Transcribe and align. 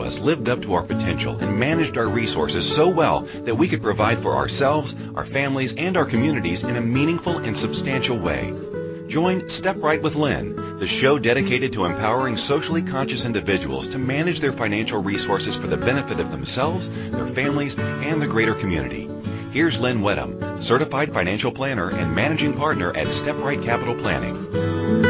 of 0.00 0.06
us 0.06 0.18
lived 0.18 0.48
up 0.48 0.62
to 0.62 0.74
our 0.74 0.82
potential 0.82 1.36
and 1.38 1.58
managed 1.58 1.98
our 1.98 2.08
resources 2.08 2.70
so 2.70 2.88
well 2.88 3.22
that 3.44 3.56
we 3.56 3.68
could 3.68 3.82
provide 3.82 4.22
for 4.22 4.34
ourselves, 4.34 4.94
our 5.14 5.24
families, 5.24 5.74
and 5.76 5.96
our 5.96 6.04
communities 6.04 6.62
in 6.62 6.76
a 6.76 6.80
meaningful 6.80 7.38
and 7.38 7.56
substantial 7.56 8.18
way. 8.18 8.52
Join 9.08 9.48
Step 9.48 9.76
Right 9.78 10.00
with 10.00 10.14
Lynn, 10.14 10.78
the 10.78 10.86
show 10.86 11.18
dedicated 11.18 11.72
to 11.72 11.84
empowering 11.84 12.36
socially 12.36 12.82
conscious 12.82 13.24
individuals 13.24 13.88
to 13.88 13.98
manage 13.98 14.40
their 14.40 14.52
financial 14.52 15.02
resources 15.02 15.56
for 15.56 15.66
the 15.66 15.76
benefit 15.76 16.20
of 16.20 16.30
themselves, 16.30 16.88
their 17.10 17.26
families, 17.26 17.76
and 17.78 18.22
the 18.22 18.28
greater 18.28 18.54
community. 18.54 19.10
Here's 19.50 19.80
Lynn 19.80 20.00
Wedham, 20.00 20.62
certified 20.62 21.12
financial 21.12 21.50
planner 21.50 21.90
and 21.90 22.14
managing 22.14 22.54
partner 22.54 22.96
at 22.96 23.10
Step 23.10 23.36
Right 23.38 23.60
Capital 23.60 23.96
Planning. 23.96 25.09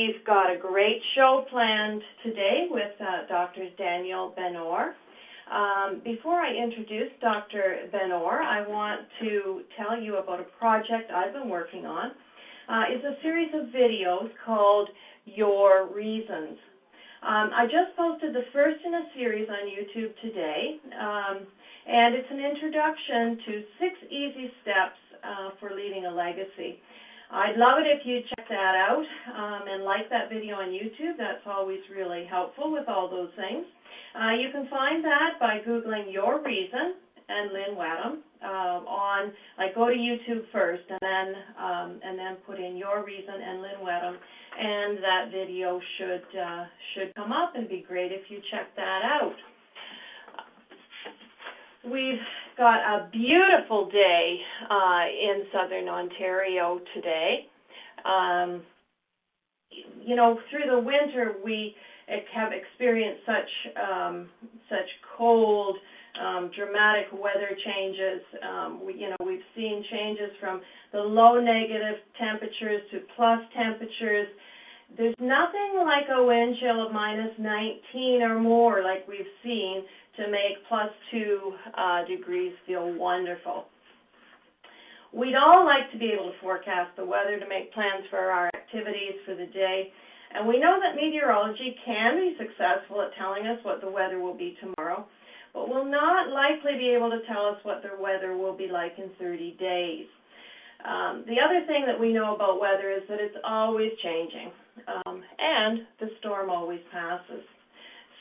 We've 0.00 0.24
got 0.24 0.48
a 0.48 0.56
great 0.56 0.98
show 1.14 1.44
planned 1.50 2.00
today 2.24 2.68
with 2.70 2.92
uh, 3.00 3.26
Dr. 3.28 3.66
Daniel 3.76 4.32
Benor. 4.36 4.92
Um, 5.52 6.00
before 6.02 6.40
I 6.40 6.54
introduce 6.54 7.10
Dr. 7.20 7.80
Benor, 7.92 8.40
I 8.40 8.66
want 8.66 9.00
to 9.20 9.60
tell 9.76 10.00
you 10.00 10.16
about 10.16 10.40
a 10.40 10.46
project 10.58 11.10
I've 11.12 11.34
been 11.34 11.50
working 11.50 11.84
on. 11.84 12.12
Uh, 12.66 12.84
it's 12.88 13.04
a 13.04 13.20
series 13.20 13.52
of 13.52 13.64
videos 13.76 14.30
called 14.46 14.88
Your 15.26 15.92
Reasons. 15.92 16.56
Um, 17.22 17.50
I 17.52 17.64
just 17.64 17.94
posted 17.94 18.32
the 18.32 18.44
first 18.54 18.78
in 18.82 18.94
a 18.94 19.04
series 19.14 19.48
on 19.50 19.66
YouTube 19.68 20.16
today, 20.22 20.78
um, 20.98 21.44
and 21.86 22.14
it's 22.14 22.30
an 22.30 22.40
introduction 22.40 23.36
to 23.44 23.62
six 23.78 23.92
easy 24.08 24.50
steps 24.62 24.96
uh, 25.22 25.50
for 25.60 25.74
leaving 25.74 26.06
a 26.06 26.10
legacy. 26.10 26.78
I'd 27.32 27.56
love 27.56 27.78
it 27.78 27.86
if 27.86 28.04
you 28.04 28.20
check 28.34 28.48
that 28.48 28.74
out 28.74 29.04
um, 29.36 29.68
and 29.68 29.84
like 29.84 30.10
that 30.10 30.28
video 30.30 30.56
on 30.56 30.70
YouTube. 30.70 31.16
That's 31.16 31.46
always 31.46 31.78
really 31.94 32.26
helpful 32.28 32.72
with 32.72 32.88
all 32.88 33.08
those 33.08 33.30
things. 33.36 33.64
Uh, 34.18 34.34
you 34.34 34.50
can 34.50 34.68
find 34.68 35.04
that 35.04 35.38
by 35.38 35.60
Googling 35.66 36.12
Your 36.12 36.42
Reason 36.42 36.94
and 37.28 37.52
Lynn 37.52 37.78
Wedham 37.78 38.18
uh, 38.42 38.82
on, 38.84 39.32
like, 39.58 39.76
go 39.76 39.86
to 39.86 39.94
YouTube 39.94 40.42
first 40.50 40.82
and 40.90 40.98
then 41.00 41.34
um, 41.56 42.00
and 42.02 42.18
then 42.18 42.36
put 42.44 42.58
in 42.58 42.76
Your 42.76 43.04
Reason 43.04 43.34
and 43.34 43.62
Lynn 43.62 43.78
Wedham, 43.84 44.16
and 44.58 44.98
that 44.98 45.30
video 45.30 45.80
should 45.98 46.26
uh, 46.36 46.64
should 46.94 47.14
come 47.14 47.30
up 47.30 47.52
and 47.54 47.68
be 47.68 47.84
great 47.86 48.10
if 48.10 48.22
you 48.28 48.40
check 48.50 48.74
that 48.74 49.02
out. 49.04 49.36
We've 51.84 52.18
got 52.56 52.78
a 52.80 53.08
beautiful 53.10 53.88
day 53.90 54.38
uh, 54.70 55.04
in 55.08 55.44
southern 55.52 55.88
Ontario 55.88 56.80
today. 56.94 57.46
Um, 58.04 58.62
you 60.04 60.16
know, 60.16 60.38
through 60.50 60.66
the 60.70 60.80
winter 60.80 61.34
we 61.44 61.74
have 62.34 62.52
experienced 62.52 63.22
such 63.24 63.74
um, 63.76 64.28
such 64.68 64.88
cold, 65.16 65.76
um, 66.20 66.50
dramatic 66.56 67.06
weather 67.12 67.50
changes. 67.64 68.20
Um, 68.42 68.84
we, 68.84 68.94
you 68.94 69.10
know, 69.10 69.16
we've 69.24 69.46
seen 69.54 69.84
changes 69.90 70.30
from 70.40 70.60
the 70.92 70.98
low 70.98 71.40
negative 71.40 71.96
temperatures 72.18 72.82
to 72.90 73.00
plus 73.16 73.40
temperatures. 73.56 74.26
There's 74.96 75.14
nothing 75.20 75.80
like 75.84 76.06
a 76.10 76.24
wind 76.24 76.56
chill 76.60 76.86
of 76.86 76.92
minus 76.92 77.32
19 77.38 78.22
or 78.22 78.38
more 78.38 78.82
like 78.82 79.06
we've 79.06 79.20
seen 79.42 79.82
to 80.16 80.30
make 80.30 80.58
plus 80.68 80.90
two 81.10 81.52
uh, 81.76 82.04
degrees 82.06 82.52
feel 82.66 82.92
wonderful. 82.94 83.66
We'd 85.12 85.34
all 85.34 85.64
like 85.64 85.90
to 85.92 85.98
be 85.98 86.12
able 86.14 86.30
to 86.30 86.38
forecast 86.40 86.94
the 86.96 87.04
weather 87.04 87.38
to 87.38 87.48
make 87.48 87.72
plans 87.72 88.06
for 88.10 88.18
our 88.18 88.50
activities 88.54 89.18
for 89.26 89.34
the 89.34 89.46
day, 89.46 89.90
and 90.34 90.46
we 90.46 90.60
know 90.60 90.78
that 90.78 90.94
meteorology 90.94 91.74
can 91.84 92.16
be 92.16 92.36
successful 92.38 93.02
at 93.02 93.10
telling 93.18 93.46
us 93.46 93.58
what 93.64 93.80
the 93.80 93.90
weather 93.90 94.20
will 94.20 94.36
be 94.36 94.56
tomorrow, 94.60 95.04
but 95.52 95.68
will 95.68 95.84
not 95.84 96.30
likely 96.30 96.78
be 96.78 96.94
able 96.94 97.10
to 97.10 97.26
tell 97.26 97.46
us 97.46 97.58
what 97.64 97.82
the 97.82 98.00
weather 98.00 98.36
will 98.36 98.56
be 98.56 98.68
like 98.70 98.92
in 98.98 99.10
30 99.18 99.56
days. 99.58 100.06
Um, 100.86 101.24
the 101.26 101.36
other 101.42 101.66
thing 101.66 101.84
that 101.86 101.98
we 101.98 102.12
know 102.12 102.34
about 102.34 102.60
weather 102.60 102.90
is 102.90 103.02
that 103.08 103.18
it's 103.18 103.36
always 103.44 103.90
changing, 104.02 104.52
um, 104.86 105.22
and 105.38 105.86
the 105.98 106.10
storm 106.18 106.50
always 106.50 106.80
passes. 106.92 107.44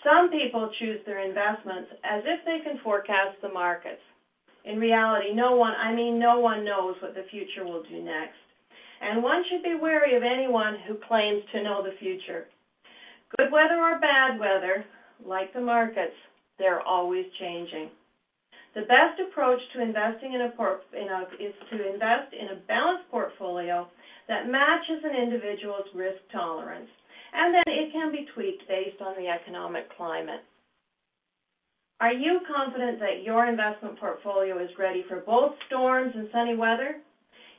Some 0.04 0.32
people 0.32 0.72
choose 0.80 1.00
their 1.06 1.20
investments 1.20 1.92
as 2.04 2.24
if 2.26 2.46
they 2.46 2.64
can 2.64 2.80
forecast 2.84 3.42
the 3.42 3.50
markets. 3.50 4.02
In 4.66 4.80
reality, 4.80 5.34
no 5.34 5.56
one, 5.56 5.74
I 5.74 5.94
mean, 5.94 6.20
no 6.20 6.40
one 6.40 6.64
knows 6.64 6.96
what 7.02 7.16
the 7.16 7.26
future 7.32 7.66
will 7.66 7.84
do 7.84 8.02
next. 8.02 8.40
And 9.02 9.24
one 9.24 9.44
should 9.50 9.64
be 9.64 9.76
wary 9.80 10.16
of 10.16 10.24
anyone 10.24 10.78
who 10.88 10.96
claims 11.08 11.44
to 11.54 11.64
know 11.64 11.84
the 11.84 11.98
future. 12.00 12.48
Good 13.38 13.52
weather 13.52 13.80
or 13.80 14.00
bad 14.00 14.40
weather, 14.40 14.86
like 15.26 15.54
the 15.54 15.62
markets, 15.62 16.16
they're 16.58 16.82
always 16.82 17.26
changing. 17.40 17.90
The 18.76 18.82
best 18.82 19.20
approach 19.28 19.60
to 19.74 19.82
investing 19.82 20.34
in 20.34 20.42
a, 20.42 20.50
port, 20.50 20.82
in 20.94 21.08
a 21.08 21.22
is 21.42 21.54
to 21.72 21.94
invest 21.94 22.34
in 22.34 22.56
a 22.56 22.62
balanced 22.68 23.10
portfolio 23.10 23.88
that 24.30 24.48
matches 24.48 25.04
an 25.04 25.18
individual's 25.18 25.90
risk 25.94 26.22
tolerance 26.32 26.90
and 27.34 27.54
then 27.54 27.64
it 27.68 27.92
can 27.92 28.12
be 28.12 28.26
tweaked 28.34 28.68
based 28.68 29.02
on 29.02 29.16
the 29.18 29.28
economic 29.28 29.90
climate. 29.96 30.42
Are 32.00 32.14
you 32.14 32.40
confident 32.48 33.00
that 33.00 33.24
your 33.24 33.46
investment 33.46 34.00
portfolio 34.00 34.64
is 34.64 34.70
ready 34.80 35.04
for 35.10 35.20
both 35.20 35.52
storms 35.68 36.14
and 36.16 36.30
sunny 36.32 36.56
weather? 36.56 36.96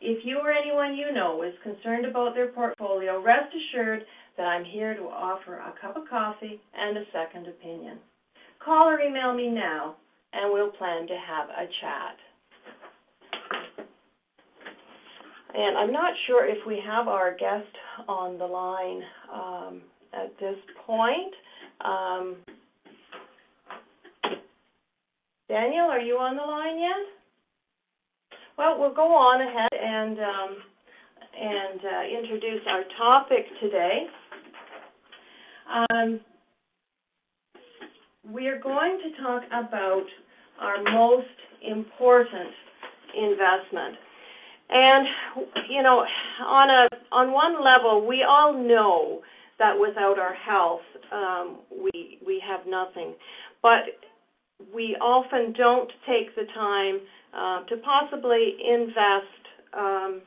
If 0.00 0.24
you 0.24 0.38
or 0.38 0.50
anyone 0.50 0.96
you 0.96 1.12
know 1.12 1.42
is 1.42 1.52
concerned 1.62 2.06
about 2.06 2.34
their 2.34 2.48
portfolio, 2.48 3.22
rest 3.22 3.52
assured 3.52 4.02
that 4.38 4.46
I'm 4.46 4.64
here 4.64 4.94
to 4.94 5.02
offer 5.02 5.56
a 5.56 5.74
cup 5.78 5.96
of 5.96 6.08
coffee 6.08 6.58
and 6.74 6.96
a 6.96 7.04
second 7.12 7.48
opinion. 7.48 7.98
Call 8.64 8.88
or 8.88 9.00
email 9.00 9.34
me 9.34 9.50
now, 9.50 9.96
and 10.32 10.52
we'll 10.52 10.72
plan 10.72 11.06
to 11.06 11.18
have 11.20 11.50
a 11.50 11.68
chat. 11.82 12.16
And 15.54 15.76
I'm 15.76 15.92
not 15.92 16.12
sure 16.26 16.46
if 16.46 16.58
we 16.66 16.80
have 16.86 17.08
our 17.08 17.32
guest 17.36 17.66
on 18.08 18.38
the 18.38 18.46
line 18.46 19.02
um, 19.32 19.82
at 20.12 20.32
this 20.38 20.56
point. 20.86 21.34
Um, 21.84 22.36
Daniel, 25.48 25.86
are 25.86 26.00
you 26.00 26.14
on 26.14 26.36
the 26.36 26.42
line 26.42 26.78
yet? 26.78 28.38
Well, 28.56 28.78
we'll 28.78 28.94
go 28.94 29.08
on 29.14 29.40
ahead 29.40 29.72
and 29.72 30.18
um, 30.18 30.56
and 31.40 31.80
uh, 31.80 32.18
introduce 32.20 32.60
our 32.68 32.82
topic 32.98 33.46
today. 33.60 34.06
Um, 35.90 36.20
we 38.32 38.46
are 38.48 38.60
going 38.60 39.00
to 39.02 39.22
talk 39.22 39.42
about 39.46 40.04
our 40.60 40.82
most 40.82 41.26
important 41.66 42.50
investment. 43.16 43.96
And 44.72 45.06
you 45.68 45.82
know, 45.82 46.04
on 46.46 46.70
a 46.70 46.88
on 47.12 47.32
one 47.32 47.64
level, 47.64 48.06
we 48.06 48.24
all 48.28 48.54
know 48.54 49.20
that 49.58 49.74
without 49.78 50.18
our 50.18 50.34
health, 50.34 50.86
um, 51.12 51.58
we 51.70 52.18
we 52.24 52.42
have 52.46 52.66
nothing. 52.66 53.14
But 53.62 53.98
we 54.74 54.96
often 55.00 55.54
don't 55.56 55.90
take 56.06 56.34
the 56.36 56.46
time 56.54 57.00
uh, 57.34 57.66
to 57.66 57.76
possibly 57.82 58.56
invest 58.62 59.42
um, 59.76 60.22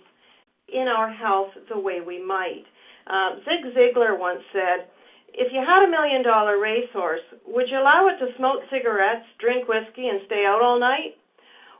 in 0.72 0.88
our 0.88 1.12
health 1.12 1.52
the 1.70 1.80
way 1.80 2.00
we 2.06 2.24
might. 2.24 2.64
Uh, 3.08 3.36
Zig 3.46 3.74
Ziglar 3.74 4.20
once 4.20 4.42
said, 4.52 4.88
"If 5.34 5.54
you 5.54 5.64
had 5.66 5.88
a 5.88 5.90
million 5.90 6.22
dollar 6.22 6.60
racehorse, 6.60 7.24
would 7.48 7.70
you 7.70 7.80
allow 7.80 8.08
it 8.10 8.20
to 8.20 8.36
smoke 8.38 8.64
cigarettes, 8.70 9.26
drink 9.40 9.70
whiskey, 9.70 10.08
and 10.10 10.20
stay 10.26 10.44
out 10.46 10.62
all 10.62 10.80
night?" 10.80 11.16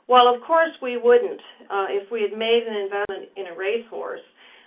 Well, 0.08 0.34
of 0.34 0.42
course 0.42 0.72
we 0.82 0.98
wouldn't. 0.98 1.42
Uh, 1.70 1.86
if 1.90 2.12
we 2.12 2.22
had 2.22 2.38
made 2.38 2.64
an 2.68 2.76
investment 2.76 3.30
in 3.38 3.48
a 3.48 3.58
racehorse, 3.58 4.22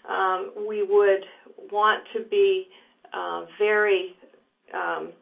um, 0.08 0.52
we 0.68 0.82
would 0.82 1.24
want 1.70 2.04
to 2.14 2.22
be 2.30 2.66
uh, 3.12 3.44
very, 3.58 4.14
um, 4.72 5.12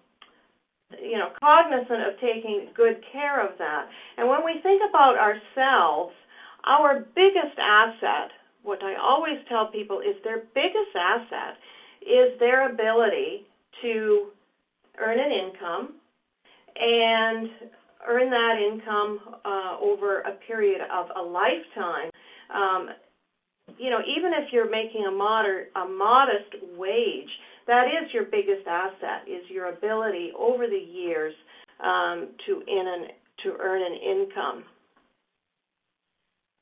you 1.02 1.18
know, 1.18 1.30
cognizant 1.40 2.02
of 2.06 2.14
taking 2.20 2.68
good 2.76 3.02
care 3.12 3.44
of 3.44 3.58
that. 3.58 3.88
And 4.16 4.28
when 4.28 4.44
we 4.44 4.60
think 4.62 4.82
about 4.88 5.16
ourselves, 5.18 6.14
our 6.64 7.00
biggest 7.14 7.58
asset, 7.58 8.30
what 8.62 8.82
I 8.82 8.94
always 9.02 9.38
tell 9.48 9.66
people 9.70 10.00
is 10.00 10.16
their 10.22 10.44
biggest 10.54 10.94
asset 10.98 11.56
is 12.02 12.38
their 12.38 12.70
ability 12.70 13.46
to 13.82 14.28
earn 14.98 15.18
an 15.18 15.32
income 15.32 15.94
and 16.76 17.48
earn 18.08 18.30
that 18.30 18.56
income 18.60 19.20
uh, 19.44 19.76
over 19.80 20.20
a 20.20 20.32
period 20.46 20.80
of 20.92 21.06
a 21.16 21.22
lifetime, 21.22 22.10
um, 22.54 22.88
you 23.78 23.90
know, 23.90 24.00
even 24.00 24.32
if 24.34 24.52
you're 24.52 24.70
making 24.70 25.04
a, 25.06 25.10
moder- 25.10 25.68
a 25.76 25.88
modest 25.88 26.76
wage, 26.76 27.30
that 27.66 27.86
is 27.86 28.12
your 28.12 28.24
biggest 28.24 28.66
asset, 28.68 29.26
is 29.26 29.48
your 29.48 29.66
ability 29.66 30.30
over 30.38 30.66
the 30.66 30.76
years 30.76 31.34
um, 31.82 32.28
to 32.46 32.62
in 32.66 32.84
an, 32.86 33.08
to 33.42 33.56
earn 33.60 33.82
an 33.82 33.98
income. 33.98 34.64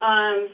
Um, 0.00 0.48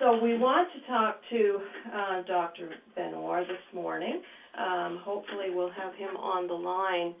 so 0.00 0.18
we 0.22 0.38
want 0.38 0.68
to 0.74 0.90
talk 0.90 1.20
to 1.30 1.58
uh, 1.94 2.22
Dr. 2.26 2.70
Benor 2.96 3.46
this 3.46 3.74
morning. 3.74 4.22
Um, 4.58 5.00
hopefully, 5.04 5.50
we'll 5.54 5.70
have 5.70 5.94
him 5.94 6.16
on 6.16 6.46
the 6.46 6.54
line 6.54 7.14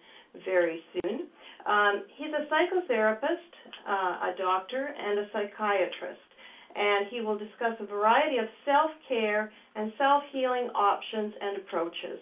very 0.44 0.80
soon. 0.92 1.26
Um, 1.66 2.04
he's 2.16 2.32
a 2.32 2.46
psychotherapist, 2.48 3.50
uh, 3.86 4.32
a 4.32 4.34
doctor, 4.38 4.94
and 4.98 5.18
a 5.18 5.26
psychiatrist, 5.32 6.28
and 6.74 7.06
he 7.10 7.20
will 7.20 7.38
discuss 7.38 7.76
a 7.80 7.86
variety 7.86 8.38
of 8.38 8.46
self 8.64 8.90
care 9.08 9.52
and 9.76 9.92
self 9.98 10.22
healing 10.32 10.68
options 10.74 11.34
and 11.40 11.58
approaches. 11.58 12.18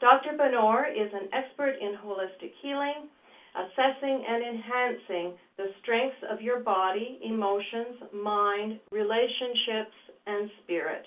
Dr. 0.00 0.38
Benor 0.38 0.90
is 0.90 1.12
an 1.12 1.28
expert 1.32 1.74
in 1.80 1.96
holistic 2.04 2.52
healing, 2.62 3.08
assessing 3.54 4.24
and 4.28 4.44
enhancing 4.44 5.32
the 5.56 5.66
strengths 5.82 6.22
of 6.30 6.40
your 6.40 6.60
body, 6.60 7.18
emotions, 7.24 7.98
mind, 8.14 8.78
relationships, 8.92 9.94
and 10.26 10.50
spirit. 10.62 11.04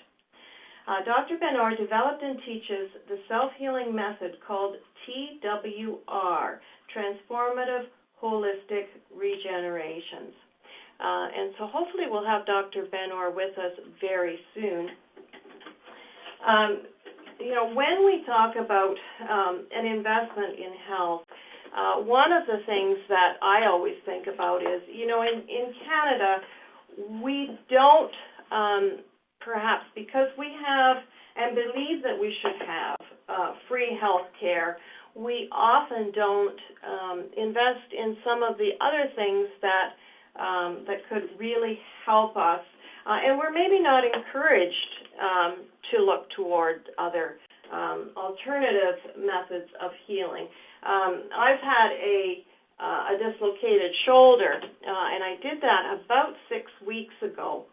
Uh, 0.86 1.04
Dr. 1.04 1.36
Benor 1.38 1.76
developed 1.78 2.22
and 2.22 2.38
teaches 2.44 2.90
the 3.08 3.18
self 3.28 3.52
healing 3.58 3.94
method 3.94 4.36
called 4.46 4.76
TWR, 5.06 6.58
Transformative 6.94 7.86
Holistic 8.22 8.86
Regenerations. 9.16 10.34
Uh, 11.00 11.26
and 11.36 11.54
so 11.58 11.66
hopefully 11.66 12.04
we'll 12.08 12.24
have 12.24 12.46
Dr. 12.46 12.84
Benor 12.86 13.34
with 13.34 13.56
us 13.58 13.72
very 14.00 14.38
soon. 14.54 14.88
Um, 16.46 16.82
you 17.40 17.54
know, 17.54 17.72
when 17.74 18.04
we 18.04 18.22
talk 18.26 18.54
about 18.56 18.94
um, 19.28 19.66
an 19.74 19.86
investment 19.86 20.58
in 20.58 20.72
health, 20.88 21.22
uh, 21.76 22.02
one 22.02 22.30
of 22.32 22.46
the 22.46 22.64
things 22.66 22.98
that 23.08 23.34
I 23.42 23.66
always 23.66 23.94
think 24.04 24.26
about 24.32 24.62
is, 24.62 24.82
you 24.92 25.06
know, 25.06 25.22
in, 25.22 25.40
in 25.48 25.72
Canada, 25.82 26.36
we 27.22 27.58
don't, 27.70 28.12
um, 28.52 28.98
perhaps 29.44 29.84
because 29.94 30.28
we 30.38 30.48
have 30.66 30.96
and 31.36 31.54
believe 31.56 32.02
that 32.02 32.18
we 32.18 32.34
should 32.42 32.66
have 32.66 32.96
uh, 33.28 33.54
free 33.68 33.96
health 34.00 34.28
care, 34.40 34.76
we 35.14 35.48
often 35.52 36.12
don't 36.14 36.60
um, 36.84 37.24
invest 37.36 37.88
in 37.92 38.16
some 38.24 38.42
of 38.42 38.56
the 38.58 38.70
other 38.80 39.08
things 39.14 39.48
that 39.60 39.88
um, 40.40 40.84
that 40.86 41.04
could 41.10 41.28
really 41.38 41.78
help 42.06 42.36
us, 42.36 42.64
uh, 43.04 43.18
and 43.22 43.38
we're 43.38 43.52
maybe 43.52 43.82
not 43.82 44.02
encouraged 44.04 44.92
um, 45.20 45.64
to 45.90 46.02
look 46.02 46.24
toward 46.34 46.88
other 46.98 47.36
um, 47.70 48.10
alternative 48.16 48.96
methods 49.18 49.70
of 49.82 49.90
healing. 50.06 50.48
Um, 50.86 51.28
I've 51.36 51.60
had 51.60 51.92
a 51.92 52.44
uh, 52.80 53.14
a 53.14 53.30
dislocated 53.30 53.92
shoulder, 54.06 54.54
uh, 54.58 55.06
and 55.14 55.22
I 55.22 55.36
did 55.40 55.62
that 55.62 56.00
about 56.04 56.32
six 56.48 56.66
weeks 56.84 57.14
ago. 57.22 57.66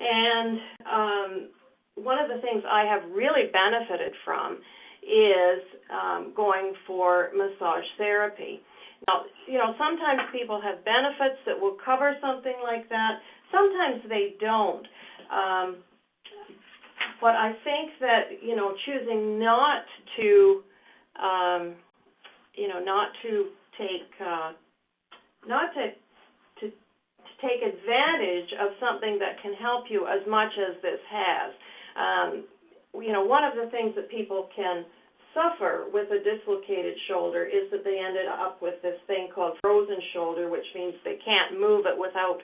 And 0.00 0.58
um, 0.84 1.48
one 1.96 2.18
of 2.18 2.28
the 2.28 2.40
things 2.42 2.62
I 2.68 2.84
have 2.84 3.10
really 3.10 3.50
benefited 3.52 4.12
from 4.24 4.58
is 5.02 5.62
um, 5.90 6.32
going 6.36 6.74
for 6.86 7.30
massage 7.34 7.86
therapy. 7.96 8.60
Now, 9.08 9.22
you 9.46 9.58
know, 9.58 9.74
sometimes 9.78 10.28
people 10.32 10.60
have 10.60 10.84
benefits 10.84 11.38
that 11.46 11.58
will 11.58 11.76
cover 11.84 12.16
something 12.20 12.56
like 12.64 12.88
that. 12.88 13.20
Sometimes 13.52 14.02
they 14.08 14.34
don't. 14.40 14.86
Um, 15.30 15.76
but 17.20 17.34
I 17.34 17.52
think 17.64 17.92
that 18.00 18.42
you 18.42 18.56
know, 18.56 18.74
choosing 18.84 19.38
not 19.38 19.84
to 20.16 20.62
um, 21.22 21.74
you 22.54 22.68
know, 22.68 22.80
not 22.82 23.08
to 23.22 23.46
take 23.78 24.10
uh, 24.20 24.52
not 25.46 25.72
to, 25.74 25.92
take 27.40 27.60
advantage 27.60 28.50
of 28.60 28.72
something 28.80 29.18
that 29.18 29.40
can 29.42 29.54
help 29.54 29.86
you 29.90 30.06
as 30.06 30.26
much 30.28 30.52
as 30.56 30.80
this 30.82 31.00
has. 31.10 31.48
Um, 31.96 32.30
you 33.02 33.12
know, 33.12 33.24
one 33.24 33.44
of 33.44 33.54
the 33.54 33.70
things 33.70 33.94
that 33.96 34.10
people 34.10 34.48
can 34.56 34.84
suffer 35.36 35.84
with 35.92 36.08
a 36.10 36.20
dislocated 36.24 36.96
shoulder 37.08 37.44
is 37.44 37.70
that 37.70 37.84
they 37.84 38.00
ended 38.00 38.26
up 38.26 38.62
with 38.62 38.80
this 38.82 38.96
thing 39.06 39.28
called 39.34 39.58
frozen 39.60 40.00
shoulder, 40.14 40.48
which 40.48 40.64
means 40.74 40.94
they 41.04 41.18
can't 41.24 41.60
move 41.60 41.84
it 41.86 41.96
without 41.98 42.40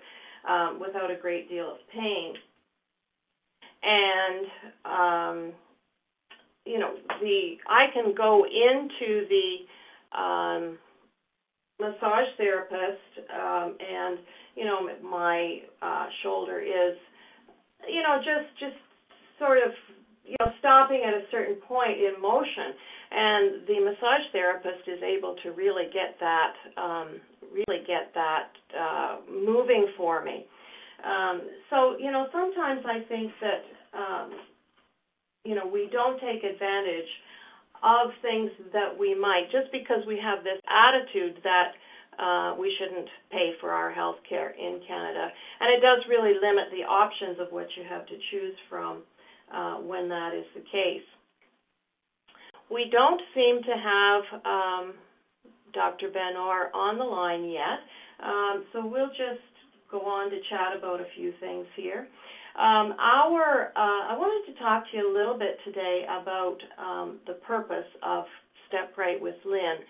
um, 0.48 0.80
without 0.80 1.10
a 1.10 1.16
great 1.16 1.48
deal 1.48 1.70
of 1.72 1.78
pain. 1.94 2.34
And 3.82 4.46
um, 4.84 5.52
you 6.64 6.78
know, 6.78 6.94
the 7.20 7.56
I 7.68 7.86
can 7.92 8.14
go 8.14 8.44
into 8.44 9.26
the 9.28 10.18
um, 10.18 10.78
massage 11.80 12.28
therapist, 12.36 13.30
um, 13.32 13.76
and 13.80 14.18
you 14.54 14.64
know 14.64 14.88
my 15.02 15.58
uh, 15.80 16.06
shoulder 16.22 16.60
is, 16.60 16.96
you 17.88 18.02
know, 18.02 18.18
just 18.18 18.50
just 18.58 18.76
sort 19.38 19.58
of 19.58 19.72
you 20.24 20.36
know 20.40 20.52
stopping 20.58 21.02
at 21.06 21.14
a 21.14 21.24
certain 21.30 21.56
point 21.56 21.98
in 21.98 22.20
motion, 22.20 22.76
and 23.10 23.66
the 23.66 23.78
massage 23.80 24.26
therapist 24.32 24.86
is 24.86 25.02
able 25.02 25.36
to 25.42 25.52
really 25.52 25.86
get 25.92 26.18
that 26.20 26.54
um, 26.76 27.20
really 27.52 27.84
get 27.86 28.12
that 28.14 28.48
uh, 28.78 29.16
moving 29.30 29.88
for 29.96 30.24
me. 30.24 30.46
Um, 31.04 31.42
so 31.70 31.96
you 31.98 32.10
know 32.12 32.26
sometimes 32.32 32.84
I 32.86 33.02
think 33.08 33.32
that 33.40 33.64
um, 33.98 34.30
you 35.44 35.54
know 35.54 35.66
we 35.66 35.88
don't 35.90 36.20
take 36.20 36.44
advantage 36.44 37.10
of 37.82 38.14
things 38.22 38.50
that 38.72 38.94
we 38.96 39.14
might, 39.14 39.50
just 39.50 39.72
because 39.72 40.06
we 40.06 40.14
have 40.22 40.44
this 40.44 40.62
attitude 40.70 41.42
that 41.42 41.74
uh, 42.18 42.54
we 42.58 42.74
shouldn't 42.78 43.08
pay 43.30 43.52
for 43.60 43.70
our 43.70 43.90
health 43.92 44.16
care 44.28 44.50
in 44.50 44.80
Canada. 44.86 45.28
And 45.60 45.72
it 45.72 45.80
does 45.80 46.04
really 46.08 46.34
limit 46.34 46.68
the 46.70 46.84
options 46.84 47.38
of 47.40 47.48
what 47.50 47.66
you 47.76 47.84
have 47.88 48.06
to 48.06 48.16
choose 48.30 48.56
from 48.68 49.02
uh, 49.52 49.76
when 49.76 50.08
that 50.08 50.32
is 50.34 50.46
the 50.54 50.60
case. 50.60 51.06
We 52.70 52.88
don't 52.90 53.20
seem 53.34 53.62
to 53.62 53.74
have 53.76 54.22
um, 54.44 54.94
Dr. 55.74 56.08
Benor 56.08 56.74
on 56.74 56.98
the 56.98 57.04
line 57.04 57.44
yet, 57.50 57.80
um, 58.24 58.64
so 58.72 58.86
we'll 58.86 59.12
just 59.12 59.44
go 59.90 60.00
on 60.00 60.30
to 60.30 60.38
chat 60.48 60.76
about 60.76 61.00
a 61.00 61.06
few 61.16 61.32
things 61.40 61.66
here. 61.76 62.08
Um, 62.56 62.92
our, 63.00 63.72
uh, 63.76 64.12
I 64.12 64.16
wanted 64.16 64.52
to 64.52 64.58
talk 64.58 64.84
to 64.90 64.96
you 64.96 65.08
a 65.08 65.12
little 65.12 65.38
bit 65.38 65.56
today 65.64 66.04
about 66.04 66.58
um, 66.78 67.18
the 67.26 67.34
purpose 67.46 67.88
of 68.02 68.24
Step 68.68 68.96
Right 68.96 69.20
with 69.20 69.36
Lynn. 69.44 69.80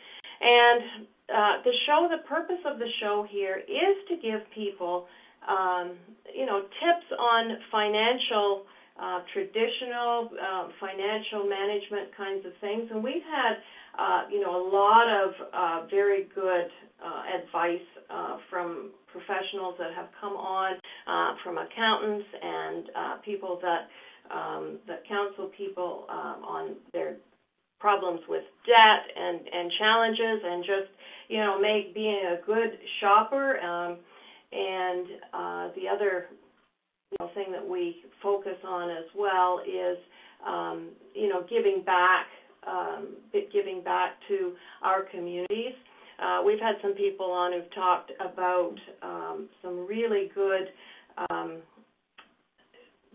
And 0.42 1.06
uh, 1.30 1.62
the 1.64 1.72
show, 1.86 2.08
the 2.10 2.26
purpose 2.28 2.60
of 2.66 2.78
the 2.78 2.88
show 3.00 3.24
here 3.30 3.58
is 3.58 3.96
to 4.08 4.16
give 4.16 4.40
people, 4.54 5.06
um, 5.48 5.92
you 6.34 6.46
know, 6.46 6.62
tips 6.62 7.06
on 7.18 7.56
financial, 7.70 8.66
uh, 9.00 9.20
traditional 9.32 10.30
uh, 10.34 10.68
financial 10.80 11.48
management 11.48 12.10
kinds 12.16 12.44
of 12.44 12.52
things. 12.60 12.90
And 12.90 13.02
we've 13.02 13.22
had, 13.22 13.54
uh, 13.98 14.22
you 14.30 14.40
know, 14.40 14.50
a 14.50 14.64
lot 14.68 15.06
of 15.06 15.30
uh, 15.54 15.86
very 15.88 16.26
good 16.34 16.68
uh, 17.02 17.22
advice 17.38 17.86
from 18.50 18.90
professionals 19.10 19.74
that 19.78 19.94
have 19.94 20.08
come 20.20 20.34
on 20.34 20.76
from 21.42 21.56
accountants 21.56 22.26
and 22.42 22.90
people 23.24 23.58
that 23.62 23.88
um, 24.30 24.78
that 24.86 25.06
counsel 25.08 25.50
people 25.56 26.06
um, 26.08 26.44
on 26.44 26.76
their 26.92 27.16
problems 27.82 28.20
with 28.28 28.44
debt 28.64 29.02
and 29.16 29.40
and 29.52 29.72
challenges 29.78 30.40
and 30.46 30.64
just 30.64 30.90
you 31.28 31.38
know 31.38 31.60
make 31.60 31.92
being 31.92 32.22
a 32.30 32.46
good 32.46 32.78
shopper 33.00 33.58
um, 33.58 33.98
and 34.52 35.06
uh, 35.34 35.68
the 35.74 35.88
other 35.92 36.28
you 37.10 37.16
know, 37.20 37.28
thing 37.34 37.50
that 37.50 37.68
we 37.68 37.96
focus 38.22 38.56
on 38.66 38.88
as 38.90 39.04
well 39.18 39.60
is 39.66 39.98
um, 40.46 40.90
you 41.14 41.28
know 41.28 41.44
giving 41.50 41.82
back 41.84 42.26
um, 42.66 43.16
giving 43.52 43.82
back 43.82 44.12
to 44.28 44.52
our 44.82 45.02
communities. 45.10 45.74
Uh, 46.22 46.40
we've 46.46 46.60
had 46.60 46.76
some 46.80 46.94
people 46.94 47.26
on 47.26 47.52
who've 47.52 47.74
talked 47.74 48.12
about 48.20 48.74
um, 49.02 49.48
some 49.60 49.86
really 49.86 50.30
good, 50.34 50.68
um, 51.30 51.56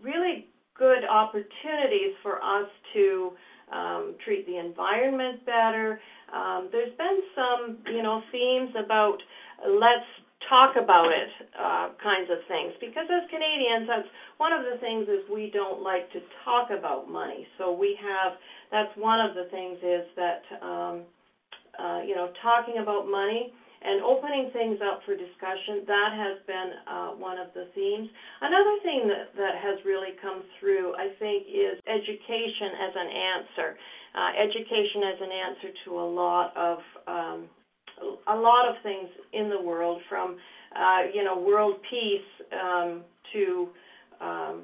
really 0.02 0.46
good 0.76 1.04
opportunities 1.10 2.14
for 2.22 2.36
us 2.36 2.68
to 2.92 3.30
um, 3.72 4.14
treat 4.24 4.46
the 4.46 4.58
environment 4.58 5.44
better. 5.46 6.00
Um, 6.32 6.68
there's 6.72 6.94
been 6.96 7.20
some, 7.34 7.78
you 7.86 8.02
know, 8.02 8.22
themes 8.32 8.70
about 8.78 9.18
let's 9.66 10.06
talk 10.48 10.76
about 10.76 11.10
it 11.10 11.28
uh, 11.58 11.88
kinds 12.02 12.30
of 12.30 12.38
things 12.48 12.72
because 12.80 13.04
as 13.10 13.28
Canadians, 13.30 13.86
that's 13.88 14.08
one 14.38 14.52
of 14.52 14.62
the 14.62 14.78
things 14.80 15.08
is 15.08 15.28
we 15.30 15.50
don't 15.52 15.82
like 15.82 16.10
to 16.12 16.20
talk 16.44 16.70
about 16.70 17.08
money. 17.08 17.46
So 17.58 17.72
we 17.72 17.96
have 18.02 18.32
that's 18.70 18.94
one 18.96 19.20
of 19.20 19.34
the 19.34 19.44
things 19.50 19.78
is 19.82 20.04
that. 20.16 20.42
Um, 20.64 21.02
uh, 21.78 22.00
you 22.04 22.12
know, 22.12 22.28
talking 22.42 22.78
about 22.78 23.08
money 23.08 23.52
and 23.82 24.02
opening 24.02 24.50
things 24.52 24.78
up 24.82 25.00
for 25.06 25.14
discussion. 25.14 25.86
That 25.86 26.10
has 26.14 26.36
been 26.46 26.70
uh, 26.86 27.10
one 27.14 27.38
of 27.38 27.48
the 27.54 27.70
themes. 27.74 28.08
Another 28.42 28.76
thing 28.82 29.08
that, 29.08 29.34
that 29.36 29.54
has 29.62 29.78
really 29.86 30.18
come 30.20 30.42
through, 30.58 30.94
I 30.94 31.14
think, 31.18 31.46
is 31.46 31.78
education 31.86 32.70
as 32.74 32.92
an 32.96 33.10
answer. 33.10 33.68
Uh, 34.14 34.30
education 34.40 35.00
as 35.04 35.18
an 35.20 35.32
answer 35.32 35.70
to 35.84 35.90
a 36.00 36.08
lot 36.08 36.56
of 36.56 36.78
um, 37.06 37.38
a 38.28 38.36
lot 38.36 38.68
of 38.68 38.76
things 38.82 39.08
in 39.32 39.50
the 39.50 39.60
world, 39.60 40.00
from 40.08 40.36
uh, 40.74 41.02
you 41.12 41.24
know, 41.24 41.38
world 41.38 41.76
peace 41.90 42.46
um, 42.52 43.02
to 43.32 43.68
um, 44.20 44.62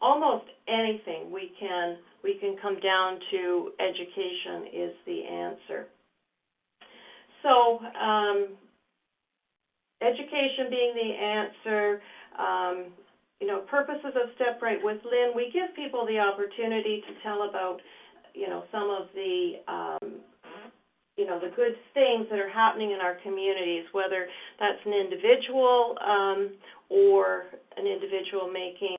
almost 0.00 0.44
anything, 0.68 1.30
we 1.30 1.52
can 1.58 1.96
we 2.22 2.36
can 2.40 2.56
come 2.60 2.78
down 2.80 3.18
to 3.30 3.70
education 3.80 4.66
is 4.72 4.92
the 5.06 5.24
answer. 5.24 5.86
So, 7.42 7.78
um, 8.00 8.48
education 10.00 10.70
being 10.70 10.94
the 10.94 11.10
answer. 11.14 12.00
Um, 12.38 12.92
you 13.40 13.48
know, 13.48 13.60
purposes 13.68 14.14
of 14.14 14.30
Step 14.36 14.62
Right 14.62 14.78
with 14.82 14.98
Lynn, 15.04 15.32
we 15.34 15.50
give 15.52 15.74
people 15.74 16.06
the 16.06 16.18
opportunity 16.18 17.02
to 17.06 17.12
tell 17.22 17.48
about, 17.48 17.80
you 18.34 18.48
know, 18.48 18.62
some 18.70 18.88
of 18.88 19.08
the 19.14 19.54
um, 19.66 20.22
you 21.16 21.26
know 21.26 21.38
the 21.38 21.54
good 21.54 21.74
things 21.92 22.26
that 22.30 22.38
are 22.38 22.48
happening 22.48 22.92
in 22.92 23.00
our 23.00 23.16
communities, 23.22 23.84
whether 23.92 24.26
that's 24.58 24.80
an 24.86 24.94
individual 24.94 25.98
um, 26.00 26.50
or 26.88 27.44
an 27.76 27.86
individual 27.86 28.50
making 28.50 28.96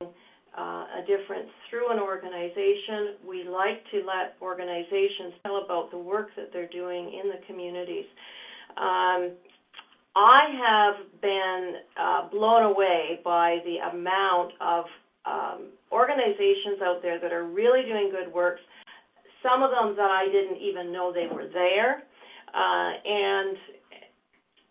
a 0.62 1.02
difference 1.08 1.50
through 1.70 1.92
an 1.92 2.00
organization. 2.00 3.18
We 3.28 3.44
like 3.44 3.84
to 3.92 4.06
let 4.06 4.36
organizations 4.42 5.34
tell 5.44 5.64
about 5.64 5.92
the 5.92 5.98
work 5.98 6.30
that 6.36 6.50
they're 6.54 6.70
doing 6.70 7.20
in 7.24 7.30
the 7.30 7.46
communities. 7.48 8.06
Um, 8.78 9.32
I 10.16 10.42
have 10.62 11.22
been 11.22 11.74
uh, 12.00 12.30
blown 12.30 12.64
away 12.64 13.20
by 13.24 13.58
the 13.66 13.78
amount 13.98 14.54
of 14.62 14.86
um, 15.26 15.70
organizations 15.92 16.82
out 16.84 17.02
there 17.02 17.20
that 17.20 17.32
are 17.32 17.46
really 17.46 17.82
doing 17.84 18.12
good 18.12 18.32
work 18.34 18.60
some 19.44 19.62
of 19.62 19.70
them 19.70 19.96
that 19.98 20.10
I 20.10 20.26
didn't 20.32 20.58
even 20.58 20.92
know 20.92 21.12
they 21.12 21.28
were 21.28 21.48
there, 21.52 22.08
uh, 22.56 22.92
and 23.06 23.58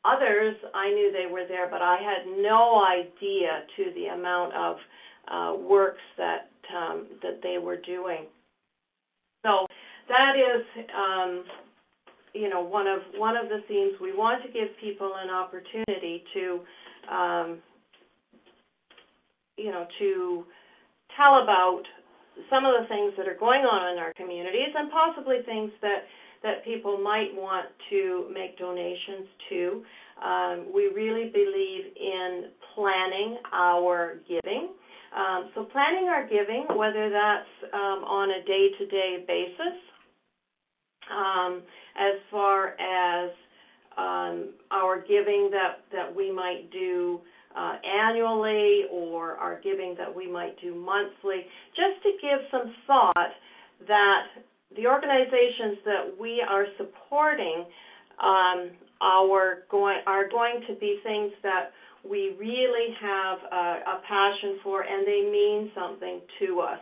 others 0.05 0.57
I 0.75 0.89
knew 0.89 1.13
they 1.13 1.31
were 1.31 1.47
there, 1.47 1.69
but 1.71 1.83
I 1.83 2.01
had 2.01 2.27
no 2.41 2.83
idea 2.83 3.69
to 3.77 3.93
the 3.95 4.07
amount 4.17 4.55
of 4.55 4.77
uh, 5.29 5.55
works 5.59 6.03
that 6.19 6.51
um, 6.77 7.07
that 7.23 7.41
they 7.43 7.59
were 7.59 7.77
doing. 7.77 8.27
So 9.45 9.67
that 10.09 10.35
is, 10.37 10.87
um, 10.97 11.45
you 12.35 12.49
know, 12.49 12.63
one 12.63 12.87
of 12.87 13.01
one 13.17 13.37
of 13.37 13.49
the 13.49 13.61
themes 13.69 13.95
we 14.01 14.13
want 14.13 14.43
to 14.45 14.53
give 14.53 14.69
people 14.81 15.13
an 15.23 15.31
opportunity 15.31 16.25
to, 16.35 16.61
um, 17.13 17.59
you 19.57 19.71
know, 19.71 19.87
to 19.99 20.45
tell 21.17 21.43
about 21.43 21.83
some 22.49 22.65
of 22.65 22.73
the 22.81 22.89
things 22.89 23.13
that 23.19 23.29
are 23.29 23.39
going 23.39 23.63
on 23.63 23.93
in 23.93 23.99
our 23.99 24.13
communities 24.15 24.73
and 24.75 24.91
possibly 24.91 25.39
things 25.45 25.71
that 25.83 26.05
that 26.43 26.65
people 26.65 26.99
might 26.99 27.31
want 27.35 27.67
to 27.91 28.29
make 28.35 28.59
donations 28.59 29.29
to. 29.49 29.83
Um, 30.25 30.67
we 30.75 30.89
really 30.89 31.31
believe 31.31 31.85
in 31.95 32.51
planning 32.75 33.39
our 33.53 34.19
giving. 34.29 34.71
Um, 35.17 35.51
so 35.55 35.65
planning 35.65 36.09
our 36.09 36.27
giving, 36.27 36.67
whether 36.75 37.11
that's 37.11 37.73
um, 37.75 38.05
on 38.05 38.31
a 38.31 38.45
day-to-day 38.45 39.25
basis, 39.27 39.79
um, 41.11 41.63
as 41.97 42.19
far 42.31 42.69
as 42.81 43.31
um, 43.99 44.55
our 44.71 45.01
giving 45.01 45.51
that 45.53 45.85
that 45.93 46.15
we 46.15 46.33
might 46.33 46.71
do 46.73 47.21
uh, 47.55 47.77
annually 47.85 48.85
or 48.91 49.33
our 49.33 49.61
giving 49.61 49.95
that 49.99 50.15
we 50.15 50.31
might 50.31 50.59
do 50.63 50.75
monthly, 50.75 51.45
just 51.77 52.03
to 52.03 52.11
give 52.23 52.41
some 52.51 52.73
thought 52.87 53.33
that 53.87 54.23
the 54.77 54.87
organizations 54.87 55.77
that 55.85 56.17
we 56.19 56.43
are 56.49 56.65
supporting 56.79 57.67
um, 58.23 58.71
are 59.03 59.65
going 59.71 60.01
are 60.07 60.29
going 60.29 60.63
to 60.69 60.75
be 60.77 61.01
things 61.03 61.33
that 61.43 61.73
we 62.05 62.35
really 62.39 62.95
have 63.01 63.39
a, 63.53 64.01
passion 64.09 64.59
for, 64.63 64.83
and 64.83 65.07
they 65.07 65.23
mean 65.31 65.71
something 65.75 66.21
to 66.41 66.61
us. 66.61 66.81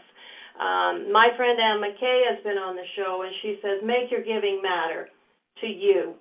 Um, 0.59 1.13
my 1.13 1.29
friend 1.37 1.59
Anne 1.61 1.81
McKay 1.81 2.25
has 2.33 2.43
been 2.43 2.59
on 2.59 2.77
the 2.77 2.85
show, 2.97 3.23
and 3.23 3.33
she 3.43 3.59
says, 3.63 3.81
"Make 3.83 4.11
your 4.11 4.23
giving 4.23 4.61
matter 4.63 5.09
to 5.61 5.67
you." 5.67 6.15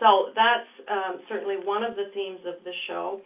So 0.00 0.30
that's 0.34 0.68
um, 0.88 1.20
certainly 1.28 1.56
one 1.56 1.82
of 1.82 1.96
the 1.96 2.10
themes 2.14 2.40
of 2.46 2.62
the 2.64 2.72
show. 2.86 3.20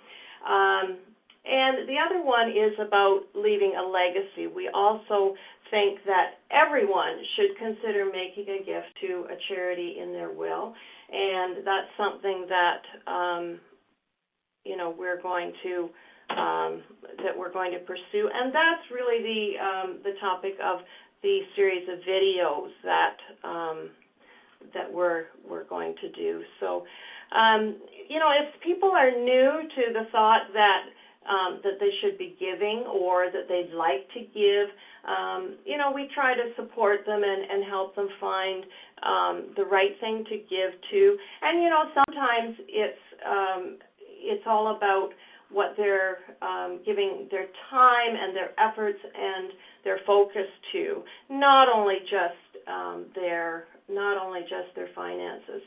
Um, 0.46 0.98
and 1.44 1.88
the 1.88 1.98
other 1.98 2.22
one 2.22 2.48
is 2.48 2.78
about 2.78 3.22
leaving 3.34 3.74
a 3.74 3.82
legacy. 3.82 4.46
We 4.46 4.70
also 4.72 5.34
think 5.70 5.98
that 6.06 6.38
everyone 6.50 7.18
should 7.34 7.56
consider 7.58 8.06
making 8.06 8.46
a 8.48 8.58
gift 8.64 8.94
to 9.00 9.26
a 9.26 9.36
charity 9.48 9.96
in 10.00 10.12
their 10.12 10.30
will, 10.30 10.74
and 11.10 11.66
that's 11.66 11.90
something 11.96 12.46
that 12.48 13.10
you 14.64 14.76
know 14.76 14.94
we're 14.96 15.20
going 15.20 15.52
to 15.62 15.90
um, 16.30 16.82
that 17.24 17.36
we're 17.36 17.52
going 17.52 17.72
to 17.72 17.78
pursue, 17.80 18.30
and 18.32 18.54
that's 18.54 18.84
really 18.92 19.22
the 19.22 19.64
um, 19.64 19.98
the 20.02 20.12
topic 20.20 20.54
of 20.62 20.80
the 21.22 21.40
series 21.56 21.88
of 21.88 21.98
videos 22.00 22.70
that 22.84 23.16
um, 23.44 23.90
that 24.74 24.92
we're 24.92 25.26
we're 25.48 25.64
going 25.64 25.94
to 26.00 26.10
do. 26.12 26.42
So, 26.60 26.84
um, 27.36 27.76
you 28.08 28.18
know, 28.18 28.30
if 28.30 28.60
people 28.62 28.90
are 28.90 29.10
new 29.10 29.62
to 29.76 29.92
the 29.92 30.06
thought 30.10 30.42
that 30.52 30.82
um, 31.28 31.60
that 31.62 31.78
they 31.78 31.90
should 32.00 32.18
be 32.18 32.36
giving 32.40 32.84
or 32.90 33.26
that 33.30 33.46
they'd 33.48 33.74
like 33.76 34.08
to 34.14 34.20
give, 34.34 34.68
um, 35.06 35.54
you 35.64 35.78
know, 35.78 35.92
we 35.94 36.08
try 36.14 36.34
to 36.34 36.50
support 36.56 37.06
them 37.06 37.22
and, 37.22 37.50
and 37.50 37.70
help 37.70 37.94
them 37.94 38.08
find 38.20 38.64
the 39.56 39.64
right 39.64 39.94
thing 40.00 40.24
to 40.28 40.36
give 40.36 40.72
to. 40.90 41.16
And 41.42 41.62
you 41.62 41.68
know, 41.68 41.84
sometimes 41.94 42.56
it's 42.68 42.98
it's 44.22 44.44
all 44.46 44.76
about 44.76 45.10
what 45.50 45.74
they're 45.76 46.18
um, 46.40 46.80
giving 46.84 47.28
their 47.30 47.46
time 47.70 48.16
and 48.16 48.34
their 48.34 48.50
efforts 48.58 48.98
and 49.02 49.52
their 49.84 49.98
focus 50.06 50.48
to, 50.72 51.02
not 51.28 51.68
only 51.68 51.96
just 52.02 52.68
um, 52.68 53.06
their 53.14 53.66
not 53.88 54.16
only 54.16 54.40
just 54.42 54.74
their 54.74 54.88
finances. 54.94 55.60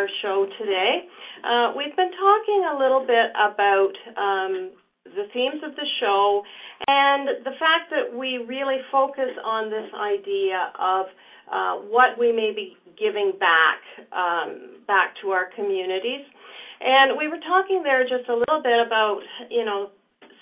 Our 0.00 0.08
show 0.22 0.46
today. 0.56 1.04
Uh, 1.44 1.76
we've 1.76 1.94
been 1.94 2.12
talking 2.16 2.64
a 2.72 2.78
little 2.80 3.04
bit 3.04 3.28
about 3.36 3.92
um, 4.16 4.72
the 5.04 5.28
themes 5.36 5.60
of 5.60 5.76
the 5.76 5.84
show 6.00 6.40
and 6.88 7.44
the 7.44 7.52
fact 7.60 7.92
that 7.92 8.16
we 8.16 8.40
really 8.48 8.80
focus 8.90 9.28
on 9.44 9.68
this 9.68 9.92
idea 9.92 10.72
of 10.80 11.04
uh, 11.52 11.74
what 11.92 12.16
we 12.16 12.32
may 12.32 12.52
be 12.56 12.80
giving 12.96 13.36
back 13.36 13.84
um, 14.16 14.80
back 14.86 15.12
to 15.20 15.36
our 15.36 15.52
communities. 15.52 16.24
And 16.80 17.18
we 17.18 17.28
were 17.28 17.40
talking 17.44 17.82
there 17.84 18.08
just 18.08 18.24
a 18.30 18.36
little 18.36 18.64
bit 18.64 18.80
about, 18.80 19.20
you 19.50 19.66
know, 19.66 19.90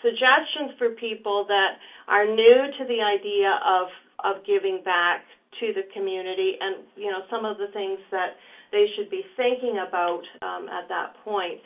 suggestions 0.07 0.79
for 0.79 0.95
people 0.95 1.47
that 1.49 1.83
are 2.07 2.27
new 2.27 2.71
to 2.79 2.85
the 2.87 3.03
idea 3.03 3.59
of 3.67 3.91
of 4.23 4.47
giving 4.47 4.83
back 4.85 5.27
to 5.59 5.75
the 5.75 5.83
community 5.91 6.55
and 6.61 6.87
you 6.95 7.11
know 7.11 7.27
some 7.27 7.45
of 7.45 7.59
the 7.59 7.67
things 7.75 7.99
that 8.13 8.39
they 8.73 8.87
should 8.97 9.11
be 9.11 9.23
thinking 9.37 9.83
about 9.87 10.23
um, 10.43 10.69
at 10.69 10.89
that 10.89 11.15
point. 11.25 11.61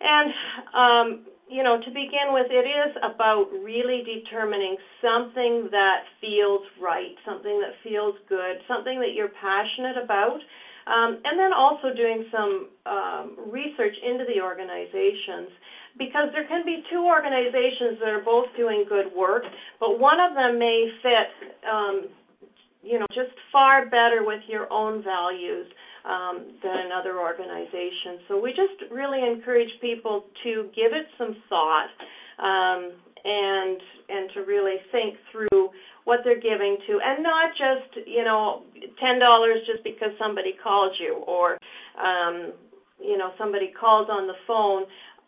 And 0.00 0.32
um, 0.72 1.26
you 1.48 1.62
know, 1.62 1.78
to 1.78 1.90
begin 1.94 2.34
with, 2.34 2.50
it 2.50 2.66
is 2.66 2.96
about 3.06 3.46
really 3.62 4.02
determining 4.02 4.76
something 4.98 5.68
that 5.70 6.02
feels 6.20 6.66
right, 6.82 7.14
something 7.24 7.62
that 7.62 7.78
feels 7.86 8.16
good, 8.28 8.58
something 8.66 8.98
that 8.98 9.14
you're 9.14 9.30
passionate 9.38 9.94
about, 10.02 10.42
um, 10.90 11.22
and 11.22 11.38
then 11.38 11.54
also 11.54 11.94
doing 11.94 12.26
some 12.34 12.68
um, 12.86 13.36
research 13.46 13.94
into 14.02 14.26
the 14.26 14.42
organizations 14.42 15.54
because 15.98 16.28
there 16.34 16.46
can 16.46 16.66
be 16.66 16.82
two 16.90 17.06
organizations 17.06 17.98
that 18.02 18.10
are 18.10 18.22
both 18.22 18.46
doing 18.56 18.84
good 18.88 19.06
work, 19.16 19.42
but 19.80 19.98
one 19.98 20.18
of 20.20 20.34
them 20.34 20.58
may 20.58 20.90
fit, 21.00 21.30
um, 21.64 22.10
you 22.82 22.98
know, 22.98 23.06
just 23.14 23.32
far 23.50 23.86
better 23.86 24.26
with 24.26 24.42
your 24.48 24.70
own 24.72 25.02
values 25.02 25.66
um, 26.06 26.46
than 26.62 26.86
another 26.86 27.18
organization. 27.18 28.22
So 28.28 28.40
we 28.40 28.50
just 28.50 28.90
really 28.92 29.20
encourage 29.20 29.70
people 29.80 30.24
to 30.44 30.70
give 30.74 30.94
it 30.94 31.06
some 31.18 31.36
thought 31.48 31.90
um, 32.38 32.92
and 33.24 33.78
and 34.08 34.30
to 34.34 34.40
really 34.46 34.78
think 34.92 35.18
through 35.32 35.70
what 36.04 36.20
they're 36.22 36.40
giving 36.40 36.78
to, 36.86 37.00
and 37.02 37.22
not 37.22 37.50
just 37.58 38.06
you 38.06 38.22
know 38.22 38.62
ten 39.02 39.18
dollars 39.18 39.58
just 39.66 39.82
because 39.82 40.14
somebody 40.18 40.54
called 40.62 40.94
you 41.00 41.22
or 41.26 41.58
um, 41.98 42.52
you 43.02 43.18
know 43.18 43.30
somebody 43.36 43.72
calls 43.78 44.08
on 44.10 44.26
the 44.26 44.38
phone. 44.46 44.84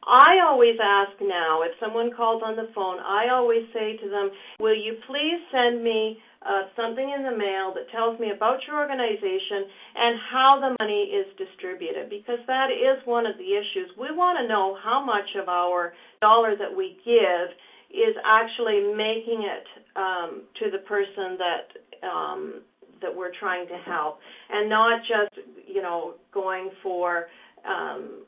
I 0.06 0.40
always 0.46 0.78
ask 0.80 1.12
now 1.20 1.62
if 1.62 1.72
someone 1.80 2.10
calls 2.16 2.40
on 2.46 2.54
the 2.54 2.70
phone, 2.74 2.98
I 3.02 3.28
always 3.32 3.66
say 3.74 3.98
to 3.98 4.08
them, 4.08 4.30
"Will 4.60 4.76
you 4.78 4.94
please 5.06 5.42
send 5.50 5.82
me 5.82 6.22
uh, 6.42 6.70
something 6.76 7.10
in 7.10 7.22
the 7.24 7.36
mail 7.36 7.74
that 7.74 7.90
tells 7.90 8.18
me 8.20 8.30
about 8.30 8.60
your 8.66 8.78
organization 8.78 9.66
and 9.96 10.18
how 10.30 10.58
the 10.60 10.76
money 10.80 11.10
is 11.10 11.26
distributed?" 11.36 12.10
Because 12.10 12.38
that 12.46 12.70
is 12.70 13.04
one 13.06 13.26
of 13.26 13.36
the 13.38 13.50
issues. 13.56 13.90
We 13.98 14.10
want 14.14 14.38
to 14.40 14.48
know 14.48 14.76
how 14.82 15.04
much 15.04 15.34
of 15.40 15.48
our 15.48 15.92
dollar 16.20 16.56
that 16.56 16.74
we 16.74 16.98
give 17.04 17.48
is 17.90 18.14
actually 18.24 18.92
making 18.94 19.48
it 19.48 19.66
um, 19.96 20.42
to 20.60 20.70
the 20.70 20.84
person 20.84 21.38
that 21.38 21.66
um, 22.06 22.62
that 23.00 23.14
we're 23.14 23.32
trying 23.38 23.66
to 23.68 23.78
help, 23.86 24.18
and 24.50 24.68
not 24.68 25.00
just 25.02 25.46
you 25.66 25.82
know 25.82 26.14
going 26.32 26.70
for 26.82 27.26
um, 27.66 28.24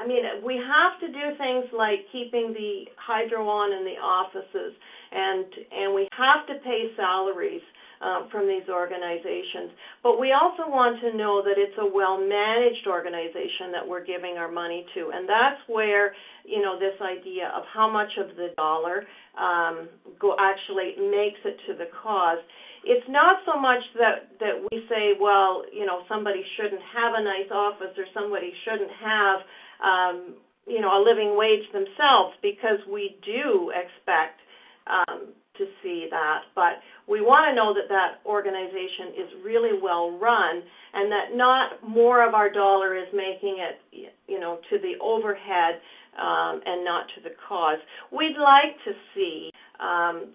I 0.00 0.06
mean, 0.06 0.24
we 0.42 0.56
have 0.56 0.96
to 1.04 1.08
do 1.12 1.36
things 1.36 1.68
like 1.76 2.08
keeping 2.10 2.56
the 2.56 2.88
hydro 2.96 3.44
on 3.44 3.76
in 3.76 3.84
the 3.84 4.00
offices, 4.00 4.72
and 5.12 5.44
and 5.44 5.94
we 5.94 6.08
have 6.16 6.48
to 6.48 6.56
pay 6.64 6.88
salaries 6.96 7.60
um, 8.00 8.32
from 8.32 8.48
these 8.48 8.64
organizations. 8.72 9.76
But 10.02 10.16
we 10.16 10.32
also 10.32 10.64
want 10.72 11.04
to 11.04 11.12
know 11.12 11.44
that 11.44 11.60
it's 11.60 11.76
a 11.76 11.84
well-managed 11.84 12.88
organization 12.88 13.76
that 13.76 13.84
we're 13.84 14.04
giving 14.04 14.40
our 14.40 14.50
money 14.50 14.88
to, 14.96 15.12
and 15.12 15.28
that's 15.28 15.60
where 15.68 16.16
you 16.48 16.64
know 16.64 16.80
this 16.80 16.96
idea 17.04 17.52
of 17.52 17.68
how 17.68 17.84
much 17.92 18.16
of 18.16 18.32
the 18.40 18.56
dollar 18.56 19.04
um, 19.36 19.92
go 20.16 20.32
actually 20.40 20.96
makes 20.96 21.44
it 21.44 21.60
to 21.68 21.76
the 21.76 21.92
cause 22.00 22.40
it's 22.82 23.04
not 23.12 23.44
so 23.44 23.60
much 23.60 23.84
that 24.00 24.32
that 24.40 24.56
we 24.56 24.80
say, 24.88 25.12
well, 25.20 25.68
you 25.68 25.84
know, 25.84 26.00
somebody 26.08 26.40
shouldn't 26.56 26.80
have 26.96 27.12
a 27.12 27.22
nice 27.22 27.52
office 27.52 27.92
or 28.00 28.08
somebody 28.16 28.52
shouldn't 28.64 28.90
have 29.04 29.44
um, 29.82 30.34
you 30.66 30.80
know, 30.80 30.94
a 30.94 31.02
living 31.02 31.36
wage 31.36 31.66
themselves 31.72 32.36
because 32.42 32.78
we 32.90 33.16
do 33.24 33.72
expect 33.74 34.40
um, 34.86 35.32
to 35.58 35.64
see 35.82 36.06
that. 36.10 36.42
But 36.54 36.80
we 37.08 37.20
want 37.20 37.50
to 37.50 37.54
know 37.54 37.74
that 37.74 37.88
that 37.88 38.22
organization 38.24 39.18
is 39.18 39.28
really 39.44 39.78
well 39.80 40.18
run 40.18 40.62
and 40.94 41.10
that 41.10 41.36
not 41.36 41.82
more 41.86 42.26
of 42.26 42.34
our 42.34 42.50
dollar 42.50 42.96
is 42.96 43.08
making 43.12 43.58
it, 43.58 44.08
you 44.26 44.40
know, 44.40 44.58
to 44.70 44.78
the 44.78 44.94
overhead 45.02 45.80
um, 46.18 46.60
and 46.64 46.84
not 46.84 47.06
to 47.16 47.22
the 47.22 47.34
cause. 47.48 47.78
We'd 48.10 48.38
like 48.38 48.76
to 48.84 48.92
see 49.14 49.50
um, 49.78 50.32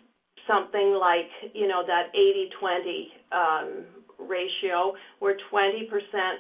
something 0.47 0.97
like, 0.99 1.29
you 1.53 1.67
know, 1.67 1.83
that 1.85 2.13
80-20 2.13 3.07
um, 3.31 3.85
ratio 4.19 4.93
where 5.19 5.35
20% 5.51 5.89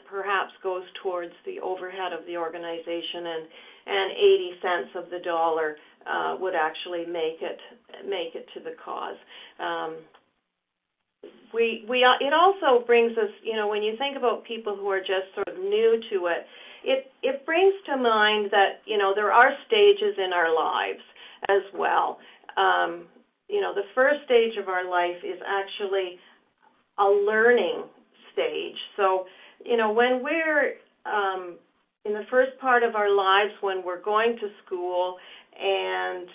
perhaps 0.09 0.51
goes 0.63 0.83
towards 1.01 1.33
the 1.45 1.59
overhead 1.59 2.13
of 2.13 2.25
the 2.25 2.37
organization 2.37 3.25
and 3.25 3.43
and 3.87 4.11
80 4.17 4.51
cents 4.61 4.91
of 4.95 5.11
the 5.11 5.19
dollar 5.23 5.77
uh, 6.09 6.35
would 6.39 6.55
actually 6.55 7.05
make 7.05 7.41
it 7.41 7.59
make 8.05 8.33
it 8.33 8.45
to 8.53 8.59
the 8.59 8.73
cause. 8.83 9.17
Um, 9.59 9.97
we 11.53 11.85
we 11.89 12.03
uh, 12.03 12.17
it 12.19 12.33
also 12.33 12.85
brings 12.85 13.17
us, 13.17 13.29
you 13.43 13.55
know, 13.55 13.67
when 13.67 13.83
you 13.83 13.95
think 13.97 14.17
about 14.17 14.45
people 14.45 14.75
who 14.75 14.89
are 14.89 14.99
just 14.99 15.33
sort 15.33 15.47
of 15.47 15.57
new 15.57 16.01
to 16.11 16.27
it, 16.27 16.45
it 16.83 17.11
it 17.23 17.45
brings 17.45 17.73
to 17.87 17.97
mind 17.97 18.51
that 18.51 18.81
you 18.85 18.97
know 18.97 19.13
there 19.15 19.31
are 19.31 19.51
stages 19.67 20.17
in 20.17 20.33
our 20.33 20.53
lives 20.53 21.03
as 21.49 21.63
well. 21.73 22.19
Um, 22.57 23.07
you 23.47 23.61
know, 23.61 23.73
the 23.73 23.85
first 23.93 24.25
stage 24.25 24.57
of 24.61 24.69
our 24.69 24.89
life 24.89 25.21
is 25.23 25.39
actually 25.45 26.17
a 26.97 27.05
learning 27.05 27.83
stage. 28.33 28.77
So, 28.97 29.25
you 29.65 29.77
know, 29.77 29.91
when 29.91 30.21
we're 30.23 30.73
um, 31.05 31.57
in 32.05 32.13
the 32.13 32.23
first 32.29 32.51
part 32.59 32.83
of 32.83 32.95
our 32.95 33.09
lives, 33.09 33.51
when 33.61 33.83
we're 33.83 34.01
going 34.01 34.35
to 34.39 34.47
school 34.65 35.17
and, 35.59 36.27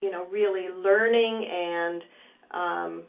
you 0.00 0.10
know, 0.10 0.26
really 0.30 0.68
learning 0.68 1.46
and, 1.50 2.02
um, 2.50 3.02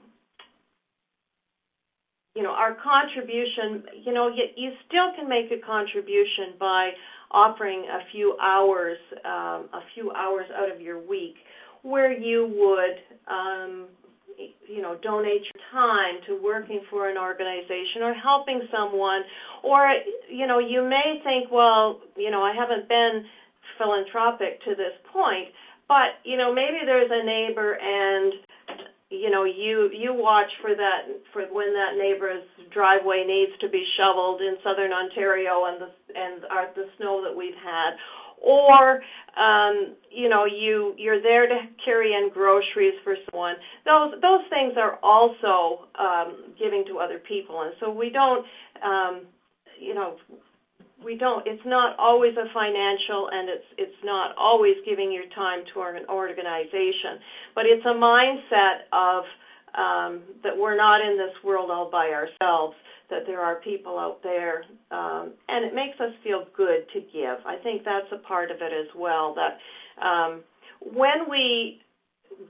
you 2.35 2.43
know, 2.43 2.51
our 2.51 2.75
contribution, 2.83 3.83
you 4.03 4.13
know, 4.13 4.27
you, 4.27 4.43
you 4.55 4.71
still 4.87 5.13
can 5.15 5.27
make 5.27 5.51
a 5.51 5.65
contribution 5.65 6.55
by 6.59 6.91
offering 7.31 7.85
a 7.89 7.99
few 8.11 8.35
hours, 8.41 8.97
um, 9.23 9.69
a 9.73 9.81
few 9.93 10.11
hours 10.11 10.45
out 10.55 10.69
of 10.69 10.79
your 10.81 10.99
week 10.99 11.35
where 11.81 12.11
you 12.11 12.45
would, 12.45 13.33
um, 13.33 13.87
you 14.67 14.81
know 14.81 14.97
donate 15.01 15.41
your 15.41 15.63
time 15.71 16.21
to 16.27 16.39
working 16.41 16.81
for 16.89 17.09
an 17.09 17.17
organization 17.17 18.01
or 18.01 18.13
helping 18.13 18.61
someone. 18.71 19.21
Or 19.63 19.91
you 20.29 20.47
know 20.47 20.59
you 20.59 20.83
may 20.83 21.21
think 21.23 21.51
well 21.51 22.01
you 22.15 22.31
know 22.31 22.41
I 22.41 22.53
haven't 22.53 22.87
been 22.87 23.25
philanthropic 23.77 24.63
to 24.63 24.71
this 24.71 24.93
point 25.11 25.49
but 25.87 26.21
you 26.23 26.37
know 26.37 26.53
maybe 26.53 26.85
there's 26.85 27.11
a 27.11 27.25
neighbor 27.25 27.77
and 27.79 28.33
you 29.09 29.29
know 29.29 29.43
you 29.43 29.89
you 29.93 30.13
watch 30.13 30.49
for 30.61 30.73
that 30.75 31.05
for 31.31 31.45
when 31.53 31.73
that 31.73 31.97
neighbor's 31.97 32.43
driveway 32.73 33.23
needs 33.25 33.53
to 33.61 33.69
be 33.69 33.85
shoveled 33.97 34.41
in 34.41 34.57
southern 34.63 34.91
Ontario 34.91 35.65
and 35.65 35.81
the 35.81 35.89
and 36.15 36.45
our, 36.49 36.67
the 36.75 36.89
snow 36.97 37.21
that 37.23 37.35
we've 37.35 37.57
had 37.61 37.93
or 38.41 39.01
um, 39.37 39.95
you 40.11 40.29
know 40.29 40.45
you 40.45 40.93
you're 40.97 41.21
there 41.21 41.47
to 41.47 41.55
carry 41.83 42.13
in 42.13 42.29
groceries 42.33 42.93
for 43.03 43.15
someone. 43.31 43.55
Those 43.85 44.13
those 44.21 44.41
things 44.49 44.73
are 44.77 44.99
also 45.03 45.87
um, 45.99 46.53
giving 46.57 46.83
to 46.87 46.99
other 46.99 47.19
people, 47.19 47.61
and 47.61 47.73
so 47.79 47.91
we 47.91 48.09
don't 48.09 48.45
um, 48.83 49.27
you 49.79 49.93
know 49.93 50.15
we 51.03 51.15
don't 51.17 51.45
it's 51.45 51.61
not 51.65 51.97
always 51.99 52.33
a 52.37 52.47
financial 52.53 53.29
and 53.31 53.49
it's 53.49 53.69
it's 53.77 54.01
not 54.03 54.35
always 54.37 54.75
giving 54.85 55.11
your 55.11 55.27
time 55.35 55.61
to 55.73 55.81
an 55.81 56.07
organization 56.09 57.21
but 57.53 57.65
it's 57.65 57.85
a 57.85 57.93
mindset 57.93 58.89
of 58.93 59.23
um, 59.75 60.23
that 60.41 60.55
we're 60.57 60.77
not 60.77 61.01
in 61.01 61.17
this 61.17 61.35
world 61.43 61.69
all 61.69 61.91
by 61.91 62.09
ourselves 62.09 62.75
that 63.09 63.23
there 63.27 63.41
are 63.41 63.55
people 63.61 63.99
out 63.99 64.19
there, 64.23 64.63
um, 64.91 65.33
and 65.47 65.65
it 65.65 65.73
makes 65.73 65.99
us 65.99 66.13
feel 66.23 66.45
good 66.55 66.85
to 66.93 66.99
give. 66.99 67.37
I 67.45 67.57
think 67.63 67.83
that's 67.83 68.11
a 68.11 68.25
part 68.27 68.51
of 68.51 68.57
it 68.57 68.73
as 68.73 68.87
well. 68.97 69.35
That 69.35 69.57
um, 70.03 70.43
when 70.81 71.29
we 71.29 71.81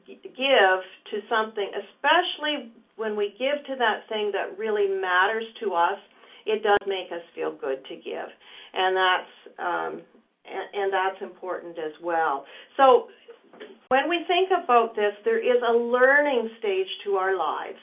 give 0.08 0.80
to 1.12 1.18
something, 1.30 1.70
especially 1.76 2.72
when 2.96 3.16
we 3.16 3.36
give 3.38 3.66
to 3.68 3.76
that 3.78 4.08
thing 4.10 4.32
that 4.34 4.58
really 4.58 4.88
matters 4.88 5.46
to 5.64 5.74
us, 5.74 6.00
it 6.46 6.64
does 6.64 6.80
make 6.88 7.12
us 7.12 7.26
feel 7.34 7.52
good 7.52 7.84
to 7.86 7.96
give, 7.96 8.30
and 8.74 8.96
that's 8.96 9.60
um, 9.60 10.02
and, 10.46 10.66
and 10.74 10.94
that's 10.94 11.22
important 11.22 11.78
as 11.78 11.94
well. 12.04 12.46
So 12.78 13.08
when 13.90 14.10
we 14.10 14.26
think 14.28 14.50
about 14.64 14.96
this, 14.96 15.14
there 15.24 15.40
is 15.40 15.62
a 15.68 15.74
learning 15.74 16.50
stage 16.60 16.88
to 17.06 17.16
our 17.16 17.38
lives. 17.38 17.80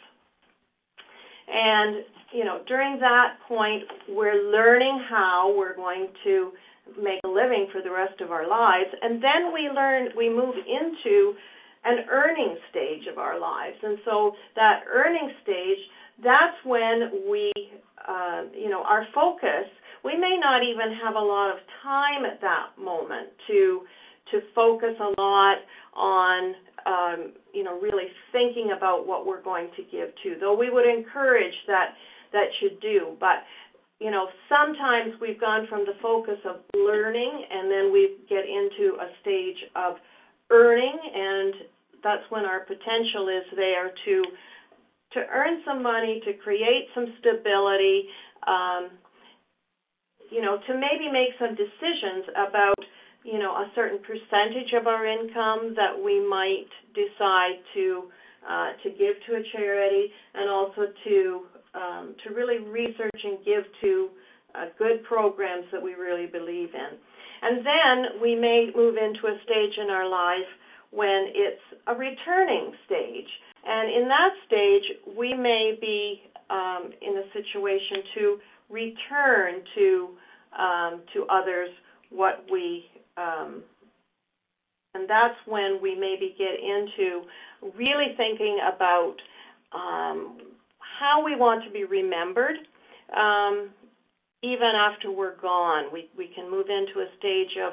And 1.53 2.05
you 2.33 2.45
know, 2.45 2.61
during 2.67 2.99
that 3.01 3.37
point, 3.47 3.85
we're 4.09 4.51
learning 4.51 5.05
how 5.09 5.55
we're 5.57 5.77
going 5.77 6.09
to 6.25 6.53
make 6.97 7.21
a 7.25 7.29
living 7.29 7.69
for 7.71 7.83
the 7.83 7.91
rest 7.91 8.21
of 8.21 8.33
our 8.33 8.49
lives, 8.49 8.91
and 9.03 9.23
then 9.23 9.53
we 9.53 9.69
learn, 9.69 10.09
we 10.17 10.29
move 10.29 10.55
into 10.57 11.35
an 11.85 12.07
earning 12.11 12.57
stage 12.71 13.07
of 13.11 13.19
our 13.19 13.39
lives. 13.39 13.77
And 13.83 13.99
so 14.05 14.33
that 14.57 14.81
earning 14.91 15.31
stage, 15.43 15.79
that's 16.23 16.57
when 16.65 17.29
we, 17.31 17.53
uh, 18.07 18.43
you 18.55 18.69
know, 18.71 18.83
our 18.83 19.07
focus, 19.15 19.67
we 20.05 20.17
may 20.17 20.39
not 20.41 20.63
even 20.63 20.97
have 21.05 21.15
a 21.15 21.25
lot 21.25 21.51
of 21.51 21.59
time 21.83 22.25
at 22.25 22.41
that 22.41 22.81
moment 22.81 23.29
to 23.49 23.81
to 24.31 24.41
focus 24.55 24.95
a 25.01 25.21
lot 25.21 25.59
on 25.95 26.55
um, 26.87 27.33
you 27.53 27.63
know 27.65 27.81
really 27.81 28.09
thinking 28.33 28.71
about 28.77 29.07
what 29.07 29.27
we're 29.27 29.43
going 29.43 29.69
to 29.77 29.83
give 29.83 30.09
to 30.23 30.39
though 30.41 30.57
we 30.57 30.71
would 30.71 30.87
encourage 30.87 31.55
that 31.67 31.95
that 32.33 32.49
should 32.61 32.81
do. 32.81 33.17
But 33.21 33.45
you 34.01 34.11
know, 34.11 34.27
sometimes 34.49 35.15
we've 35.21 35.41
gone 35.41 35.67
from 35.69 35.87
the 35.87 35.95
focus 36.03 36.39
of 36.45 36.57
learning 36.75 37.45
and 37.51 37.71
then 37.71 37.93
we 37.93 38.19
get 38.29 38.43
into 38.43 38.99
a 38.99 39.07
stage 39.21 39.63
of 39.77 39.95
earning 40.51 40.99
and 41.15 41.55
that's 42.03 42.27
when 42.31 42.45
our 42.45 42.61
potential 42.67 43.29
is 43.31 43.47
there 43.55 43.93
to 44.05 44.25
to 45.13 45.21
earn 45.31 45.61
some 45.65 45.83
money, 45.83 46.23
to 46.25 46.33
create 46.43 46.89
some 46.95 47.05
stability, 47.21 48.09
um, 48.49 48.89
you 50.31 50.41
know, 50.41 50.57
to 50.67 50.73
maybe 50.73 51.13
make 51.13 51.37
some 51.39 51.55
decisions 51.55 52.25
about, 52.33 52.81
a 53.25 53.71
certain 53.75 53.99
percentage 53.99 54.73
of 54.79 54.87
our 54.87 55.07
income 55.07 55.75
that 55.77 55.95
we 56.03 56.27
might 56.27 56.69
decide 56.95 57.63
to 57.75 58.05
uh, 58.43 58.73
to 58.83 58.91
give 58.91 59.15
to 59.29 59.37
a 59.37 59.43
charity, 59.53 60.11
and 60.35 60.51
also 60.51 60.91
to 61.05 61.43
um, 61.75 62.15
to 62.27 62.35
really 62.35 62.59
research 62.59 63.21
and 63.23 63.39
give 63.45 63.65
to 63.81 64.09
uh, 64.55 64.65
good 64.79 65.05
programs 65.05 65.65
that 65.73 65.81
we 65.81 65.95
really 65.95 66.27
believe 66.27 66.75
in. 66.75 66.99
And 67.43 67.65
then 67.65 68.21
we 68.21 68.35
may 68.35 68.71
move 68.75 68.97
into 68.97 69.27
a 69.27 69.39
stage 69.45 69.79
in 69.79 69.91
our 69.91 70.09
life 70.09 70.51
when 70.91 71.31
it's 71.35 71.63
a 71.87 71.95
returning 71.95 72.73
stage. 72.85 73.29
And 73.65 74.03
in 74.03 74.09
that 74.09 74.33
stage, 74.47 75.17
we 75.17 75.35
may 75.35 75.79
be 75.81 76.23
um, 76.51 76.91
in 77.01 77.17
a 77.17 77.27
situation 77.33 77.97
to 78.17 78.39
return 78.69 79.63
to 79.77 80.09
um, 80.59 81.03
to 81.15 81.25
others 81.31 81.71
what 82.11 82.45
we 82.51 82.85
and 84.95 85.09
that's 85.09 85.35
when 85.47 85.81
we 85.83 85.95
maybe 85.95 86.35
get 86.37 86.55
into 86.61 87.23
really 87.77 88.15
thinking 88.17 88.59
about 88.67 89.17
um, 89.73 90.39
how 91.01 91.23
we 91.25 91.37
want 91.37 91.65
to 91.65 91.71
be 91.71 91.85
remembered. 91.85 92.57
Um, 93.17 93.71
even 94.43 94.73
after 94.77 95.11
we're 95.11 95.37
gone, 95.37 95.93
we 95.93 96.09
we 96.17 96.29
can 96.35 96.51
move 96.51 96.67
into 96.69 97.01
a 97.01 97.07
stage 97.19 97.57
of, 97.63 97.73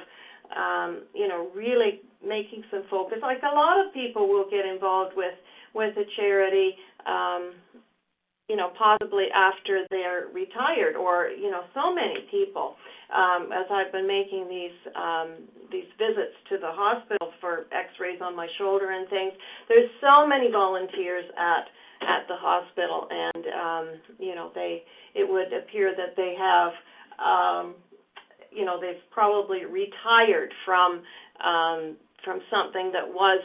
um, 0.56 1.02
you 1.13 1.28
know, 1.28 1.49
really 1.56 2.02
making 2.25 2.63
some 2.69 2.84
focus. 2.89 3.19
Like 3.21 3.41
a 3.43 3.54
lot 3.54 3.84
of 3.84 3.93
people 3.93 4.30
will 4.30 4.49
get 4.49 4.65
involved 4.65 5.13
with 5.15 5.34
with 5.73 5.95
a 5.97 6.04
charity, 6.15 6.75
um, 7.06 7.54
you 8.49 8.55
know, 8.55 8.73
possibly 8.77 9.27
after 9.33 9.85
they're 9.89 10.27
retired, 10.33 10.95
or 10.97 11.29
you 11.29 11.51
know, 11.51 11.62
so 11.73 11.93
many 11.93 12.25
people. 12.31 12.75
Um, 13.13 13.49
as 13.53 13.65
I've 13.71 13.91
been 13.91 14.07
making 14.07 14.49
these 14.49 14.77
um, 14.97 15.45
these 15.71 15.89
visits 15.97 16.33
to 16.49 16.57
the 16.57 16.69
hospital 16.73 17.31
for 17.39 17.65
X-rays 17.71 18.21
on 18.21 18.35
my 18.35 18.47
shoulder 18.57 18.91
and 18.91 19.07
things, 19.09 19.33
there's 19.69 19.89
so 20.01 20.27
many 20.27 20.51
volunteers 20.51 21.25
at 21.38 21.69
at 22.01 22.27
the 22.27 22.35
hospital, 22.35 23.07
and 23.09 23.43
um, 23.53 23.85
you 24.17 24.33
know 24.33 24.51
they 24.55 24.83
it 25.13 25.29
would 25.29 25.53
appear 25.53 25.93
that 25.95 26.17
they 26.17 26.33
have 26.38 26.73
um, 27.21 27.75
you 28.51 28.65
know 28.65 28.81
they've 28.81 29.01
probably 29.12 29.65
retired 29.65 30.51
from 30.65 31.01
um, 31.45 31.97
from 32.25 32.41
something 32.49 32.91
that 32.93 33.07
was 33.07 33.41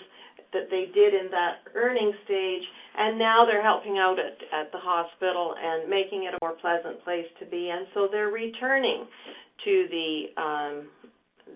that 0.55 0.71
they 0.71 0.87
did 0.95 1.13
in 1.13 1.31
that 1.31 1.67
earning 1.75 2.13
stage, 2.25 2.63
and 2.97 3.19
now 3.19 3.45
they're 3.45 3.63
helping 3.63 3.99
out 3.99 4.17
at, 4.19 4.39
at 4.53 4.71
the 4.73 4.79
hospital 4.79 5.55
and 5.59 5.91
making 5.91 6.25
it 6.25 6.35
a 6.35 6.39
more 6.43 6.55
pleasant 6.61 7.03
place 7.05 7.27
to 7.41 7.47
be. 7.47 7.71
And 7.71 7.87
so 7.95 8.09
they're 8.11 8.29
returning 8.29 9.07
to 9.65 9.87
the 9.91 10.43
um, 10.43 10.87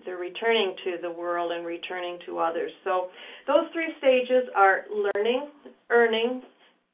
they're 0.05 0.17
returning 0.17 0.75
to 0.85 0.97
the 1.01 1.11
world 1.11 1.51
and 1.51 1.65
returning 1.65 2.19
to 2.25 2.39
others. 2.39 2.71
So 2.83 3.07
those 3.47 3.65
three 3.73 3.93
stages 3.97 4.47
are 4.55 4.85
learning, 4.91 5.49
earning, 5.89 6.41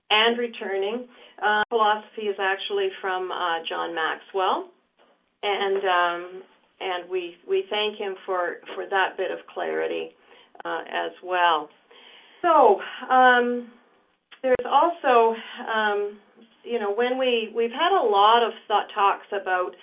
and 0.09 0.37
returning. 0.37 1.07
Uh, 1.41 1.63
philosophy 1.69 2.23
is 2.23 2.37
actually 2.39 2.87
from 3.01 3.31
uh, 3.31 3.59
John 3.67 3.93
Maxwell, 3.93 4.69
and 5.43 5.83
um, 5.83 6.43
and 6.79 7.09
we 7.09 7.35
we 7.47 7.65
thank 7.69 7.97
him 7.97 8.15
for 8.25 8.57
for 8.75 8.85
that 8.89 9.17
bit 9.17 9.31
of 9.31 9.39
clarity 9.53 10.11
uh, 10.63 10.81
as 10.87 11.11
well. 11.23 11.69
So 12.41 12.79
um, 13.09 13.71
there's 14.45 14.69
also 14.69 15.33
um, 15.65 16.21
you 16.63 16.77
know 16.77 16.93
when 16.93 17.17
we 17.17 17.49
we've 17.55 17.73
had 17.73 17.89
a 17.97 18.05
lot 18.05 18.45
of 18.45 18.53
thought 18.67 18.85
talks 18.93 19.25
about 19.33 19.73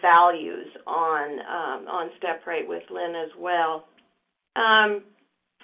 values 0.00 0.70
on 0.86 1.26
um, 1.42 1.88
on 1.90 2.10
Step 2.18 2.46
Right 2.46 2.66
with 2.66 2.84
Lynn 2.90 3.14
as 3.18 3.34
well. 3.38 3.90
Um, 4.54 5.02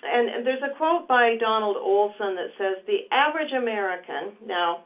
and 0.02 0.44
there's 0.44 0.62
a 0.66 0.76
quote 0.76 1.06
by 1.06 1.36
Donald 1.38 1.76
Olson 1.78 2.34
that 2.34 2.50
says 2.58 2.82
the 2.90 3.06
average 3.14 3.54
American 3.54 4.34
now 4.44 4.82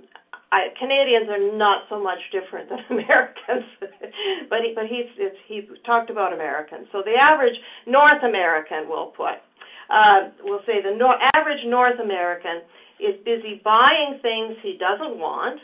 I, 0.53 0.71
Canadians 0.79 1.27
are 1.27 1.57
not 1.57 1.88
so 1.90 1.99
much 1.99 2.21
different 2.31 2.69
than 2.69 2.79
Americans, 2.90 3.66
but 4.49 4.61
he, 4.62 4.73
but 4.75 4.87
he's 4.87 5.11
it's, 5.19 5.37
he 5.49 5.66
talked 5.85 6.11
about 6.11 6.33
Americans. 6.33 6.87
So 6.92 7.03
the 7.03 7.19
average 7.19 7.57
North 7.87 8.23
American, 8.23 8.87
we'll 8.87 9.11
put, 9.11 9.42
uh, 9.90 10.31
we'll 10.45 10.62
say 10.62 10.79
the 10.85 10.95
nor- 10.95 11.19
average 11.35 11.66
North 11.66 11.99
American 11.99 12.62
is 13.01 13.17
busy 13.25 13.61
buying 13.65 14.19
things 14.23 14.57
he 14.63 14.79
doesn't 14.79 15.19
want 15.19 15.61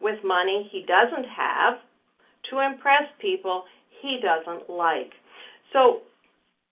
with 0.00 0.18
money 0.24 0.68
he 0.70 0.84
doesn't 0.86 1.26
have 1.28 1.78
to 2.50 2.60
impress 2.60 3.04
people 3.20 3.64
he 4.02 4.18
doesn't 4.22 4.70
like. 4.70 5.12
So 5.72 6.00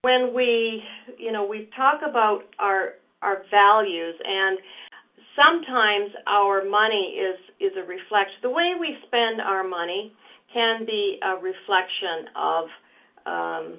when 0.03 0.35
we, 0.35 0.83
you 1.19 1.33
know, 1.33 1.47
we 1.47 1.69
talk 1.77 2.01
about 2.09 2.43
our 2.59 2.95
our 3.23 3.43
values 3.51 4.15
and 4.23 4.59
sometimes 5.35 6.13
our 6.27 6.65
money 6.69 7.17
is 7.19 7.39
is 7.61 7.73
a 7.77 7.87
reflection. 7.87 8.39
The 8.43 8.51
way 8.51 8.73
we 8.79 8.97
spend 9.07 9.41
our 9.41 9.67
money 9.67 10.13
can 10.53 10.85
be 10.87 11.19
a 11.23 11.35
reflection 11.35 12.29
of 12.37 12.65
um, 13.27 13.79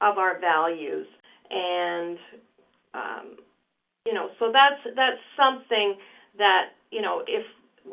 of 0.00 0.18
our 0.18 0.40
values, 0.40 1.06
and 1.50 2.18
um, 2.94 3.36
you 4.06 4.14
know, 4.14 4.30
so 4.38 4.54
that's 4.54 4.80
that's 4.94 5.20
something 5.34 5.98
that 6.38 6.78
you 6.90 7.02
know 7.02 7.22
if 7.26 7.44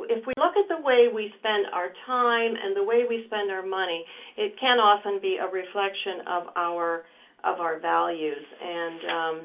if 0.09 0.25
we 0.25 0.33
look 0.37 0.53
at 0.57 0.69
the 0.69 0.81
way 0.81 1.09
we 1.13 1.33
spend 1.39 1.67
our 1.73 1.89
time 2.05 2.53
and 2.53 2.75
the 2.75 2.83
way 2.83 3.05
we 3.09 3.25
spend 3.25 3.51
our 3.51 3.65
money, 3.65 4.05
it 4.37 4.53
can 4.59 4.77
often 4.77 5.19
be 5.21 5.37
a 5.41 5.45
reflection 5.45 6.21
of 6.27 6.43
our 6.55 7.03
of 7.43 7.59
our 7.59 7.79
values 7.79 8.45
and 8.61 8.99
um, 9.09 9.35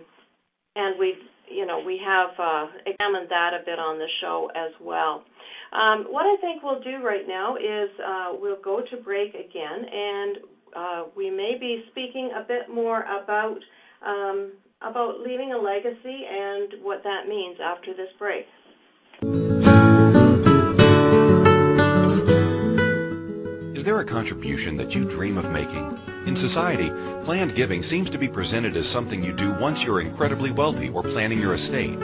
and 0.76 0.98
we 0.98 1.14
you 1.50 1.66
know 1.66 1.81
we 1.85 2.00
have 2.04 2.31
uh, 2.38 2.66
examined 2.87 3.28
that 3.31 3.52
a 3.57 3.64
bit 3.64 3.78
on 3.78 3.98
the 3.98 4.09
show 4.20 4.50
as 4.54 4.72
well. 4.81 5.24
Um, 5.72 6.07
what 6.09 6.24
I 6.24 6.37
think 6.40 6.62
we'll 6.62 6.81
do 6.81 7.04
right 7.04 7.28
now 7.28 7.57
is 7.57 7.90
uh, 8.00 8.28
we'll 8.40 8.62
go 8.62 8.81
to 8.90 8.96
break 9.02 9.35
again, 9.35 9.85
and 9.92 10.37
uh, 10.74 11.02
we 11.16 11.31
may 11.31 11.57
be 11.61 11.85
speaking 11.90 12.31
a 12.37 12.46
bit 12.46 12.72
more 12.72 13.02
about 13.02 13.59
um, 14.07 14.52
about 14.83 15.21
leaving 15.21 15.53
a 15.53 15.59
legacy 15.59 16.25
and 16.31 16.75
what 16.83 17.03
that 17.03 17.29
means 17.29 17.59
after 17.61 17.95
this 17.95 18.11
break. 18.19 18.47
Is 23.77 23.85
there 23.85 24.01
a 24.01 24.05
contribution 24.05 24.77
that 24.77 24.95
you 24.95 25.05
dream 25.05 25.38
of 25.38 25.51
making? 25.51 25.99
In 26.27 26.37
society, 26.37 26.91
planned 27.25 27.55
giving 27.55 27.83
seems 27.83 28.11
to 28.11 28.19
be 28.19 28.29
presented 28.29 28.77
as 28.77 28.88
something 28.88 29.25
you 29.25 29.33
do 29.33 29.53
once 29.53 29.83
you're 29.83 30.01
incredibly 30.01 30.51
wealthy 30.51 30.91
or 30.91 31.03
planning 31.03 31.41
your 31.41 31.55
estate. 31.55 31.99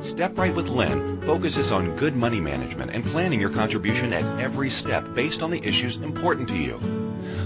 Step 0.00 0.38
Right 0.38 0.54
with 0.54 0.68
Lynn 0.68 1.20
focuses 1.22 1.72
on 1.72 1.96
good 1.96 2.14
money 2.14 2.40
management 2.40 2.90
and 2.92 3.04
planning 3.04 3.40
your 3.40 3.50
contribution 3.50 4.12
at 4.12 4.40
every 4.40 4.70
step 4.70 5.14
based 5.14 5.42
on 5.42 5.50
the 5.50 5.62
issues 5.62 5.96
important 5.96 6.48
to 6.48 6.56
you. 6.56 6.78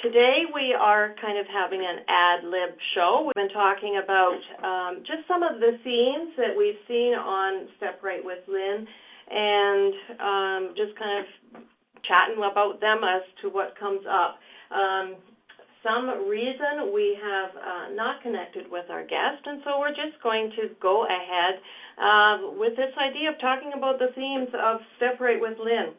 Today 0.00 0.48
we 0.48 0.72
are 0.72 1.14
kind 1.20 1.36
of 1.36 1.44
having 1.52 1.80
an 1.84 2.04
ad 2.08 2.44
lib 2.44 2.72
show. 2.94 3.28
We've 3.28 3.36
been 3.36 3.52
talking 3.52 4.00
about 4.02 4.40
um, 4.64 5.04
just 5.04 5.28
some 5.28 5.42
of 5.42 5.60
the 5.60 5.76
themes 5.84 6.32
that 6.40 6.56
we've 6.56 6.80
seen 6.88 7.12
on 7.12 7.68
Step 7.76 8.00
Right 8.02 8.24
with 8.24 8.40
Lynn 8.48 8.88
and 9.28 9.92
um, 10.16 10.62
just 10.72 10.96
kind 10.96 11.20
of 11.20 11.26
chatting 12.08 12.40
about 12.40 12.80
them 12.80 13.04
as 13.04 13.20
to 13.42 13.52
what 13.52 13.76
comes 13.76 14.08
up. 14.08 14.40
Um, 14.72 15.20
some 15.84 16.08
reason 16.24 16.88
we 16.96 17.12
have 17.20 17.50
uh, 17.52 17.86
not 17.92 18.22
connected 18.22 18.64
with 18.72 18.88
our 18.88 19.04
guest, 19.04 19.44
and 19.44 19.60
so 19.64 19.78
we're 19.78 19.92
just 19.92 20.16
going 20.22 20.48
to 20.56 20.72
go 20.80 21.04
ahead 21.04 21.60
uh, 22.00 22.56
with 22.56 22.72
this 22.72 22.92
idea 22.96 23.28
of 23.28 23.40
talking 23.40 23.76
about 23.76 24.00
the 24.00 24.08
themes 24.16 24.48
of 24.56 24.80
Step 24.96 25.20
Right 25.20 25.36
with 25.36 25.60
Lynn. 25.60 25.92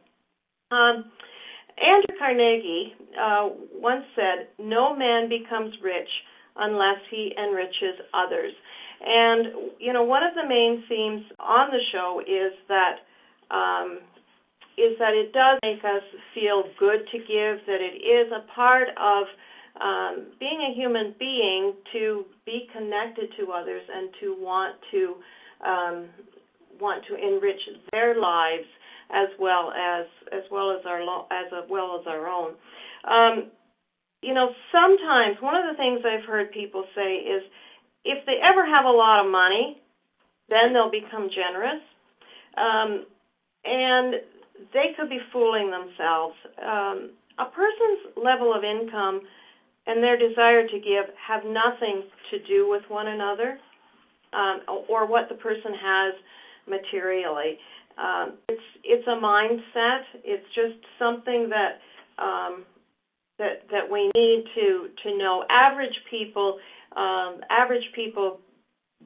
Andrew 1.77 2.15
Carnegie 2.17 2.93
uh, 3.19 3.49
once 3.73 4.05
said, 4.15 4.47
No 4.59 4.95
man 4.95 5.29
becomes 5.29 5.73
rich 5.83 6.09
unless 6.55 6.99
he 7.11 7.33
enriches 7.38 7.99
others. 8.13 8.53
And, 9.05 9.75
you 9.79 9.91
know, 9.91 10.03
one 10.03 10.23
of 10.23 10.33
the 10.35 10.47
main 10.47 10.83
themes 10.88 11.25
on 11.39 11.69
the 11.71 11.83
show 11.91 12.21
is 12.21 12.53
that 12.69 13.03
um, 13.51 13.99
is 14.77 14.97
that 14.99 15.13
it 15.13 15.31
does 15.31 15.59
make 15.63 15.83
us 15.83 16.03
feel 16.33 16.63
good 16.79 17.07
to 17.11 17.17
give, 17.19 17.63
that 17.65 17.79
it 17.79 17.95
is 18.03 18.31
a 18.31 18.43
part 18.53 18.89
of 18.99 19.23
um, 19.79 20.27
being 20.39 20.59
a 20.59 20.75
human 20.75 21.15
being 21.19 21.73
to 21.93 22.25
be 22.45 22.67
connected 22.73 23.29
to 23.39 23.51
others 23.51 23.83
and 23.93 24.09
to 24.21 24.35
want 24.39 24.75
to 24.91 25.15
um, 25.65 26.09
want 26.79 27.03
to 27.07 27.15
enrich 27.15 27.61
their 27.91 28.19
lives 28.19 28.67
as 29.11 29.29
well 29.39 29.71
as 29.71 30.05
as 30.31 30.43
well 30.51 30.71
as 30.71 30.85
our 30.85 31.01
as 31.31 31.51
well 31.69 31.99
as 31.99 32.07
our 32.07 32.27
own. 32.27 32.55
Um, 33.07 33.51
you 34.21 34.33
know, 34.33 34.49
sometimes 34.71 35.37
one 35.41 35.55
of 35.55 35.71
the 35.71 35.77
things 35.77 36.01
I've 36.03 36.25
heard 36.25 36.51
people 36.51 36.85
say 36.95 37.17
is 37.17 37.43
if 38.03 38.25
they 38.25 38.37
ever 38.41 38.65
have 38.65 38.85
a 38.85 38.89
lot 38.89 39.23
of 39.23 39.31
money, 39.31 39.81
then 40.49 40.73
they'll 40.73 40.91
become 40.91 41.29
generous. 41.33 41.81
Um, 42.57 43.05
and 43.63 44.15
they 44.73 44.87
could 44.97 45.09
be 45.09 45.19
fooling 45.33 45.71
themselves. 45.71 46.35
Um, 46.61 47.09
a 47.37 47.45
person's 47.45 48.15
level 48.15 48.55
of 48.55 48.63
income 48.63 49.21
and 49.87 50.01
their 50.01 50.17
desire 50.17 50.65
to 50.65 50.77
give 50.79 51.05
have 51.27 51.41
nothing 51.43 52.03
to 52.31 52.41
do 52.47 52.67
with 52.67 52.81
one 52.87 53.07
another 53.07 53.57
um, 54.33 54.61
or 54.87 55.07
what 55.07 55.29
the 55.29 55.35
person 55.35 55.73
has 55.73 56.13
materially. 56.67 57.57
Um, 57.97 58.38
it's 58.49 58.62
it's 58.84 59.08
a 59.08 59.19
mindset. 59.21 60.03
It's 60.23 60.45
just 60.53 60.79
something 60.99 61.49
that 61.49 61.79
um, 62.21 62.65
that 63.38 63.67
that 63.71 63.89
we 63.91 64.12
need 64.15 64.45
to 64.55 64.89
to 65.03 65.17
know. 65.17 65.43
Average 65.49 65.95
people, 66.10 66.60
um, 66.95 67.41
average 67.49 67.86
people 67.95 68.39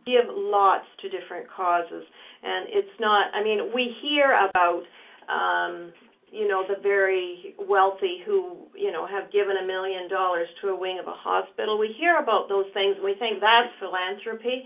give 0.06 0.26
lots 0.30 0.86
to 1.02 1.10
different 1.10 1.48
causes, 1.56 2.04
and 2.44 2.68
it's 2.70 3.00
not. 3.00 3.34
I 3.34 3.44
mean, 3.44 3.72
we 3.74 3.94
hear 4.02 4.34
about 4.50 4.84
um, 5.30 5.94
you 6.32 6.48
know, 6.48 6.64
the 6.68 6.82
very 6.82 7.56
wealthy 7.58 8.22
who, 8.26 8.70
you 8.76 8.92
know, 8.92 9.08
have 9.08 9.32
given 9.32 9.58
a 9.62 9.66
million 9.66 10.10
dollars 10.10 10.48
to 10.62 10.70
a 10.70 10.78
wing 10.78 11.00
of 11.00 11.08
a 11.08 11.16
hospital. 11.16 11.78
We 11.78 11.94
hear 11.98 12.18
about 12.18 12.50
those 12.50 12.66
things 12.74 12.96
and 12.98 13.06
we 13.06 13.16
think 13.18 13.42
that's 13.42 13.74
philanthropy. 13.80 14.64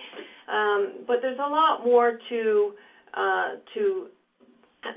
Um, 0.51 1.07
but 1.07 1.17
there's 1.21 1.39
a 1.39 1.49
lot 1.49 1.85
more 1.85 2.19
to 2.29 2.73
to 3.13 4.07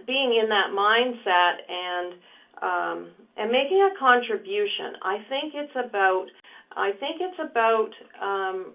being 0.07 0.39
in 0.43 0.49
that 0.49 0.71
mindset 0.73 1.57
and 1.69 2.15
um, 2.63 3.11
and 3.37 3.53
making 3.53 3.81
a 3.83 3.99
contribution. 3.99 4.97
I 5.03 5.19
think 5.29 5.53
it's 5.55 5.77
about 5.77 6.27
I 6.77 6.93
think 6.99 7.21
it's 7.21 7.39
about 7.39 7.91
um, 8.21 8.73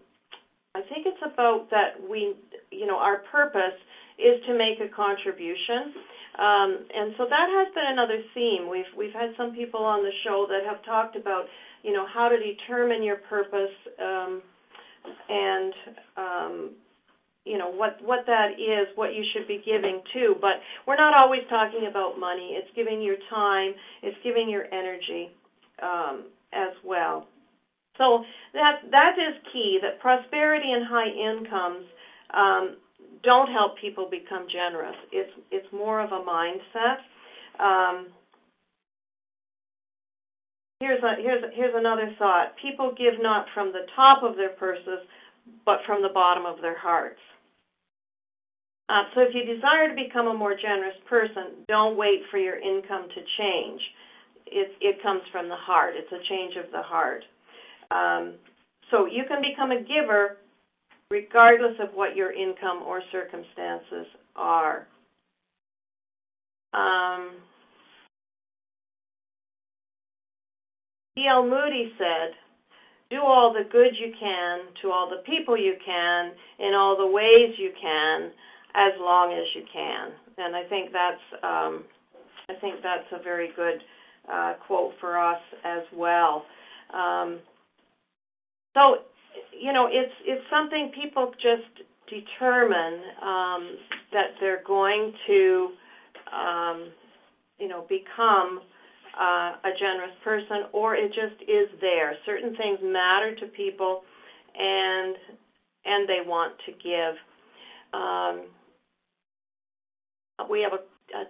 I 0.76 0.82
think 0.88 1.06
it's 1.06 1.22
about 1.26 1.70
that 1.72 1.98
we 2.08 2.36
you 2.72 2.86
know 2.86 2.98
our 2.98 3.24
purpose 3.32 3.78
is 4.18 4.40
to 4.46 4.58
make 4.58 4.80
a 4.80 4.94
contribution 4.94 5.94
um, 6.40 6.88
and 6.96 7.14
so 7.18 7.26
that 7.28 7.48
has 7.52 7.74
been 7.76 7.92
another 7.92 8.24
theme. 8.34 8.70
We've 8.70 8.88
we've 8.98 9.14
had 9.14 9.36
some 9.36 9.54
people 9.54 9.84
on 9.84 10.02
the 10.02 10.12
show 10.24 10.48
that 10.48 10.64
have 10.64 10.84
talked 10.86 11.16
about, 11.16 11.46
you 11.84 11.92
know, 11.92 12.06
how 12.08 12.30
to 12.30 12.38
determine 12.38 13.04
your 13.04 13.18
purpose 13.28 13.76
um, 14.00 14.42
and 15.28 15.74
um, 16.16 16.70
you 17.46 17.58
know 17.58 17.70
what 17.70 17.98
what 18.02 18.26
that 18.28 18.52
is, 18.58 18.88
what 18.96 19.14
you 19.14 19.24
should 19.34 19.48
be 19.48 19.62
giving 19.66 20.02
to. 20.14 20.36
But 20.40 20.62
we're 20.86 20.96
not 20.96 21.14
always 21.14 21.42
talking 21.50 21.88
about 21.90 22.20
money. 22.20 22.56
It's 22.58 22.70
giving 22.76 23.02
your 23.02 23.18
time, 23.30 23.74
it's 24.04 24.18
giving 24.24 24.50
your 24.50 24.66
energy 24.74 25.32
um, 25.82 26.26
as 26.54 26.72
well. 26.84 27.28
So 27.98 28.24
that 28.54 28.82
that 28.92 29.14
is 29.18 29.36
key. 29.52 29.80
That 29.82 30.00
prosperity 30.00 30.72
and 30.72 30.86
high 30.88 31.10
incomes 31.10 31.86
um, 32.34 32.76
don't 33.24 33.52
help 33.52 33.78
people 33.80 34.08
become 34.10 34.48
generous. 34.52 34.96
It's 35.12 35.32
it's 35.52 35.68
more 35.74 36.00
of 36.00 36.12
a 36.12 36.24
mindset. 36.24 36.98
Um, 37.60 38.08
here's 40.80 41.02
a 41.04 41.16
here's 41.22 41.44
here's 41.56 41.74
another 41.76 42.14
thought. 42.18 42.54
People 42.62 42.94
give 42.98 43.22
not 43.22 43.46
from 43.54 43.72
the 43.72 43.86
top 43.96 44.24
of 44.24 44.36
their 44.36 44.50
purses, 44.50 45.00
but 45.66 45.80
from 45.86 46.02
the 46.02 46.10
bottom 46.14 46.46
of 46.46 46.62
their 46.62 46.78
hearts. 46.78 47.20
Uh, 48.92 49.04
so 49.16 49.22
if 49.22 49.30
you 49.34 49.46
desire 49.46 49.88
to 49.88 49.96
become 49.96 50.28
a 50.28 50.34
more 50.34 50.54
generous 50.54 50.98
person, 51.08 51.64
don't 51.70 51.96
wait 51.96 52.20
for 52.30 52.38
your 52.38 52.58
income 52.58 53.08
to 53.08 53.22
change. 53.38 53.80
It 54.48 54.72
it 54.82 55.02
comes 55.02 55.22
from 55.32 55.48
the 55.48 55.56
heart. 55.56 55.94
It's 55.96 56.12
a 56.12 56.20
change 56.28 56.56
of 56.58 56.70
the 56.74 56.82
heart. 56.82 57.24
Um, 57.90 58.34
so 58.90 59.06
you 59.06 59.24
can 59.30 59.40
become 59.40 59.72
a 59.72 59.80
giver 59.80 60.40
regardless 61.10 61.76
of 61.80 61.94
what 61.94 62.18
your 62.18 62.34
income 62.34 62.84
or 62.86 63.02
circumstances 63.14 64.08
are. 64.36 64.88
Um, 66.74 67.36
D.L. 71.16 71.44
Moody 71.44 71.94
said, 71.98 72.36
Do 73.10 73.22
all 73.22 73.54
the 73.54 73.70
good 73.72 73.94
you 73.98 74.12
can 74.20 74.60
to 74.82 74.92
all 74.92 75.10
the 75.10 75.24
people 75.26 75.58
you 75.58 75.76
can 75.86 76.32
in 76.60 76.74
all 76.74 76.98
the 76.98 77.08
ways 77.08 77.56
you 77.58 77.72
can 77.82 78.32
as 78.76 78.94
long 79.00 79.34
as 79.34 79.46
you 79.56 79.64
can. 79.72 80.12
And 80.38 80.56
I 80.56 80.64
think 80.70 80.92
that's 80.92 81.44
um, 81.44 81.84
I 82.50 82.54
think 82.60 82.82
that's 82.84 83.08
a 83.12 83.24
very 83.24 83.52
good 83.56 83.82
uh, 84.32 84.54
quote 84.66 84.94
for 85.00 85.18
us 85.20 85.42
as 85.64 85.84
well. 85.94 86.46
Um, 86.94 87.40
so 88.74 88.98
you 89.60 89.74
know, 89.74 89.88
it's 89.92 90.14
it's 90.26 90.44
something 90.50 90.92
people 90.94 91.32
just 91.36 91.88
determine 92.10 93.00
um, 93.22 93.78
that 94.12 94.32
they're 94.40 94.64
going 94.66 95.14
to, 95.28 95.70
um, 96.34 96.92
you 97.58 97.68
know, 97.68 97.86
become 97.88 98.60
uh, 99.20 99.56
a 99.64 99.72
generous 99.80 100.14
person, 100.24 100.66
or 100.74 100.96
it 100.96 101.08
just 101.10 101.42
is 101.50 101.68
there. 101.80 102.16
Certain 102.26 102.56
things 102.56 102.80
matter 102.84 103.36
to 103.36 103.46
people, 103.48 104.04
and 104.58 105.16
and 105.86 106.08
they 106.08 106.20
want 106.26 106.54
to 106.66 106.72
give. 106.72 107.16
Um, 107.94 108.48
we 110.50 110.62
have 110.62 110.74
a, 110.74 110.84
a 111.18 111.24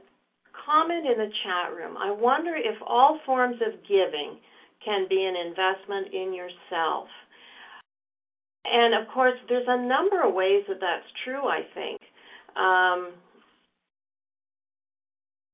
comment 0.65 1.05
in 1.05 1.17
the 1.17 1.31
chat 1.43 1.75
room. 1.75 1.97
I 1.97 2.11
wonder 2.11 2.55
if 2.55 2.77
all 2.85 3.19
forms 3.25 3.57
of 3.65 3.81
giving 3.87 4.37
can 4.83 5.07
be 5.09 5.23
an 5.23 5.35
investment 5.35 6.13
in 6.13 6.33
yourself. 6.33 7.07
And 8.65 8.93
of 8.93 9.11
course, 9.13 9.33
there's 9.49 9.67
a 9.67 9.85
number 9.87 10.21
of 10.23 10.33
ways 10.33 10.63
that 10.67 10.79
that's 10.79 11.07
true, 11.25 11.47
I 11.47 11.61
think. 11.73 11.99
Um, 12.55 13.13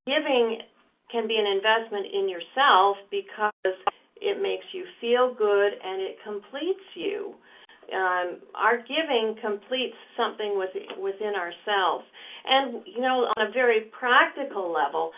giving 0.06 0.60
can 1.12 1.28
be 1.28 1.38
an 1.38 1.48
investment 1.48 2.08
in 2.14 2.28
yourself 2.28 2.98
because 3.12 3.76
it 4.20 4.42
makes 4.42 4.66
you 4.74 4.84
feel 5.00 5.34
good 5.38 5.72
and 5.84 6.02
it 6.02 6.18
completes 6.24 6.84
you. 6.96 7.36
Um, 7.94 8.40
our 8.56 8.78
giving 8.78 9.36
completes 9.42 9.96
something 10.16 10.58
with, 10.58 10.70
within 11.00 11.34
ourselves. 11.36 12.06
And, 12.46 12.82
you 12.86 13.02
know, 13.02 13.28
on 13.36 13.48
a 13.48 13.52
very 13.52 13.92
practical 13.98 14.72
level, 14.72 15.12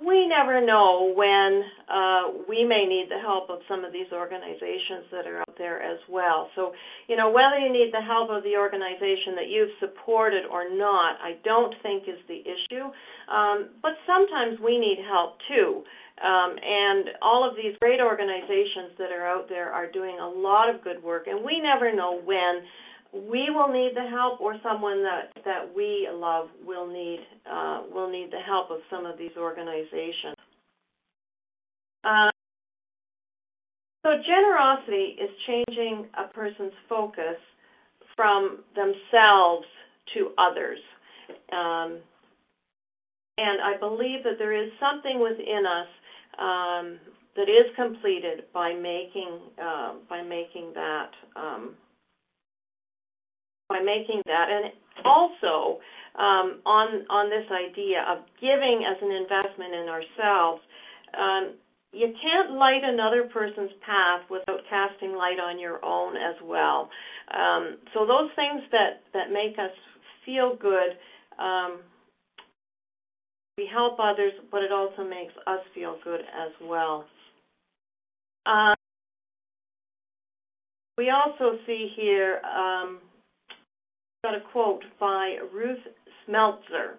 we 0.00 0.26
never 0.26 0.64
know 0.64 1.12
when 1.14 1.62
uh, 1.86 2.22
we 2.48 2.64
may 2.64 2.88
need 2.88 3.06
the 3.12 3.20
help 3.20 3.50
of 3.50 3.60
some 3.68 3.84
of 3.84 3.92
these 3.92 4.08
organizations 4.12 5.04
that 5.12 5.26
are 5.28 5.40
out 5.40 5.54
there 5.58 5.82
as 5.82 5.98
well. 6.08 6.48
So, 6.56 6.72
you 7.08 7.16
know, 7.16 7.30
whether 7.30 7.58
you 7.58 7.70
need 7.70 7.92
the 7.92 8.00
help 8.00 8.30
of 8.30 8.42
the 8.42 8.56
organization 8.56 9.36
that 9.36 9.52
you've 9.52 9.76
supported 9.78 10.44
or 10.50 10.72
not, 10.72 11.20
I 11.20 11.36
don't 11.44 11.74
think 11.82 12.08
is 12.08 12.18
the 12.26 12.40
issue. 12.40 12.88
Um, 13.28 13.76
but 13.82 13.92
sometimes 14.06 14.58
we 14.64 14.78
need 14.78 14.98
help 15.04 15.36
too. 15.48 15.84
Um, 16.22 16.56
and 16.56 17.18
all 17.20 17.48
of 17.48 17.56
these 17.56 17.74
great 17.80 18.00
organizations 18.00 18.96
that 18.98 19.10
are 19.10 19.26
out 19.26 19.48
there 19.48 19.72
are 19.72 19.90
doing 19.90 20.18
a 20.20 20.28
lot 20.28 20.72
of 20.72 20.84
good 20.84 21.02
work, 21.02 21.26
and 21.26 21.44
we 21.44 21.60
never 21.60 21.94
know 21.94 22.20
when 22.24 22.62
we 23.12 23.50
will 23.50 23.68
need 23.68 23.92
the 23.94 24.08
help 24.08 24.40
or 24.40 24.56
someone 24.62 25.02
that 25.02 25.32
that 25.44 25.74
we 25.74 26.08
love 26.10 26.48
will 26.64 26.86
need 26.86 27.20
uh, 27.50 27.82
will 27.92 28.10
need 28.10 28.30
the 28.30 28.40
help 28.40 28.70
of 28.70 28.78
some 28.90 29.04
of 29.04 29.18
these 29.18 29.36
organizations. 29.36 30.36
Uh, 32.04 32.30
so 34.02 34.10
generosity 34.26 35.16
is 35.20 35.30
changing 35.46 36.08
a 36.18 36.32
person's 36.32 36.72
focus 36.88 37.36
from 38.16 38.64
themselves 38.74 39.66
to 40.14 40.30
others. 40.38 40.78
Um, 41.52 42.00
and 43.38 43.60
I 43.62 43.78
believe 43.78 44.24
that 44.24 44.38
there 44.38 44.52
is 44.52 44.70
something 44.80 45.20
within 45.20 45.64
us 45.66 45.88
um, 46.38 46.98
that 47.36 47.48
is 47.48 47.74
completed 47.76 48.44
by 48.52 48.74
making 48.74 49.38
uh, 49.62 49.94
by 50.08 50.22
making 50.22 50.72
that 50.74 51.10
um, 51.36 51.74
by 53.68 53.80
making 53.80 54.22
that. 54.26 54.46
And 54.50 54.72
also 55.04 55.80
um, 56.18 56.60
on 56.66 57.06
on 57.08 57.30
this 57.30 57.48
idea 57.50 58.04
of 58.08 58.24
giving 58.40 58.84
as 58.84 58.98
an 59.00 59.10
investment 59.10 59.72
in 59.74 59.86
ourselves, 59.88 60.62
um, 61.16 61.54
you 61.92 62.12
can't 62.20 62.56
light 62.56 62.80
another 62.84 63.28
person's 63.32 63.72
path 63.84 64.22
without 64.30 64.60
casting 64.68 65.12
light 65.14 65.40
on 65.40 65.58
your 65.58 65.84
own 65.84 66.16
as 66.16 66.36
well. 66.42 66.88
Um, 67.32 67.78
so 67.94 68.06
those 68.06 68.30
things 68.36 68.62
that 68.72 69.04
that 69.12 69.32
make 69.32 69.58
us 69.58 69.72
feel 70.24 70.56
good. 70.56 70.96
Um, 71.38 71.80
we 73.58 73.68
help 73.70 73.98
others, 74.00 74.32
but 74.50 74.62
it 74.62 74.72
also 74.72 75.04
makes 75.04 75.34
us 75.46 75.60
feel 75.74 75.96
good 76.02 76.20
as 76.20 76.52
well. 76.62 77.04
Um, 78.46 78.74
we 80.96 81.10
also 81.10 81.58
see 81.66 81.90
here 81.96 82.40
um, 82.44 83.00
got 84.24 84.34
a 84.36 84.40
quote 84.52 84.84
by 85.00 85.36
Ruth 85.52 85.82
Smeltzer, 86.24 86.94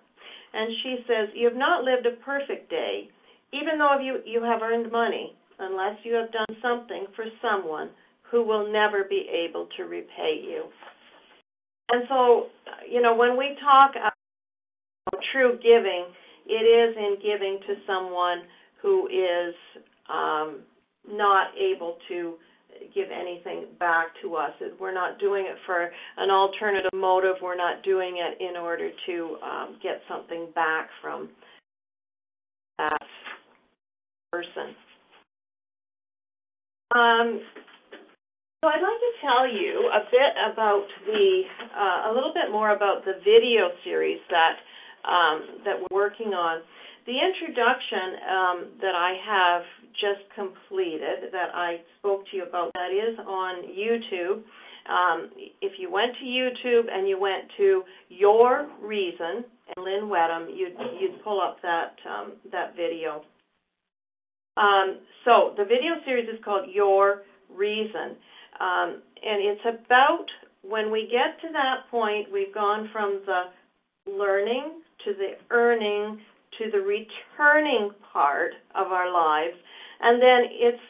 and 0.53 0.75
she 0.83 1.05
says, 1.07 1.29
"You 1.33 1.47
have 1.47 1.55
not 1.55 1.85
lived 1.85 2.05
a 2.05 2.17
perfect 2.17 2.69
day, 2.69 3.09
even 3.53 3.77
though 3.77 3.97
you 3.97 4.21
you 4.25 4.43
have 4.43 4.61
earned 4.61 4.91
money, 4.91 5.33
unless 5.57 6.03
you 6.03 6.15
have 6.15 6.33
done 6.33 6.57
something 6.61 7.07
for 7.15 7.23
someone 7.41 7.91
who 8.23 8.43
will 8.43 8.67
never 8.67 9.05
be 9.05 9.29
able 9.29 9.67
to 9.77 9.85
repay 9.85 10.37
you." 10.43 10.65
And 11.93 12.05
so, 12.09 12.49
you 12.89 13.01
know, 13.01 13.15
when 13.15 13.37
we 13.37 13.55
talk 13.61 13.91
about 13.95 15.23
true 15.31 15.57
giving, 15.63 16.07
it 16.45 16.65
is 16.65 16.97
in 16.97 17.15
giving 17.21 17.57
to 17.67 17.75
someone 17.87 18.41
who 18.81 19.07
is 19.07 19.55
um, 20.09 20.63
not 21.07 21.57
able 21.57 21.99
to 22.09 22.37
give 22.93 23.07
anything 23.11 23.65
back 23.79 24.07
to 24.21 24.35
us. 24.35 24.51
We're 24.79 24.93
not 24.93 25.19
doing 25.19 25.45
it 25.45 25.57
for 25.65 25.89
an 26.17 26.29
alternative 26.29 26.91
motive. 26.93 27.35
We're 27.41 27.57
not 27.57 27.83
doing 27.83 28.17
it 28.17 28.41
in 28.43 28.57
order 28.57 28.89
to 29.07 29.37
um, 29.43 29.77
get 29.81 30.01
something 30.07 30.47
back 30.55 30.89
from 31.01 31.29
that 32.77 32.97
person. 34.31 34.75
Um, 36.95 37.41
so 38.63 38.69
I'd 38.69 38.79
like 38.79 39.01
to 39.03 39.13
tell 39.19 39.43
you 39.43 39.91
a 39.91 40.03
bit 40.09 40.53
about 40.53 40.85
the, 41.05 41.41
uh, 41.75 42.11
a 42.11 42.13
little 42.13 42.33
bit 42.33 42.51
more 42.51 42.71
about 42.71 43.03
the 43.03 43.13
video 43.23 43.69
series 43.83 44.19
that 44.29 44.55
um, 45.03 45.63
that 45.65 45.75
we're 45.79 46.07
working 46.07 46.31
on. 46.33 46.61
The 47.05 47.11
introduction 47.19 48.07
um, 48.23 48.57
that 48.79 48.95
I 48.95 49.19
have 49.19 49.61
just 49.99 50.21
completed 50.35 51.31
that 51.31 51.53
I 51.53 51.77
spoke 51.99 52.23
to 52.31 52.37
you 52.37 52.43
about. 52.43 52.71
That 52.73 52.91
is 52.91 53.17
on 53.19 53.63
YouTube. 53.63 54.43
Um, 54.89 55.29
if 55.61 55.73
you 55.79 55.91
went 55.91 56.11
to 56.19 56.25
YouTube 56.25 56.91
and 56.91 57.07
you 57.07 57.19
went 57.19 57.45
to 57.57 57.83
Your 58.09 58.67
Reason 58.81 59.45
and 59.75 59.85
Lynn 59.85 60.09
Wedham, 60.09 60.49
you'd 60.53 60.75
you'd 60.99 61.23
pull 61.23 61.39
up 61.39 61.57
that 61.61 61.95
um, 62.09 62.33
that 62.51 62.75
video. 62.75 63.23
Um, 64.57 64.99
so 65.25 65.53
the 65.57 65.63
video 65.63 66.03
series 66.05 66.27
is 66.27 66.43
called 66.43 66.69
Your 66.71 67.23
Reason, 67.49 68.17
um, 68.59 69.01
and 69.23 69.39
it's 69.41 69.61
about 69.63 70.25
when 70.63 70.91
we 70.91 71.03
get 71.03 71.39
to 71.41 71.51
that 71.53 71.89
point, 71.91 72.31
we've 72.31 72.53
gone 72.53 72.89
from 72.91 73.21
the 73.25 74.11
learning 74.11 74.81
to 75.05 75.13
the 75.13 75.31
earning 75.49 76.19
to 76.59 76.71
the 76.71 76.79
returning 76.79 77.91
part 78.11 78.51
of 78.75 78.91
our 78.91 79.11
lives 79.11 79.55
and 80.03 80.21
then 80.21 80.41
it's 80.51 80.83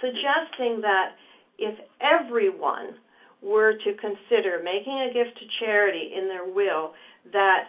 suggesting 0.00 0.80
that 0.82 1.14
if 1.58 1.78
everyone 2.00 2.96
were 3.42 3.72
to 3.72 3.92
consider 4.00 4.60
making 4.62 5.08
a 5.08 5.12
gift 5.12 5.38
to 5.38 5.64
charity 5.64 6.12
in 6.16 6.28
their 6.28 6.44
will, 6.44 6.92
that 7.32 7.64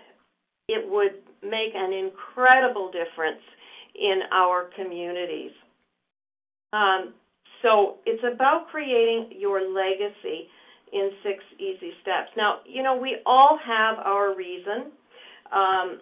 it 0.67 0.89
would 0.89 1.21
make 1.43 1.73
an 1.75 1.93
incredible 1.93 2.91
difference 2.91 3.41
in 3.95 4.21
our 4.33 4.69
communities. 4.75 5.51
Um, 6.73 7.13
so 7.61 7.97
it's 8.05 8.23
about 8.23 8.67
creating 8.69 9.37
your 9.37 9.61
legacy 9.61 10.49
in 10.93 11.11
six 11.23 11.43
easy 11.59 11.91
steps. 12.01 12.29
Now, 12.35 12.59
you 12.65 12.83
know, 12.83 12.97
we 12.97 13.17
all 13.25 13.57
have 13.65 13.97
our 14.05 14.35
reason, 14.35 14.91
um, 15.51 15.99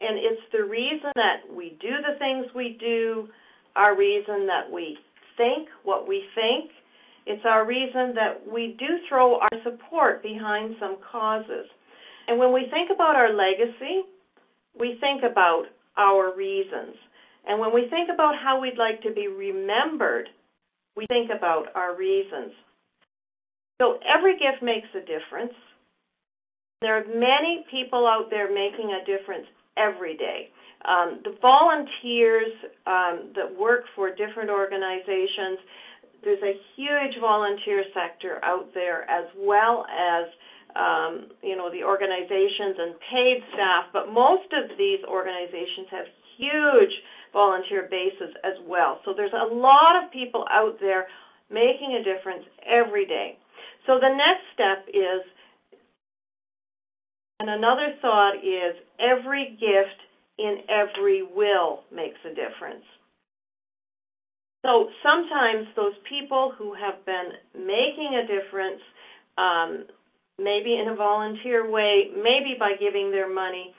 and 0.00 0.18
it's 0.18 0.42
the 0.52 0.64
reason 0.64 1.10
that 1.14 1.42
we 1.50 1.76
do 1.80 1.90
the 2.02 2.18
things 2.18 2.46
we 2.54 2.76
do, 2.80 3.28
our 3.76 3.96
reason 3.96 4.46
that 4.46 4.70
we 4.72 4.96
think 5.36 5.68
what 5.82 6.08
we 6.08 6.22
think. 6.34 6.70
It's 7.26 7.44
our 7.44 7.66
reason 7.66 8.14
that 8.14 8.42
we 8.46 8.76
do 8.78 8.86
throw 9.08 9.40
our 9.40 9.58
support 9.62 10.22
behind 10.22 10.76
some 10.78 10.96
causes. 11.10 11.66
And 12.28 12.38
when 12.38 12.52
we 12.52 12.66
think 12.70 12.90
about 12.94 13.16
our 13.16 13.32
legacy, 13.32 14.02
we 14.78 14.96
think 15.00 15.22
about 15.22 15.64
our 15.96 16.36
reasons. 16.36 16.96
And 17.46 17.60
when 17.60 17.74
we 17.74 17.88
think 17.90 18.08
about 18.12 18.34
how 18.42 18.60
we'd 18.60 18.78
like 18.78 19.02
to 19.02 19.12
be 19.12 19.28
remembered, 19.28 20.28
we 20.96 21.06
think 21.06 21.30
about 21.34 21.66
our 21.74 21.96
reasons. 21.96 22.52
So 23.80 23.98
every 24.06 24.34
gift 24.34 24.62
makes 24.62 24.88
a 24.94 25.00
difference. 25.00 25.52
There 26.80 26.96
are 26.96 27.04
many 27.06 27.64
people 27.70 28.06
out 28.06 28.28
there 28.30 28.48
making 28.52 28.92
a 28.92 29.04
difference 29.04 29.46
every 29.76 30.16
day. 30.16 30.48
Um, 30.84 31.20
the 31.24 31.36
volunteers 31.40 32.52
um, 32.86 33.32
that 33.34 33.48
work 33.58 33.84
for 33.96 34.10
different 34.10 34.50
organizations, 34.50 35.58
there's 36.22 36.42
a 36.42 36.56
huge 36.76 37.20
volunteer 37.20 37.84
sector 37.92 38.40
out 38.44 38.68
there 38.74 39.08
as 39.08 39.24
well 39.36 39.86
as 39.88 40.28
um, 40.76 41.30
you 41.42 41.56
know 41.56 41.70
the 41.70 41.84
organizations 41.84 42.76
and 42.78 42.94
paid 43.10 43.38
staff, 43.54 43.84
but 43.92 44.12
most 44.12 44.50
of 44.52 44.76
these 44.76 44.98
organizations 45.06 45.86
have 45.90 46.06
huge 46.36 46.92
volunteer 47.32 47.88
bases 47.90 48.34
as 48.44 48.54
well. 48.66 49.00
So 49.04 49.12
there's 49.14 49.32
a 49.32 49.54
lot 49.54 50.02
of 50.02 50.10
people 50.12 50.44
out 50.50 50.76
there 50.80 51.06
making 51.50 51.98
a 52.00 52.02
difference 52.02 52.44
every 52.66 53.06
day. 53.06 53.38
So 53.86 53.98
the 54.00 54.08
next 54.08 54.44
step 54.54 54.88
is, 54.88 55.22
and 57.40 57.50
another 57.50 57.94
thought 58.00 58.36
is 58.38 58.74
every 58.98 59.56
gift 59.60 60.00
in 60.38 60.58
every 60.68 61.22
will 61.22 61.80
makes 61.92 62.18
a 62.24 62.30
difference. 62.30 62.84
So 64.64 64.88
sometimes 65.02 65.68
those 65.76 65.92
people 66.08 66.52
who 66.56 66.72
have 66.72 67.04
been 67.04 67.36
making 67.54 68.16
a 68.16 68.24
difference, 68.24 68.80
um, 69.36 69.84
maybe 70.38 70.80
in 70.80 70.88
a 70.88 70.96
volunteer 70.96 71.70
way, 71.70 72.08
maybe 72.16 72.56
by 72.58 72.72
giving 72.80 73.10
their 73.10 73.32
money, 73.32 73.74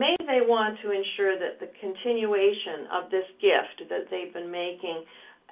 maybe 0.00 0.24
they 0.24 0.40
want 0.40 0.78
to 0.82 0.90
ensure 0.90 1.38
that 1.38 1.60
the 1.60 1.68
continuation 1.78 2.88
of 2.90 3.10
this 3.10 3.28
gift 3.36 3.88
that 3.90 4.08
they've 4.10 4.32
been 4.32 4.50
making 4.50 5.04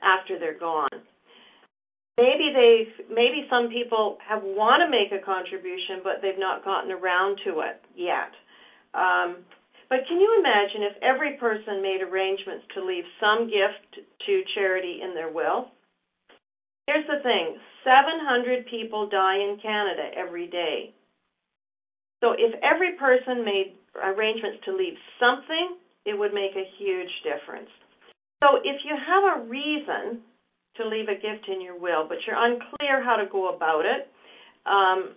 after 0.03 0.39
they're 0.39 0.59
gone. 0.59 1.05
Maybe 2.16 2.49
they 2.49 2.89
maybe 3.12 3.45
some 3.51 3.68
people 3.68 4.16
have 4.27 4.43
want 4.43 4.81
to 4.81 4.89
make 4.89 5.12
a 5.12 5.22
contribution, 5.22 6.01
but 6.03 6.22
they've 6.22 6.41
not 6.41 6.64
gotten 6.64 6.91
around 6.91 7.39
to 7.45 7.61
it 7.61 7.85
yet. 7.95 8.33
Um, 8.97 9.45
but 9.89 10.07
can 10.09 10.20
you 10.20 10.30
imagine 10.39 10.82
if 10.82 11.03
every 11.03 11.37
person 11.39 11.82
made 11.82 12.03
arrangements 12.03 12.64
to 12.74 12.84
leave 12.84 13.05
some 13.20 13.47
gift 13.47 14.03
to 14.26 14.43
charity 14.55 15.01
in 15.03 15.14
their 15.14 15.30
will? 15.30 15.68
Here's 16.87 17.07
the 17.07 17.22
thing 17.22 17.59
700 17.84 18.66
people 18.66 19.09
die 19.09 19.37
in 19.37 19.59
Canada 19.62 20.11
every 20.16 20.47
day. 20.49 20.95
So 22.22 22.32
if 22.32 22.55
every 22.62 22.97
person 22.97 23.45
made 23.45 23.74
arrangements 24.03 24.64
to 24.64 24.76
leave 24.76 24.95
something 25.20 25.76
it 26.07 26.16
would 26.16 26.32
make 26.32 26.55
a 26.55 26.70
huge 26.78 27.11
difference. 27.26 27.68
So 28.43 28.62
if 28.62 28.80
you 28.87 28.95
have 28.95 29.24
a 29.37 29.49
reason 29.49 30.22
to 30.76 30.87
leave 30.87 31.09
a 31.09 31.18
gift 31.18 31.49
in 31.53 31.61
your 31.61 31.78
will, 31.78 32.07
but 32.09 32.18
you're 32.26 32.39
unclear 32.39 33.03
how 33.03 33.16
to 33.16 33.26
go 33.30 33.55
about 33.55 33.84
it, 33.84 34.09
um, 34.64 35.16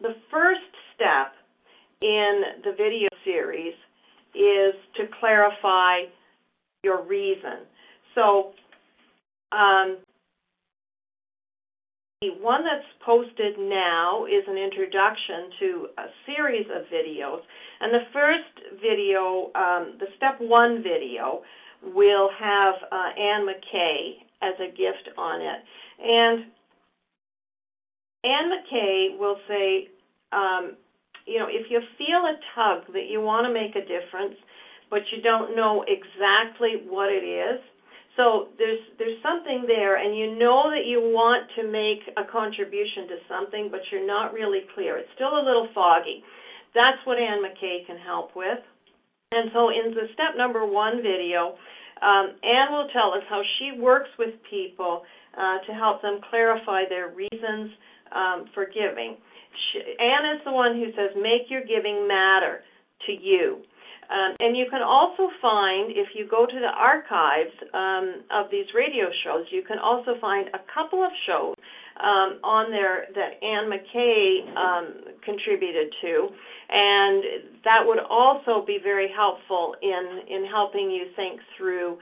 the 0.00 0.14
first 0.30 0.70
step 0.94 1.34
in 2.00 2.62
the 2.64 2.72
video 2.72 3.08
series 3.24 3.74
is 4.34 4.74
to 4.96 5.04
clarify 5.18 6.02
your 6.82 7.02
reason. 7.02 7.66
So, 8.14 8.52
um, 9.52 9.98
the 12.22 12.30
one 12.42 12.64
that's 12.64 12.86
posted 13.04 13.58
now 13.58 14.26
is 14.26 14.44
an 14.46 14.58
introduction 14.58 15.50
to 15.58 15.86
a 15.96 16.04
series 16.26 16.66
of 16.66 16.84
videos. 16.92 17.40
And 17.80 17.94
the 17.94 18.04
first 18.12 18.76
video, 18.82 19.50
um, 19.54 19.96
the 19.98 20.06
step 20.18 20.36
one 20.38 20.82
video, 20.82 21.40
will 21.82 22.28
have 22.38 22.74
uh, 22.92 23.18
Anne 23.18 23.46
McKay 23.46 24.20
as 24.42 24.54
a 24.60 24.68
gift 24.68 25.16
on 25.16 25.40
it. 25.40 25.60
And 26.02 26.44
Anne 28.22 28.50
McKay 28.52 29.18
will 29.18 29.36
say, 29.48 29.88
um, 30.32 30.76
you 31.30 31.38
know, 31.38 31.46
if 31.46 31.70
you 31.70 31.78
feel 31.94 32.26
a 32.26 32.34
tug 32.58 32.90
that 32.92 33.06
you 33.06 33.22
want 33.22 33.46
to 33.46 33.52
make 33.54 33.78
a 33.78 33.86
difference, 33.86 34.34
but 34.90 35.06
you 35.14 35.22
don't 35.22 35.54
know 35.54 35.86
exactly 35.86 36.82
what 36.90 37.06
it 37.14 37.22
is, 37.22 37.62
so 38.18 38.50
there's 38.58 38.82
there's 38.98 39.22
something 39.22 39.64
there, 39.70 39.96
and 39.96 40.18
you 40.18 40.34
know 40.34 40.68
that 40.68 40.84
you 40.84 40.98
want 40.98 41.46
to 41.54 41.62
make 41.62 42.02
a 42.18 42.26
contribution 42.26 43.06
to 43.08 43.16
something, 43.30 43.68
but 43.70 43.80
you're 43.88 44.06
not 44.06 44.34
really 44.34 44.66
clear. 44.74 44.98
It's 44.98 45.08
still 45.14 45.38
a 45.38 45.44
little 45.46 45.70
foggy. 45.72 46.26
That's 46.74 46.98
what 47.06 47.16
Anne 47.16 47.40
McKay 47.40 47.86
can 47.86 47.96
help 47.96 48.34
with. 48.34 48.60
And 49.32 49.50
so 49.54 49.70
in 49.70 49.94
the 49.94 50.10
step 50.14 50.34
number 50.36 50.66
one 50.66 51.02
video, 51.06 51.54
um, 52.02 52.34
Anne 52.42 52.74
will 52.74 52.88
tell 52.92 53.14
us 53.14 53.22
how 53.30 53.42
she 53.58 53.78
works 53.78 54.10
with 54.18 54.34
people 54.50 55.02
uh, 55.38 55.62
to 55.66 55.72
help 55.72 56.02
them 56.02 56.18
clarify 56.28 56.82
their 56.88 57.14
reasons 57.14 57.70
um, 58.10 58.50
for 58.54 58.66
giving. 58.66 59.16
She, 59.52 59.78
Anne 59.98 60.36
is 60.36 60.44
the 60.44 60.52
one 60.52 60.76
who 60.76 60.90
says, 60.92 61.16
make 61.16 61.50
your 61.50 61.62
giving 61.62 62.06
matter 62.06 62.62
to 63.06 63.12
you. 63.12 63.62
Um, 64.10 64.34
and 64.40 64.56
you 64.56 64.66
can 64.68 64.82
also 64.82 65.30
find, 65.40 65.92
if 65.94 66.08
you 66.18 66.26
go 66.28 66.44
to 66.44 66.58
the 66.58 66.74
archives 66.74 67.54
um, 67.72 68.26
of 68.34 68.50
these 68.50 68.66
radio 68.74 69.06
shows, 69.22 69.46
you 69.52 69.62
can 69.62 69.78
also 69.78 70.18
find 70.20 70.48
a 70.48 70.58
couple 70.74 71.04
of 71.04 71.12
shows 71.26 71.54
um, 72.02 72.42
on 72.42 72.72
there 72.72 73.06
that 73.14 73.38
Anne 73.38 73.70
McKay 73.70 74.56
um, 74.56 75.14
contributed 75.22 75.94
to, 76.02 76.28
and 76.70 77.22
that 77.62 77.86
would 77.86 78.00
also 78.00 78.64
be 78.66 78.78
very 78.82 79.08
helpful 79.14 79.76
in 79.80 80.22
in 80.26 80.44
helping 80.44 80.90
you 80.90 81.06
think 81.14 81.40
through. 81.56 81.98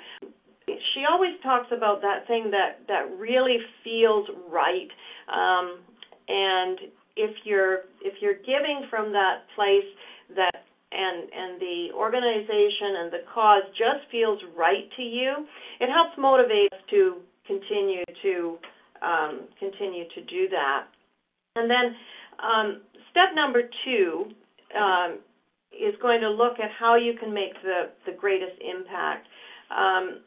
She 0.66 1.04
always 1.10 1.34
talks 1.42 1.68
about 1.76 2.00
that 2.00 2.26
thing 2.26 2.50
that 2.52 2.86
that 2.88 3.18
really 3.18 3.58
feels 3.84 4.28
right, 4.48 4.88
um, 5.28 5.80
and 6.28 6.78
if 7.18 7.34
you're 7.44 7.90
if 8.00 8.14
you're 8.22 8.38
giving 8.46 8.86
from 8.88 9.12
that 9.12 9.42
place 9.58 9.90
that 10.36 10.64
and 10.92 11.28
and 11.28 11.60
the 11.60 11.90
organization 11.92 13.02
and 13.02 13.12
the 13.12 13.22
cause 13.34 13.66
just 13.74 14.06
feels 14.10 14.38
right 14.56 14.88
to 14.96 15.02
you, 15.02 15.44
it 15.80 15.90
helps 15.90 16.16
motivate 16.16 16.72
us 16.72 16.80
to 16.90 17.18
continue 17.46 18.04
to 18.22 18.56
um, 19.02 19.48
continue 19.58 20.04
to 20.14 20.20
do 20.24 20.48
that. 20.48 20.86
And 21.56 21.68
then 21.68 21.86
um, 22.38 22.80
step 23.10 23.34
number 23.34 23.62
two 23.84 24.30
um, 24.78 25.18
is 25.72 25.94
going 26.00 26.20
to 26.20 26.30
look 26.30 26.60
at 26.62 26.70
how 26.78 26.96
you 26.96 27.14
can 27.18 27.34
make 27.34 27.54
the 27.62 27.90
the 28.06 28.12
greatest 28.12 28.56
impact. 28.62 29.26
Um, 29.74 30.22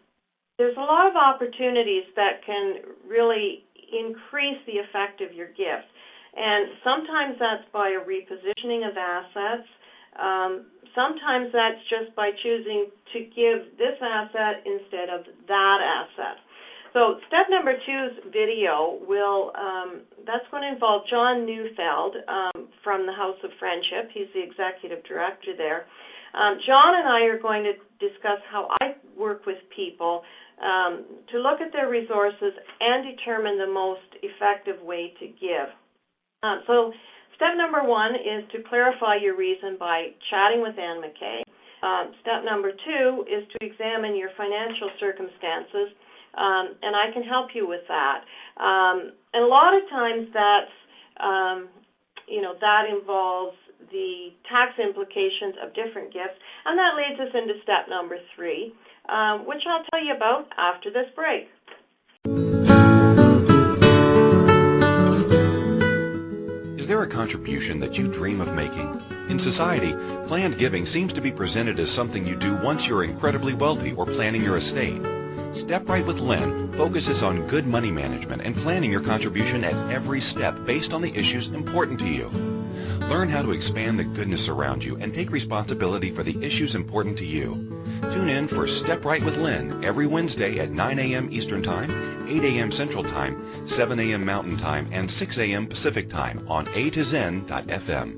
there's 0.57 0.77
a 0.77 0.81
lot 0.81 1.07
of 1.07 1.15
opportunities 1.15 2.03
that 2.15 2.45
can 2.45 2.75
really 3.07 3.65
increase 3.91 4.59
the 4.67 4.77
effect 4.79 5.21
of 5.21 5.33
your 5.33 5.47
gift. 5.47 5.90
And 6.35 6.71
sometimes 6.83 7.35
that's 7.39 7.67
by 7.73 7.91
a 7.95 8.01
repositioning 8.01 8.87
of 8.87 8.95
assets. 8.95 9.67
Um, 10.15 10.71
sometimes 10.95 11.51
that's 11.51 11.81
just 11.91 12.15
by 12.15 12.31
choosing 12.43 12.87
to 13.13 13.19
give 13.35 13.75
this 13.77 13.99
asset 13.99 14.63
instead 14.63 15.11
of 15.11 15.27
that 15.47 15.79
asset. 15.83 16.39
So 16.93 17.23
step 17.27 17.47
number 17.47 17.71
two's 17.71 18.19
video 18.35 18.99
will 19.07 19.55
um, 19.55 20.03
that's 20.27 20.43
going 20.51 20.63
to 20.63 20.71
involve 20.75 21.07
John 21.09 21.45
Neufeld 21.45 22.15
um, 22.27 22.67
from 22.83 23.07
the 23.07 23.13
House 23.15 23.39
of 23.43 23.51
Friendship. 23.59 24.11
He's 24.13 24.27
the 24.35 24.43
executive 24.43 25.03
director 25.07 25.55
there. 25.55 25.87
Um, 26.35 26.59
John 26.67 26.95
and 26.99 27.07
I 27.07 27.31
are 27.31 27.39
going 27.39 27.63
to 27.63 27.75
discuss 27.99 28.39
how 28.51 28.67
I 28.79 28.95
work 29.17 29.45
with 29.45 29.57
people 29.75 30.23
um, 30.59 31.05
to 31.31 31.39
look 31.39 31.59
at 31.59 31.71
their 31.71 31.89
resources 31.89 32.53
and 32.79 33.15
determine 33.15 33.57
the 33.57 33.71
most 33.71 34.07
effective 34.21 34.81
way 34.83 35.13
to 35.19 35.27
give. 35.27 35.71
Um, 36.43 36.61
so 36.65 36.93
Step 37.41 37.57
number 37.57 37.81
one 37.81 38.13
is 38.13 38.45
to 38.53 38.61
clarify 38.69 39.17
your 39.17 39.33
reason 39.35 39.73
by 39.81 40.13
chatting 40.29 40.61
with 40.61 40.77
Anne 40.77 41.01
McKay. 41.01 41.41
Um, 41.81 42.13
step 42.21 42.45
number 42.45 42.69
two 42.69 43.25
is 43.25 43.41
to 43.49 43.65
examine 43.65 44.13
your 44.13 44.29
financial 44.37 44.93
circumstances, 45.01 45.89
um, 46.37 46.77
and 46.85 46.93
I 46.93 47.09
can 47.09 47.25
help 47.25 47.49
you 47.57 47.65
with 47.65 47.81
that. 47.89 48.21
Um, 48.61 49.17
and 49.33 49.41
a 49.41 49.49
lot 49.49 49.73
of 49.73 49.81
times 49.89 50.29
that's, 50.29 50.75
um, 51.17 51.57
you 52.29 52.45
know, 52.45 52.53
that 52.61 52.85
involves 52.93 53.57
the 53.89 54.29
tax 54.45 54.77
implications 54.77 55.57
of 55.65 55.73
different 55.73 56.13
gifts, 56.13 56.37
and 56.69 56.77
that 56.77 56.93
leads 56.93 57.17
us 57.25 57.33
into 57.33 57.57
step 57.65 57.89
number 57.89 58.21
three, 58.37 58.69
um, 59.09 59.49
which 59.49 59.65
I'll 59.65 59.81
tell 59.89 60.05
you 60.05 60.13
about 60.13 60.45
after 60.61 60.93
this 60.93 61.09
break. 61.17 61.49
There 67.01 67.09
a 67.09 67.11
contribution 67.11 67.79
that 67.79 67.97
you 67.97 68.07
dream 68.07 68.41
of 68.41 68.53
making? 68.53 69.01
In 69.27 69.39
society, 69.39 69.91
planned 70.27 70.59
giving 70.59 70.85
seems 70.85 71.13
to 71.13 71.21
be 71.21 71.31
presented 71.31 71.79
as 71.79 71.89
something 71.89 72.27
you 72.27 72.35
do 72.35 72.55
once 72.55 72.87
you're 72.87 73.03
incredibly 73.03 73.55
wealthy 73.55 73.91
or 73.91 74.05
planning 74.05 74.43
your 74.43 74.57
estate. 74.57 75.01
Step 75.51 75.89
Right 75.89 76.05
with 76.05 76.19
Lynn 76.19 76.71
focuses 76.73 77.23
on 77.23 77.47
good 77.47 77.65
money 77.65 77.91
management 77.91 78.43
and 78.43 78.55
planning 78.55 78.91
your 78.91 79.01
contribution 79.01 79.63
at 79.63 79.91
every 79.91 80.21
step 80.21 80.63
based 80.67 80.93
on 80.93 81.01
the 81.01 81.11
issues 81.11 81.47
important 81.47 82.01
to 82.01 82.07
you. 82.07 82.29
Learn 83.09 83.29
how 83.29 83.41
to 83.41 83.51
expand 83.51 83.97
the 83.97 84.03
goodness 84.03 84.47
around 84.47 84.83
you 84.83 84.97
and 84.97 85.11
take 85.11 85.31
responsibility 85.31 86.11
for 86.11 86.21
the 86.21 86.43
issues 86.43 86.75
important 86.75 87.17
to 87.17 87.25
you. 87.25 87.83
Tune 88.11 88.29
in 88.29 88.47
for 88.47 88.67
Step 88.67 89.05
Right 89.05 89.23
with 89.23 89.37
Lynn 89.37 89.83
every 89.83 90.05
Wednesday 90.05 90.59
at 90.59 90.69
9 90.69 90.99
a.m. 90.99 91.29
Eastern 91.31 91.63
Time, 91.63 92.20
8 92.31 92.43
a.m. 92.45 92.71
Central 92.71 93.03
Time, 93.03 93.67
7 93.67 93.99
a.m. 93.99 94.23
Mountain 94.23 94.55
Time, 94.55 94.87
and 94.93 95.11
6 95.11 95.37
a.m. 95.37 95.67
Pacific 95.67 96.09
Time 96.09 96.45
on 96.47 96.65
A 96.73 96.89
to 96.91 97.03
Zen.fm. 97.03 98.15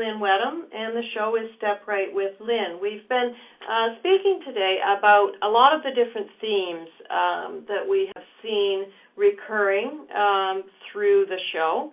Lynn 0.09 0.21
Wedham, 0.21 0.65
and 0.73 0.97
the 0.97 1.03
show 1.15 1.37
is 1.37 1.51
Step 1.59 1.87
Right 1.87 2.09
with 2.11 2.33
Lynn. 2.41 2.79
We've 2.81 3.07
been 3.09 3.35
uh, 3.69 3.99
speaking 3.99 4.41
today 4.47 4.79
about 4.97 5.33
a 5.43 5.49
lot 5.49 5.75
of 5.75 5.83
the 5.83 5.91
different 5.91 6.29
themes 6.41 6.89
um, 7.11 7.65
that 7.69 7.85
we 7.89 8.11
have 8.15 8.25
seen 8.43 8.85
recurring 9.17 10.07
um, 10.17 10.65
through 10.91 11.27
the 11.29 11.37
show. 11.53 11.93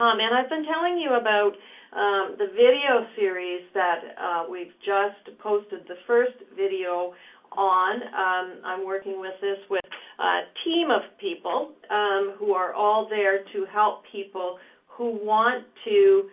Um, 0.00 0.18
and 0.20 0.36
I've 0.36 0.50
been 0.50 0.64
telling 0.64 0.98
you 0.98 1.16
about 1.16 1.52
um, 1.96 2.36
the 2.36 2.48
video 2.52 3.08
series 3.16 3.62
that 3.72 4.00
uh, 4.20 4.44
we've 4.50 4.74
just 4.84 5.38
posted 5.40 5.80
the 5.88 5.96
first 6.06 6.36
video 6.54 7.14
on. 7.56 7.94
Um, 7.96 8.60
I'm 8.64 8.84
working 8.84 9.20
with 9.20 9.40
this 9.40 9.58
with 9.70 9.84
a 10.20 10.40
team 10.66 10.90
of 10.90 11.00
people 11.18 11.72
um, 11.88 12.34
who 12.38 12.52
are 12.52 12.74
all 12.74 13.08
there 13.08 13.38
to 13.38 13.64
help 13.72 14.02
people 14.12 14.58
who 14.86 15.24
want 15.24 15.64
to 15.86 16.28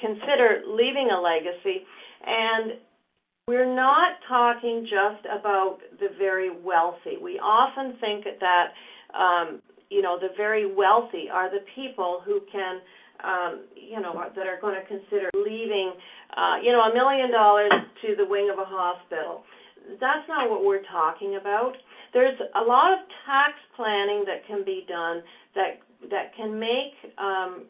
consider 0.00 0.62
leaving 0.66 1.10
a 1.10 1.20
legacy. 1.20 1.84
And 2.24 2.78
we're 3.48 3.74
not 3.74 4.18
talking 4.28 4.86
just 4.86 5.26
about 5.26 5.78
the 5.98 6.08
very 6.18 6.50
wealthy. 6.50 7.18
We 7.20 7.40
often 7.42 7.98
think 8.00 8.24
that 8.40 8.66
um, 9.18 9.60
you 9.90 10.00
know 10.00 10.16
the 10.18 10.30
very 10.36 10.64
wealthy 10.64 11.28
are 11.30 11.50
the 11.50 11.64
people 11.74 12.22
who 12.24 12.40
can 12.50 12.80
um, 13.24 13.64
you 13.74 14.00
know 14.00 14.14
that 14.14 14.46
are 14.46 14.60
going 14.60 14.78
to 14.78 14.86
consider 14.86 15.28
leaving 15.34 15.92
uh, 16.36 16.62
you 16.62 16.70
know 16.70 16.80
a 16.80 16.94
million 16.94 17.30
dollars 17.30 17.72
to 18.02 18.14
the 18.16 18.24
wing 18.24 18.48
of 18.52 18.58
a 18.58 18.64
hospital. 18.64 19.42
That's 19.98 20.26
not 20.28 20.48
what 20.48 20.64
we're 20.64 20.86
talking 20.90 21.36
about. 21.40 21.72
There's 22.14 22.38
a 22.54 22.62
lot 22.62 22.92
of 22.92 23.00
tax 23.26 23.58
planning 23.74 24.24
that 24.26 24.46
can 24.46 24.64
be 24.64 24.86
done 24.88 25.22
that 25.54 25.82
that 26.10 26.30
can 26.36 26.58
make 26.58 26.94
um, 27.18 27.66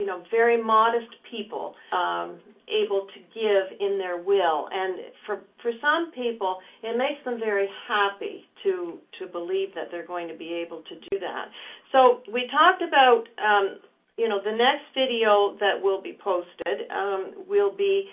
you 0.00 0.06
know 0.06 0.24
very 0.30 0.60
modest 0.60 1.12
people 1.30 1.74
um, 1.92 2.40
able 2.66 3.06
to 3.12 3.20
give 3.34 3.78
in 3.78 3.98
their 3.98 4.16
will, 4.16 4.68
and 4.72 4.96
for 5.26 5.40
for 5.62 5.70
some 5.80 6.10
people, 6.12 6.58
it 6.82 6.96
makes 6.96 7.22
them 7.24 7.38
very 7.38 7.68
happy 7.86 8.44
to 8.64 8.98
to 9.20 9.26
believe 9.26 9.68
that 9.74 9.88
they're 9.90 10.06
going 10.06 10.26
to 10.28 10.36
be 10.36 10.52
able 10.54 10.82
to 10.88 10.94
do 11.10 11.20
that. 11.20 11.48
So 11.92 12.22
we 12.32 12.48
talked 12.50 12.82
about 12.82 13.24
um, 13.38 13.78
you 14.16 14.28
know 14.28 14.40
the 14.42 14.56
next 14.56 14.88
video 14.94 15.56
that 15.60 15.76
will 15.80 16.00
be 16.00 16.16
posted 16.24 16.90
um, 16.90 17.44
will 17.46 17.76
be 17.76 18.08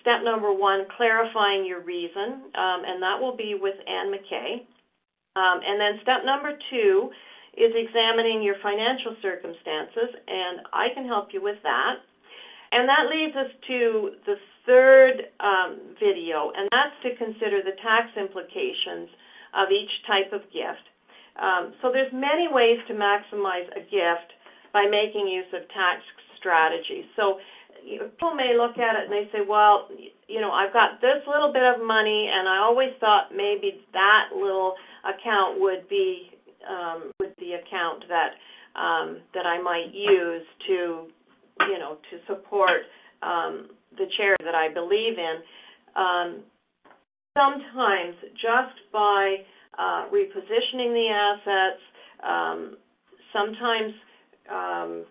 step 0.00 0.20
number 0.24 0.52
one, 0.52 0.86
clarifying 0.96 1.64
your 1.64 1.80
reason, 1.80 2.50
um, 2.58 2.82
and 2.84 3.02
that 3.02 3.16
will 3.20 3.36
be 3.36 3.54
with 3.58 3.76
Anne 3.86 4.12
McKay. 4.12 4.66
Um, 5.36 5.60
and 5.64 5.78
then 5.78 6.00
step 6.02 6.26
number 6.26 6.58
two 6.70 7.10
is 7.58 7.74
examining 7.74 8.40
your 8.40 8.54
financial 8.62 9.18
circumstances, 9.20 10.14
and 10.14 10.62
I 10.72 10.94
can 10.94 11.04
help 11.10 11.34
you 11.34 11.42
with 11.42 11.58
that. 11.66 11.98
And 12.70 12.86
that 12.86 13.10
leads 13.10 13.34
us 13.34 13.50
to 13.66 13.80
the 14.28 14.36
third 14.62 15.16
um, 15.40 15.96
video, 15.98 16.52
and 16.54 16.68
that's 16.70 16.94
to 17.02 17.16
consider 17.18 17.64
the 17.64 17.74
tax 17.82 18.14
implications 18.14 19.10
of 19.56 19.72
each 19.72 19.90
type 20.06 20.30
of 20.30 20.46
gift. 20.54 20.86
Um, 21.40 21.72
so 21.80 21.90
there's 21.90 22.12
many 22.12 22.46
ways 22.50 22.78
to 22.88 22.94
maximize 22.94 23.66
a 23.74 23.82
gift 23.88 24.30
by 24.72 24.84
making 24.84 25.26
use 25.26 25.48
of 25.56 25.64
tax 25.72 26.04
strategies. 26.36 27.08
So 27.16 27.40
people 27.82 28.34
may 28.34 28.52
look 28.54 28.76
at 28.76 29.00
it 29.00 29.08
and 29.08 29.12
they 29.12 29.26
say, 29.32 29.40
well, 29.46 29.88
you 30.28 30.40
know, 30.40 30.52
I've 30.52 30.72
got 30.72 31.00
this 31.00 31.24
little 31.26 31.52
bit 31.52 31.64
of 31.64 31.80
money, 31.80 32.28
and 32.28 32.46
I 32.46 32.58
always 32.58 32.92
thought 33.00 33.32
maybe 33.32 33.80
that 33.96 34.36
little 34.36 34.74
account 35.08 35.58
would 35.58 35.88
be 35.88 36.36
um, 36.68 37.10
would 37.20 37.34
be 37.36 37.54
account 37.54 38.04
that 38.08 38.32
um, 38.78 39.18
that 39.34 39.46
I 39.46 39.60
might 39.60 39.92
use 39.92 40.44
to 40.68 41.08
you 41.66 41.78
know, 41.78 41.98
to 42.10 42.16
support 42.26 42.86
um, 43.22 43.68
the 43.96 44.06
charity 44.16 44.44
that 44.44 44.54
I 44.54 44.72
believe 44.72 45.18
in. 45.18 45.36
Um, 45.96 46.42
sometimes 47.36 48.14
just 48.34 48.78
by 48.92 49.36
uh, 49.78 50.08
repositioning 50.10 50.92
the 50.94 51.08
assets, 51.10 51.82
um, 52.22 52.76
sometimes 53.32 53.94
um, 54.50 55.04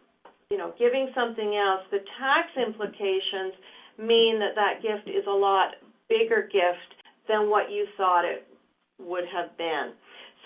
you 0.49 0.57
know, 0.57 0.73
giving 0.79 1.09
something 1.13 1.55
else, 1.55 1.83
the 1.91 1.99
tax 2.19 2.47
implications 2.55 3.53
mean 3.99 4.39
that 4.39 4.55
that 4.55 4.81
gift 4.81 5.09
is 5.09 5.25
a 5.27 5.31
lot 5.31 5.75
bigger 6.07 6.43
gift 6.43 6.95
than 7.27 7.49
what 7.49 7.69
you 7.69 7.85
thought 7.97 8.23
it 8.23 8.47
would 8.99 9.25
have 9.27 9.55
been. 9.57 9.91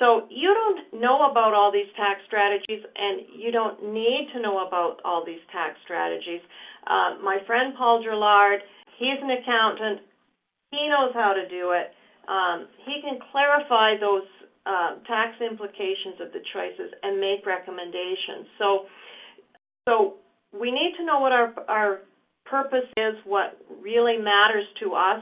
So 0.01 0.25
you 0.33 0.49
don't 0.49 0.99
know 0.99 1.29
about 1.29 1.53
all 1.53 1.69
these 1.69 1.85
tax 1.93 2.25
strategies, 2.25 2.81
and 2.97 3.21
you 3.37 3.53
don't 3.53 3.93
need 3.93 4.33
to 4.33 4.41
know 4.41 4.65
about 4.65 4.97
all 5.05 5.21
these 5.23 5.45
tax 5.53 5.77
strategies. 5.85 6.41
Uh, 6.89 7.21
my 7.21 7.37
friend 7.45 7.77
Paul 7.77 8.01
Gerlard, 8.01 8.65
he's 8.97 9.21
an 9.21 9.29
accountant. 9.29 10.01
He 10.71 10.89
knows 10.89 11.13
how 11.13 11.37
to 11.37 11.45
do 11.47 11.77
it. 11.77 11.93
Um, 12.25 12.65
he 12.81 12.97
can 13.05 13.21
clarify 13.31 14.01
those 14.01 14.25
uh, 14.65 14.97
tax 15.05 15.37
implications 15.37 16.17
of 16.17 16.33
the 16.33 16.41
choices 16.49 16.89
and 17.03 17.21
make 17.21 17.45
recommendations. 17.45 18.49
So, 18.57 18.89
so 19.85 20.17
we 20.49 20.71
need 20.71 20.97
to 20.97 21.05
know 21.05 21.19
what 21.19 21.31
our 21.31 21.53
our 21.69 21.99
purpose 22.49 22.89
is, 22.97 23.13
what 23.25 23.53
really 23.85 24.17
matters 24.17 24.65
to 24.81 24.93
us 24.97 25.21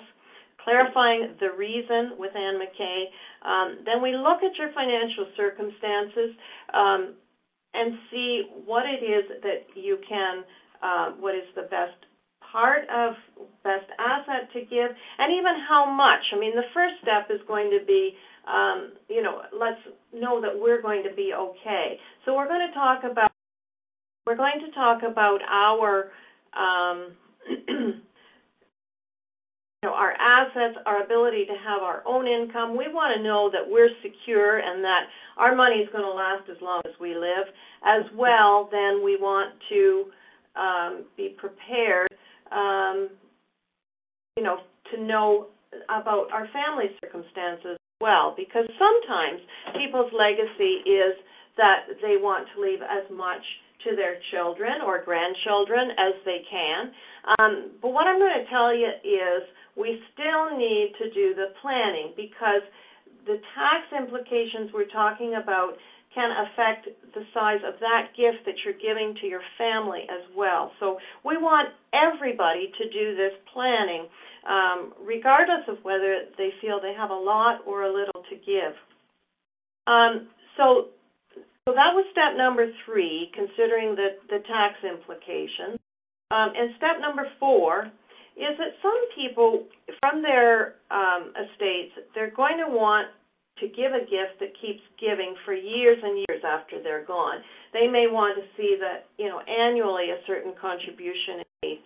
clarifying 0.64 1.36
the 1.40 1.52
reason 1.58 2.18
with 2.18 2.32
Anne 2.36 2.60
McKay. 2.60 3.06
Um, 3.46 3.80
then 3.86 4.02
we 4.02 4.14
look 4.16 4.44
at 4.44 4.56
your 4.58 4.72
financial 4.74 5.28
circumstances 5.38 6.36
um, 6.74 7.16
and 7.74 7.98
see 8.12 8.44
what 8.66 8.84
it 8.86 9.04
is 9.04 9.26
that 9.44 9.70
you 9.76 9.98
can, 10.08 10.44
uh, 10.84 11.12
what 11.20 11.36
is 11.36 11.48
the 11.56 11.64
best 11.64 11.96
part 12.52 12.84
of 12.90 13.14
best 13.64 13.86
asset 14.00 14.50
to 14.54 14.62
give, 14.62 14.90
and 15.20 15.34
even 15.34 15.54
how 15.70 15.86
much. 15.86 16.26
I 16.36 16.40
mean, 16.40 16.56
the 16.56 16.68
first 16.74 16.96
step 17.02 17.30
is 17.30 17.40
going 17.48 17.70
to 17.70 17.86
be, 17.86 18.12
um, 18.50 18.94
you 19.08 19.22
know, 19.22 19.44
let's 19.54 19.80
know 20.14 20.42
that 20.42 20.58
we're 20.58 20.82
going 20.82 21.04
to 21.04 21.14
be 21.16 21.32
okay. 21.38 22.00
So 22.26 22.36
we're 22.36 22.48
going 22.48 22.66
to 22.68 22.74
talk 22.74 23.04
about 23.10 23.32
we're 24.26 24.36
going 24.36 24.62
to 24.66 24.72
talk 24.74 25.02
about 25.04 25.40
our 25.48 26.12
our 29.88 30.12
assets, 30.12 30.78
our 30.86 31.04
ability 31.04 31.46
to 31.46 31.54
have 31.54 31.82
our 31.82 32.04
own 32.06 32.28
income. 32.28 32.72
We 32.72 32.92
want 32.92 33.16
to 33.16 33.24
know 33.24 33.50
that 33.52 33.64
we're 33.64 33.90
secure 34.04 34.60
and 34.60 34.84
that 34.84 35.08
our 35.38 35.56
money 35.56 35.76
is 35.78 35.88
going 35.92 36.04
to 36.04 36.12
last 36.12 36.50
as 36.52 36.58
long 36.62 36.82
as 36.86 36.92
we 37.00 37.16
live. 37.16 37.48
As 37.86 38.04
well, 38.16 38.68
then 38.72 39.04
we 39.04 39.16
want 39.16 39.56
to 39.70 40.06
um, 40.60 41.06
be 41.16 41.36
prepared, 41.38 42.10
um, 42.52 43.10
to 44.38 45.04
know 45.04 45.48
about 45.88 46.28
our 46.34 46.48
family 46.52 46.90
circumstances 47.00 47.78
as 47.78 48.02
well, 48.02 48.34
because 48.36 48.66
sometimes 48.76 49.40
people's 49.78 50.12
legacy 50.18 50.82
is 50.90 51.14
that 51.58 51.86
they 52.02 52.18
want 52.18 52.48
to 52.56 52.62
leave 52.62 52.80
as 52.82 53.06
much 53.16 53.44
to 53.88 53.96
their 53.96 54.20
children 54.32 54.82
or 54.86 55.04
grandchildren 55.04 55.92
as 55.96 56.16
they 56.26 56.42
can. 56.50 56.92
Um, 57.40 57.72
but 57.82 57.92
what 57.92 58.08
I'm 58.08 58.20
going 58.20 58.44
to 58.44 58.50
tell 58.50 58.76
you 58.76 58.90
is 59.04 59.44
we 59.76 60.02
still 60.14 60.58
need 60.58 60.94
to 61.00 61.10
do 61.12 61.36
the 61.36 61.56
planning 61.62 62.14
because 62.16 62.64
the 63.26 63.40
tax 63.56 63.88
implications 63.96 64.72
we're 64.74 64.92
talking 64.92 65.36
about 65.42 65.76
can 66.14 66.32
affect 66.46 66.90
the 67.14 67.22
size 67.34 67.62
of 67.62 67.80
that 67.80 68.10
gift 68.18 68.42
that 68.46 68.56
you're 68.66 68.78
giving 68.82 69.14
to 69.22 69.28
your 69.28 69.46
family 69.58 70.10
as 70.10 70.26
well. 70.36 70.72
So 70.80 70.98
we 71.24 71.38
want 71.38 71.70
everybody 71.94 72.72
to 72.82 72.84
do 72.90 73.16
this 73.16 73.34
planning, 73.54 74.08
um, 74.50 74.94
regardless 75.06 75.70
of 75.70 75.78
whether 75.84 76.26
they 76.38 76.50
feel 76.62 76.82
they 76.82 76.98
have 76.98 77.12
a 77.12 77.14
lot 77.14 77.62
or 77.68 77.84
a 77.84 77.94
little 77.94 78.24
to 78.26 78.36
give. 78.36 78.74
Um, 79.86 80.30
so, 80.58 80.90
so 81.70 81.78
that 81.78 81.93
was 81.93 82.01
step 82.09 82.34
number 82.34 82.65
three, 82.82 83.30
considering 83.38 83.93
the, 83.93 84.17
the 84.26 84.41
tax 84.49 84.82
implications. 84.82 85.78
Um, 86.34 86.49
and 86.57 86.74
step 86.82 86.97
number 86.97 87.30
four 87.38 87.93
is 88.34 88.57
that 88.57 88.74
some 88.82 88.97
people 89.13 89.70
from 90.01 90.26
their 90.26 90.82
um, 90.89 91.30
estates 91.38 91.93
they're 92.17 92.34
going 92.34 92.57
to 92.57 92.74
want 92.74 93.13
to 93.61 93.70
give 93.70 93.93
a 93.93 94.01
gift 94.01 94.41
that 94.41 94.49
keeps 94.57 94.82
giving 94.97 95.38
for 95.45 95.53
years 95.53 96.01
and 96.01 96.26
years 96.26 96.41
after 96.41 96.82
they're 96.82 97.05
gone. 97.05 97.38
They 97.70 97.86
may 97.86 98.09
want 98.09 98.41
to 98.41 98.45
see 98.57 98.74
that 98.82 99.05
you 99.22 99.30
know 99.30 99.38
annually 99.45 100.09
a 100.09 100.26
certain 100.26 100.57
contribution 100.57 101.45
is 101.45 101.49
made, 101.61 101.82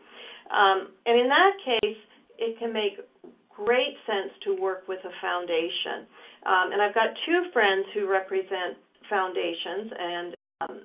um, 0.48 0.96
and 1.04 1.20
in 1.20 1.28
that 1.28 1.60
case, 1.60 2.00
it 2.40 2.56
can 2.56 2.72
make 2.72 3.04
great 3.52 4.00
sense 4.08 4.32
to 4.48 4.56
work 4.56 4.88
with 4.88 5.04
a 5.04 5.14
foundation. 5.20 6.08
Um, 6.48 6.72
and 6.72 6.80
I've 6.80 6.96
got 6.96 7.12
two 7.28 7.52
friends 7.52 7.84
who 7.94 8.08
represent 8.08 8.80
foundations, 9.10 9.92
and 9.98 10.36
um, 10.62 10.82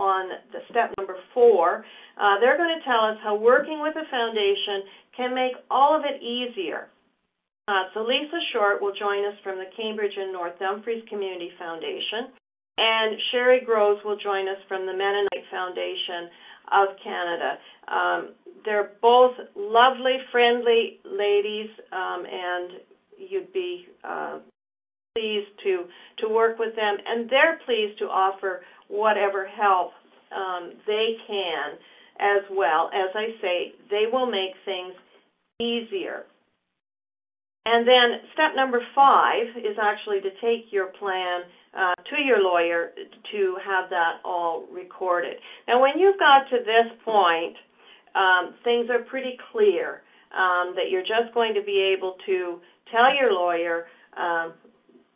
on 0.00 0.28
the 0.52 0.60
step 0.70 0.94
number 0.98 1.16
four, 1.34 1.84
uh, 2.20 2.38
they're 2.40 2.56
going 2.56 2.74
to 2.78 2.84
tell 2.84 3.04
us 3.04 3.18
how 3.22 3.34
working 3.34 3.80
with 3.82 3.96
a 3.96 4.06
foundation 4.10 4.86
can 5.16 5.34
make 5.34 5.52
all 5.70 5.96
of 5.96 6.02
it 6.04 6.22
easier. 6.22 6.88
Uh, 7.66 7.90
so 7.92 8.00
Lisa 8.00 8.38
Short 8.52 8.80
will 8.80 8.94
join 8.94 9.26
us 9.26 9.36
from 9.42 9.58
the 9.58 9.68
Cambridge 9.76 10.16
and 10.16 10.32
North 10.32 10.58
Dumfries 10.58 11.04
Community 11.10 11.50
Foundation, 11.58 12.32
and 12.78 13.18
Sherry 13.30 13.60
Groves 13.66 14.00
will 14.04 14.16
join 14.16 14.48
us 14.48 14.56
from 14.68 14.86
the 14.86 14.92
Mennonite 14.92 15.46
Foundation 15.50 16.30
of 16.72 16.88
Canada. 17.02 17.58
Um, 17.88 18.34
they're 18.64 18.92
both 19.02 19.32
lovely, 19.56 20.16
friendly 20.32 21.00
ladies, 21.04 21.68
um, 21.92 22.24
and 22.24 22.80
you'd 23.18 23.52
be 23.52 23.86
uh, 24.04 24.38
pleased 25.18 25.52
to 25.64 25.72
to 26.20 26.28
work 26.32 26.58
with 26.58 26.74
them, 26.76 26.94
and 27.06 27.28
they're 27.28 27.58
pleased 27.66 27.98
to 27.98 28.04
offer 28.04 28.60
whatever 28.88 29.46
help 29.46 29.90
um, 30.30 30.72
they 30.86 31.16
can 31.26 31.66
as 32.20 32.44
well. 32.50 32.90
As 32.94 33.10
I 33.14 33.26
say, 33.42 33.56
they 33.90 34.04
will 34.12 34.26
make 34.26 34.54
things 34.64 34.94
easier. 35.60 36.18
And 37.66 37.86
then 37.86 38.08
step 38.32 38.52
number 38.56 38.80
five 38.94 39.46
is 39.56 39.76
actually 39.90 40.20
to 40.22 40.30
take 40.40 40.72
your 40.72 40.86
plan 41.00 41.42
uh, 41.76 41.94
to 42.10 42.16
your 42.22 42.40
lawyer 42.42 42.92
to 43.32 43.56
have 43.66 43.90
that 43.90 44.14
all 44.24 44.66
recorded. 44.72 45.36
Now, 45.68 45.80
when 45.82 45.98
you've 46.00 46.18
got 46.18 46.48
to 46.50 46.58
this 46.58 46.88
point, 47.04 47.56
um, 48.14 48.54
things 48.64 48.88
are 48.90 49.04
pretty 49.12 49.36
clear. 49.52 50.02
um, 50.32 50.74
that 50.76 50.90
you're 50.90 51.02
just 51.02 51.32
going 51.34 51.54
to 51.54 51.62
be 51.62 51.94
able 51.96 52.16
to 52.26 52.60
tell 52.92 53.14
your 53.16 53.32
lawyer 53.32 53.86
um, 54.16 54.54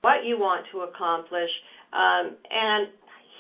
what 0.03 0.25
you 0.25 0.39
want 0.39 0.67
to 0.73 0.81
accomplish, 0.81 1.51
um, 1.93 2.37
and 2.51 2.89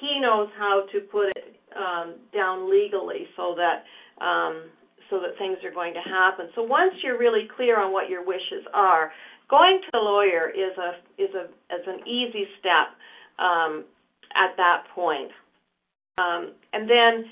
he 0.00 0.18
knows 0.20 0.48
how 0.58 0.86
to 0.92 1.00
put 1.00 1.28
it 1.36 1.56
um, 1.76 2.14
down 2.34 2.70
legally 2.70 3.26
so 3.36 3.54
that 3.56 3.84
um, 4.24 4.70
so 5.10 5.20
that 5.20 5.36
things 5.38 5.58
are 5.64 5.74
going 5.74 5.92
to 5.94 6.00
happen. 6.00 6.48
So 6.54 6.62
once 6.62 6.94
you're 7.02 7.18
really 7.18 7.48
clear 7.56 7.78
on 7.80 7.92
what 7.92 8.08
your 8.08 8.24
wishes 8.24 8.64
are, 8.72 9.12
going 9.50 9.80
to 9.82 9.98
a 9.98 10.00
lawyer 10.00 10.48
is 10.48 10.72
a 10.78 11.22
is 11.22 11.30
a 11.34 11.44
is 11.74 11.84
an 11.86 12.06
easy 12.08 12.46
step 12.58 12.96
um, 13.38 13.84
at 14.34 14.56
that 14.56 14.84
point. 14.94 15.30
Um, 16.18 16.52
and 16.72 16.88
then 16.88 17.24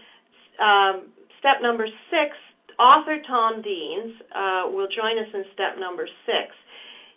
um, 0.60 0.94
step 1.38 1.62
number 1.62 1.86
six, 2.10 2.36
author 2.78 3.18
Tom 3.26 3.62
Deans 3.62 4.14
uh, 4.34 4.62
will 4.72 4.88
join 4.88 5.18
us 5.18 5.28
in 5.32 5.44
step 5.54 5.78
number 5.78 6.08
six. 6.26 6.52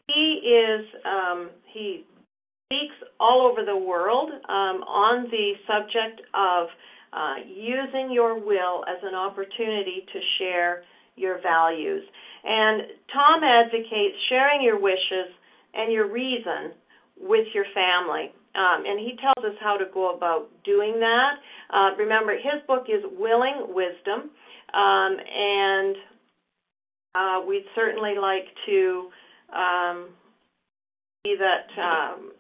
He 0.08 0.44
is 0.44 0.86
um, 1.06 1.50
he 1.74 2.06
speaks 2.68 2.96
all 3.20 3.50
over 3.50 3.66
the 3.66 3.78
world 3.78 4.30
um, 4.50 4.84
on 4.88 5.30
the 5.30 5.54
subject 5.68 6.22
of 6.34 6.68
uh, 7.14 7.36
using 7.46 8.12
your 8.12 8.40
will 8.40 8.84
as 8.90 8.98
an 9.04 9.14
opportunity 9.14 10.06
to 10.12 10.20
share 10.40 10.84
your 11.16 11.40
values. 11.42 12.04
And 12.44 12.82
Tom 13.14 13.44
advocates 13.44 14.18
sharing 14.30 14.64
your 14.64 14.80
wishes 14.80 15.30
and 15.74 15.94
your 15.94 16.12
reason 16.12 16.74
with 17.20 17.48
your 17.54 17.66
family. 17.74 18.32
Um, 18.56 18.84
and 18.86 19.00
he 19.00 19.18
tells 19.22 19.46
us 19.46 19.58
how 19.62 19.78
to 19.78 19.86
go 19.94 20.16
about 20.16 20.50
doing 20.64 21.00
that. 21.00 21.34
Uh, 21.74 21.96
remember, 21.98 22.34
his 22.34 22.62
book 22.68 22.86
is 22.88 23.04
Willing 23.18 23.66
Wisdom, 23.70 24.30
um, 24.74 25.18
and 25.18 25.96
uh, 27.16 27.42
we'd 27.48 27.66
certainly 27.74 28.14
like 28.20 28.46
to 28.68 29.10
um, 29.56 30.10
see 31.26 31.36
that 31.40 31.82
um, 31.82 32.32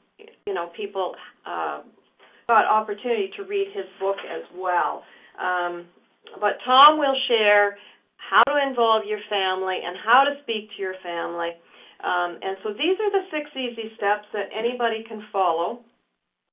you 0.46 0.54
know 0.54 0.70
people 0.76 1.16
uh, 1.46 1.82
got 2.48 2.66
opportunity 2.66 3.30
to 3.38 3.44
read 3.44 3.68
his 3.74 3.86
book 4.00 4.18
as 4.28 4.44
well. 4.56 5.04
Um, 5.40 5.86
but 6.40 6.60
Tom 6.66 7.00
will 7.00 7.16
share 7.28 7.78
how 8.18 8.44
to 8.44 8.56
involve 8.68 9.04
your 9.06 9.20
family 9.30 9.80
and 9.84 9.96
how 10.04 10.24
to 10.24 10.42
speak 10.44 10.70
to 10.76 10.82
your 10.82 10.96
family. 11.04 11.52
Um, 12.04 12.40
and 12.42 12.58
so 12.64 12.72
these 12.74 13.00
are 13.00 13.12
the 13.12 13.24
six 13.32 13.50
easy 13.56 13.96
steps 13.96 14.28
that 14.34 14.52
anybody 14.52 15.04
can 15.08 15.24
follow. 15.32 15.80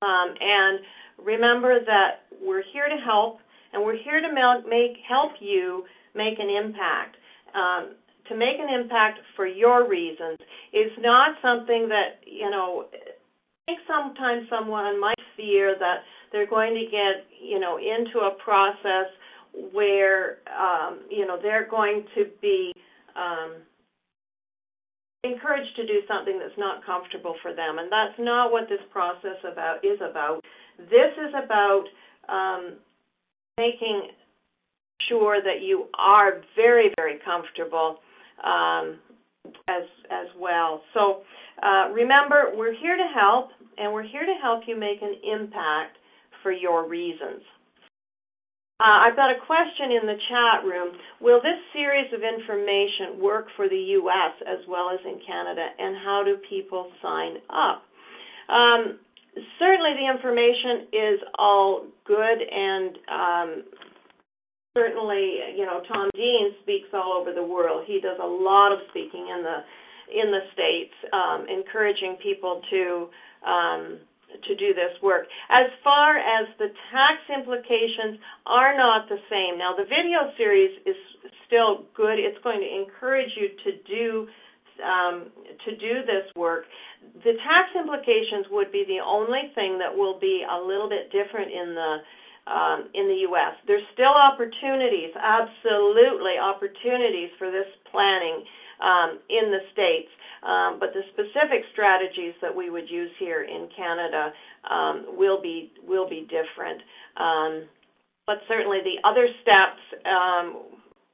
Um, 0.02 0.34
and 0.40 0.80
remember 1.24 1.78
that 1.84 2.30
we're 2.40 2.62
here 2.72 2.88
to 2.88 2.96
help, 3.04 3.38
and 3.72 3.82
we're 3.82 3.98
here 4.02 4.20
to 4.20 4.30
make 4.32 4.96
help 5.08 5.32
you 5.40 5.84
make 6.14 6.38
an 6.38 6.48
impact. 6.50 7.16
Um, 7.54 7.94
to 8.30 8.36
make 8.36 8.58
an 8.58 8.72
impact 8.72 9.18
for 9.36 9.46
your 9.46 9.88
reasons 9.88 10.38
is 10.72 10.90
not 10.98 11.36
something 11.42 11.88
that 11.88 12.22
you 12.26 12.48
know. 12.48 12.86
I 13.68 13.76
think 13.76 13.86
sometimes 13.86 14.48
someone 14.50 14.98
might 14.98 15.20
fear 15.36 15.76
that 15.78 16.02
they're 16.32 16.48
going 16.48 16.74
to 16.74 16.86
get 16.90 17.26
you 17.42 17.60
know 17.60 17.76
into 17.76 18.20
a 18.20 18.34
process 18.42 19.10
where 19.72 20.38
um, 20.48 21.00
you 21.10 21.26
know 21.26 21.38
they're 21.42 21.68
going 21.68 22.04
to 22.14 22.24
be 22.40 22.72
um, 23.14 23.62
encouraged 25.24 25.74
to 25.76 25.86
do 25.86 26.00
something 26.08 26.38
that's 26.38 26.58
not 26.58 26.84
comfortable 26.86 27.34
for 27.42 27.52
them, 27.52 27.78
and 27.78 27.90
that's 27.90 28.18
not 28.18 28.50
what 28.50 28.68
this 28.68 28.80
process 28.90 29.38
about 29.44 29.84
is 29.84 29.98
about. 30.00 30.40
This 30.78 31.12
is 31.18 31.34
about 31.34 31.84
um, 32.28 32.78
making 33.58 34.08
sure 35.08 35.42
that 35.42 35.62
you 35.62 35.86
are 35.98 36.40
very, 36.56 36.92
very 36.96 37.18
comfortable 37.24 37.98
as 39.68 39.84
as 40.10 40.26
well. 40.38 40.82
So 40.94 41.22
uh, 41.62 41.90
remember, 41.92 42.52
we're 42.54 42.74
here 42.80 42.96
to 42.96 43.08
help, 43.14 43.50
and 43.78 43.92
we're 43.92 44.08
here 44.08 44.26
to 44.26 44.34
help 44.42 44.62
you 44.66 44.78
make 44.78 45.02
an 45.02 45.14
impact 45.24 45.96
for 46.42 46.52
your 46.52 46.88
reasons. 46.88 47.42
Uh, 48.80 49.04
I've 49.04 49.16
got 49.16 49.28
a 49.28 49.36
question 49.46 49.92
in 49.92 50.06
the 50.06 50.16
chat 50.32 50.64
room. 50.64 50.96
Will 51.20 51.40
this 51.42 51.60
series 51.74 52.08
of 52.14 52.20
information 52.24 53.20
work 53.20 53.46
for 53.54 53.68
the 53.68 53.76
U.S. 54.00 54.32
as 54.48 54.64
well 54.66 54.88
as 54.88 55.00
in 55.04 55.20
Canada, 55.26 55.66
and 55.78 55.96
how 56.02 56.22
do 56.24 56.38
people 56.48 56.90
sign 57.02 57.36
up? 57.52 57.84
Um, 58.48 58.98
certainly, 59.58 59.92
the 60.00 60.08
information 60.08 60.88
is 60.96 61.20
all 61.38 61.84
good, 62.06 62.38
and 62.40 62.96
um, 63.12 63.64
certainly, 64.76 65.56
you 65.56 65.66
know, 65.66 65.82
Tom 65.88 66.10
Dean 66.14 66.54
speaks 66.62 66.88
all 66.94 67.18
over 67.18 67.32
the 67.32 67.42
world. 67.42 67.84
He 67.86 68.00
does 68.00 68.18
a 68.22 68.26
lot 68.26 68.72
of 68.72 68.78
speaking 68.90 69.26
in 69.26 69.42
the 69.42 69.58
in 70.10 70.34
the 70.34 70.42
states, 70.52 70.94
um, 71.14 71.46
encouraging 71.46 72.18
people 72.22 72.62
to 72.70 73.08
um, 73.46 73.98
to 74.46 74.54
do 74.54 74.74
this 74.74 74.94
work. 75.02 75.26
As 75.50 75.70
far 75.82 76.18
as 76.18 76.46
the 76.58 76.70
tax 76.90 77.18
implications 77.30 78.18
are 78.46 78.76
not 78.76 79.08
the 79.08 79.18
same. 79.30 79.58
Now 79.58 79.74
the 79.74 79.86
video 79.86 80.30
series 80.36 80.70
is 80.86 80.98
still 81.46 81.86
good. 81.94 82.18
It's 82.18 82.38
going 82.42 82.62
to 82.62 82.70
encourage 82.70 83.30
you 83.34 83.50
to 83.50 83.70
do 83.86 84.06
um, 84.82 85.30
to 85.66 85.70
do 85.76 86.06
this 86.06 86.30
work. 86.36 86.64
The 87.22 87.34
tax 87.42 87.74
implications 87.74 88.46
would 88.50 88.70
be 88.70 88.84
the 88.86 89.02
only 89.02 89.50
thing 89.54 89.78
that 89.78 89.90
will 89.90 90.18
be 90.18 90.42
a 90.46 90.58
little 90.58 90.88
bit 90.88 91.10
different 91.10 91.50
in 91.50 91.74
the 91.74 91.92
in 92.94 93.06
the 93.06 93.30
U.S. 93.30 93.54
There's 93.66 93.86
still 93.94 94.14
opportunities, 94.14 95.14
absolutely 95.14 96.34
opportunities 96.40 97.30
for 97.38 97.50
this 97.50 97.68
planning 97.90 98.42
um, 98.82 99.18
in 99.28 99.50
the 99.50 99.62
states. 99.72 100.10
Um, 100.42 100.80
but 100.80 100.90
the 100.94 101.02
specific 101.12 101.68
strategies 101.72 102.32
that 102.40 102.54
we 102.54 102.70
would 102.70 102.88
use 102.88 103.10
here 103.18 103.44
in 103.44 103.68
Canada 103.76 104.32
um, 104.70 105.16
will 105.16 105.40
be 105.40 105.72
will 105.86 106.08
be 106.08 106.26
different. 106.32 106.80
Um, 107.16 107.68
but 108.26 108.38
certainly 108.48 108.78
the 108.82 109.06
other 109.06 109.28
steps, 109.42 109.82
um, 110.06 110.62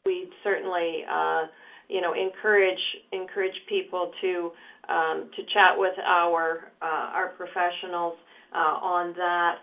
we 0.05 0.30
certainly 0.45 1.03
uh, 1.11 1.47
you 1.89 2.01
know 2.01 2.14
encourage 2.14 2.78
encourage 3.12 3.57
people 3.68 4.12
to 4.20 4.51
um, 4.89 5.30
to 5.34 5.43
chat 5.53 5.74
with 5.74 5.95
our 6.07 6.70
uh, 6.80 7.11
our 7.18 7.30
professionals 7.37 8.14
uh, 8.55 8.78
on 8.78 9.12
that. 9.14 9.57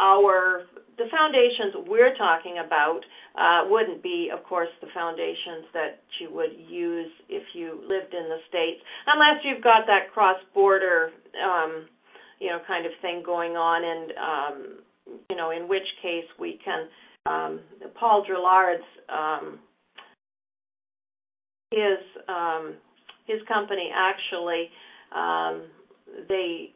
Our 0.00 0.62
the 0.96 1.06
foundations 1.10 1.88
we're 1.88 2.14
talking 2.16 2.62
about 2.64 3.00
uh, 3.34 3.68
wouldn't 3.68 4.02
be, 4.02 4.30
of 4.32 4.44
course, 4.44 4.68
the 4.80 4.86
foundations 4.94 5.66
that 5.72 5.98
you 6.20 6.32
would 6.32 6.52
use 6.68 7.10
if 7.28 7.42
you 7.52 7.80
lived 7.82 8.14
in 8.14 8.28
the 8.30 8.38
states, 8.48 8.80
unless 9.06 9.42
you've 9.44 9.62
got 9.62 9.86
that 9.86 10.12
cross-border, 10.12 11.10
um, 11.44 11.86
you 12.38 12.48
know, 12.48 12.58
kind 12.66 12.86
of 12.86 12.92
thing 13.02 13.22
going 13.26 13.52
on, 13.56 13.82
and 13.84 14.12
um, 14.18 15.18
you 15.30 15.36
know, 15.36 15.50
in 15.50 15.68
which 15.68 15.86
case 16.02 16.26
we 16.38 16.58
can. 16.64 16.88
Um, 17.26 17.60
Paul 17.98 18.22
Drillard's 18.26 18.84
um, 19.08 19.58
his 21.70 21.98
um, 22.28 22.74
his 23.26 23.40
company 23.48 23.90
actually 23.94 24.68
um, 25.14 25.62
they 26.28 26.73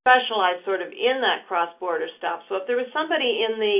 specialize 0.00 0.64
sort 0.64 0.80
of 0.80 0.88
in 0.88 1.20
that 1.20 1.44
cross-border 1.46 2.08
stuff. 2.18 2.40
So 2.48 2.56
if 2.56 2.64
there 2.66 2.76
was 2.76 2.88
somebody 2.92 3.44
in 3.44 3.60
the 3.60 3.76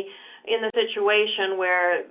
in 0.49 0.59
the 0.65 0.73
situation 0.73 1.57
where 1.57 2.05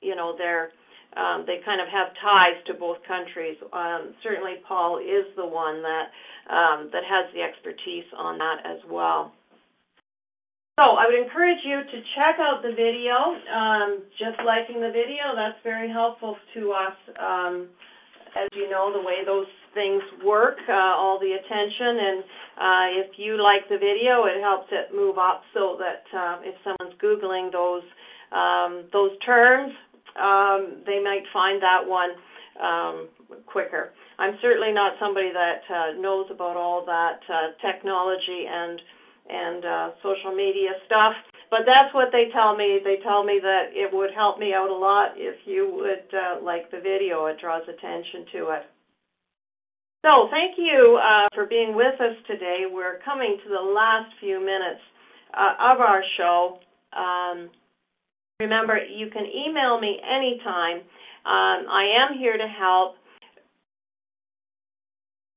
you 0.00 0.16
know 0.16 0.34
they're 0.36 0.72
um, 1.16 1.44
they 1.48 1.64
kind 1.64 1.80
of 1.80 1.88
have 1.88 2.12
ties 2.20 2.60
to 2.68 2.74
both 2.76 3.00
countries, 3.08 3.56
um, 3.72 4.12
certainly 4.22 4.60
Paul 4.68 5.00
is 5.00 5.24
the 5.36 5.46
one 5.46 5.80
that 5.80 6.06
um, 6.52 6.90
that 6.92 7.04
has 7.08 7.32
the 7.32 7.40
expertise 7.40 8.04
on 8.16 8.38
that 8.38 8.60
as 8.64 8.80
well. 8.90 9.32
So 10.76 10.84
I 10.84 11.08
would 11.08 11.16
encourage 11.16 11.64
you 11.64 11.80
to 11.80 11.98
check 12.12 12.36
out 12.36 12.60
the 12.60 12.76
video. 12.76 13.16
Um, 13.48 14.04
just 14.20 14.36
liking 14.44 14.84
the 14.84 14.92
video, 14.92 15.32
that's 15.32 15.56
very 15.64 15.88
helpful 15.88 16.36
to 16.52 16.72
us. 16.76 16.96
Um, 17.16 17.72
as 18.36 18.52
you 18.52 18.68
know, 18.68 18.92
the 18.92 19.00
way 19.00 19.24
those 19.24 19.48
things 19.76 20.02
work, 20.24 20.56
uh, 20.66 20.96
all 20.96 21.20
the 21.20 21.36
attention, 21.36 21.92
and 22.00 22.18
uh, 22.56 22.86
if 23.04 23.20
you 23.20 23.36
like 23.36 23.68
the 23.68 23.76
video, 23.76 24.24
it 24.24 24.40
helps 24.40 24.72
it 24.72 24.96
move 24.96 25.20
up 25.20 25.44
so 25.52 25.76
that 25.76 26.02
uh, 26.16 26.40
if 26.40 26.56
someone's 26.64 26.96
googling 26.96 27.52
those 27.52 27.84
um, 28.32 28.88
those 28.92 29.12
terms, 29.24 29.70
um, 30.18 30.82
they 30.88 30.98
might 30.98 31.22
find 31.32 31.62
that 31.62 31.84
one 31.84 32.10
um, 32.58 33.08
quicker. 33.46 33.92
I'm 34.18 34.40
certainly 34.40 34.72
not 34.72 34.96
somebody 34.98 35.30
that 35.30 35.62
uh, 35.68 36.00
knows 36.00 36.26
about 36.32 36.56
all 36.56 36.84
that 36.86 37.20
uh, 37.28 37.52
technology 37.60 38.48
and 38.48 38.80
and 39.28 39.64
uh, 39.64 39.90
social 40.02 40.34
media 40.34 40.70
stuff, 40.86 41.12
but 41.50 41.66
that's 41.66 41.92
what 41.92 42.08
they 42.12 42.30
tell 42.32 42.56
me. 42.56 42.78
They 42.82 43.02
tell 43.02 43.24
me 43.24 43.40
that 43.42 43.74
it 43.74 43.92
would 43.92 44.10
help 44.14 44.38
me 44.38 44.54
out 44.54 44.70
a 44.70 44.74
lot 44.74 45.14
if 45.16 45.34
you 45.44 45.68
would 45.74 46.06
uh, 46.14 46.42
like 46.42 46.70
the 46.70 46.78
video. 46.78 47.26
It 47.26 47.38
draws 47.40 47.66
attention 47.68 48.24
to 48.32 48.38
it. 48.54 48.62
So 50.06 50.28
thank 50.30 50.54
you 50.56 51.00
uh, 51.02 51.26
for 51.34 51.46
being 51.46 51.74
with 51.74 52.00
us 52.00 52.14
today. 52.28 52.62
We're 52.70 53.00
coming 53.04 53.38
to 53.42 53.48
the 53.50 53.72
last 53.74 54.06
few 54.20 54.38
minutes 54.38 54.78
uh, 55.34 55.74
of 55.74 55.80
our 55.80 56.00
show. 56.16 56.60
Um, 56.94 57.50
remember, 58.38 58.78
you 58.78 59.10
can 59.10 59.26
email 59.26 59.80
me 59.80 59.98
anytime. 59.98 60.86
Um, 61.26 61.66
I 61.66 62.06
am 62.06 62.16
here 62.16 62.38
to 62.38 62.46
help. 62.46 62.94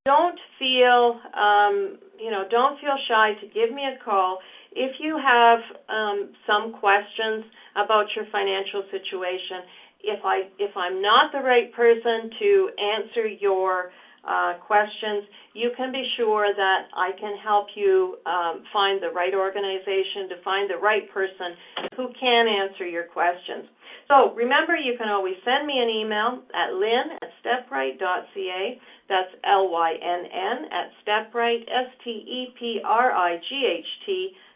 Don't 0.06 0.38
feel, 0.60 1.18
um, 1.34 1.98
you 2.20 2.30
know, 2.30 2.44
don't 2.48 2.78
feel 2.78 2.94
shy 3.08 3.32
to 3.40 3.46
give 3.48 3.74
me 3.74 3.82
a 3.82 3.98
call 4.04 4.38
if 4.70 4.92
you 5.00 5.18
have 5.18 5.58
um, 5.88 6.30
some 6.46 6.78
questions 6.78 7.42
about 7.74 8.06
your 8.14 8.26
financial 8.30 8.84
situation. 8.92 9.66
If 10.02 10.24
I 10.24 10.46
if 10.60 10.76
I'm 10.76 11.02
not 11.02 11.32
the 11.32 11.40
right 11.42 11.74
person 11.74 12.30
to 12.38 12.70
answer 12.78 13.26
your 13.26 13.90
uh, 14.24 14.54
questions, 14.66 15.24
you 15.54 15.70
can 15.76 15.92
be 15.92 16.04
sure 16.16 16.52
that 16.54 16.88
I 16.94 17.12
can 17.18 17.36
help 17.42 17.68
you 17.74 18.18
um, 18.26 18.62
find 18.72 19.02
the 19.02 19.10
right 19.10 19.34
organization 19.34 20.28
to 20.28 20.36
find 20.44 20.70
the 20.70 20.76
right 20.76 21.10
person 21.10 21.56
who 21.96 22.12
can 22.18 22.46
answer 22.46 22.86
your 22.86 23.04
questions. 23.04 23.66
So 24.08 24.34
remember, 24.34 24.76
you 24.76 24.98
can 24.98 25.08
always 25.08 25.36
send 25.44 25.66
me 25.66 25.78
an 25.78 25.88
email 25.88 26.42
at 26.52 26.74
lynn 26.74 27.16
at 27.22 27.30
stepright.ca. 27.40 28.80
That's 29.08 29.32
L-Y-N-N 29.44 30.64
at 30.70 30.90
stepright, 31.02 31.62
S-T-E-P-R-I-G-H-T 31.66 32.50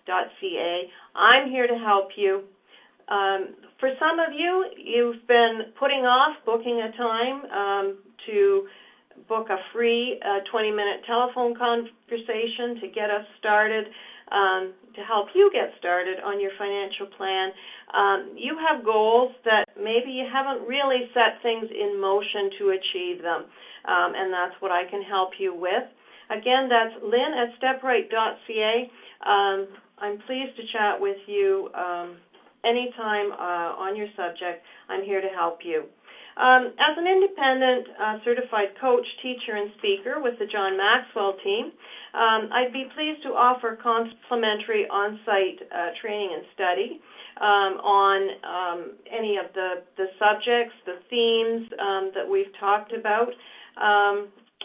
dot 0.07 0.27
C-A. 0.41 0.91
I'm 1.19 1.51
here 1.51 1.67
to 1.67 1.79
help 1.79 2.11
you. 2.17 2.45
Um, 3.09 3.55
for 3.81 3.91
some 3.99 4.19
of 4.19 4.33
you, 4.33 4.65
you've 4.77 5.27
been 5.27 5.73
putting 5.79 6.05
off 6.07 6.37
booking 6.45 6.81
a 6.81 6.91
time 6.97 7.45
um, 7.51 7.99
to 8.27 8.67
book 9.29 9.49
a 9.51 9.57
free 9.73 10.21
uh, 10.25 10.41
20 10.51 10.71
minute 10.71 11.01
telephone 11.07 11.55
conversation 11.57 12.81
to 12.81 12.89
get 12.95 13.11
us 13.11 13.25
started, 13.39 13.87
um, 14.33 14.73
to 14.95 15.03
help 15.03 15.29
you 15.35 15.51
get 15.53 15.73
started 15.79 16.19
on 16.25 16.41
your 16.41 16.51
financial 16.59 17.07
plan. 17.17 17.51
Um, 17.93 18.35
you 18.37 18.57
have 18.59 18.85
goals 18.85 19.33
that 19.45 19.65
maybe 19.77 20.11
you 20.11 20.27
haven't 20.31 20.67
really 20.67 21.11
set 21.15 21.43
things 21.43 21.67
in 21.71 22.01
motion 22.01 22.51
to 22.59 22.65
achieve 22.75 23.23
them, 23.23 23.47
um, 23.87 24.11
and 24.17 24.33
that's 24.33 24.57
what 24.61 24.73
I 24.73 24.89
can 24.91 25.03
help 25.03 25.31
you 25.39 25.55
with. 25.55 25.85
Again, 26.31 26.69
that's 26.69 26.97
lynn 27.05 27.33
at 27.37 27.53
stepright.ca. 27.61 28.91
Um, 29.27 29.69
I'm 29.99 30.19
pleased 30.27 30.57
to 30.57 30.63
chat 30.73 31.01
with 31.01 31.19
you 31.27 31.69
um, 31.75 32.17
anytime 32.65 33.33
uh, 33.33 33.77
on 33.77 33.97
your 33.97 34.09
subject. 34.17 34.65
I'm 34.89 35.05
here 35.05 35.21
to 35.21 35.29
help 35.29 35.59
you. 35.63 35.85
Um, 36.37 36.75
as 36.83 36.99
an 36.99 37.07
independent 37.07 37.87
uh, 37.95 38.19
certified 38.25 38.75
coach, 38.81 39.07
teacher, 39.23 39.55
and 39.55 39.71
speaker 39.79 40.19
with 40.19 40.35
the 40.39 40.47
John 40.47 40.77
Maxwell 40.77 41.37
team, 41.45 41.71
um, 42.15 42.51
I'd 42.51 42.73
be 42.73 42.87
pleased 42.95 43.23
to 43.23 43.31
offer 43.31 43.79
complimentary 43.81 44.87
on 44.91 45.21
site 45.25 45.63
uh, 45.71 45.95
training 46.03 46.31
and 46.35 46.45
study 46.55 47.01
um, 47.39 47.79
on 47.83 48.91
any 49.11 49.37
of 49.39 49.53
the, 49.55 49.87
the 49.97 50.07
subjects, 50.19 50.75
the 50.87 50.99
themes 51.11 51.71
that 52.15 52.27
we've 52.29 52.51
talked 52.59 52.93
about. 52.93 53.31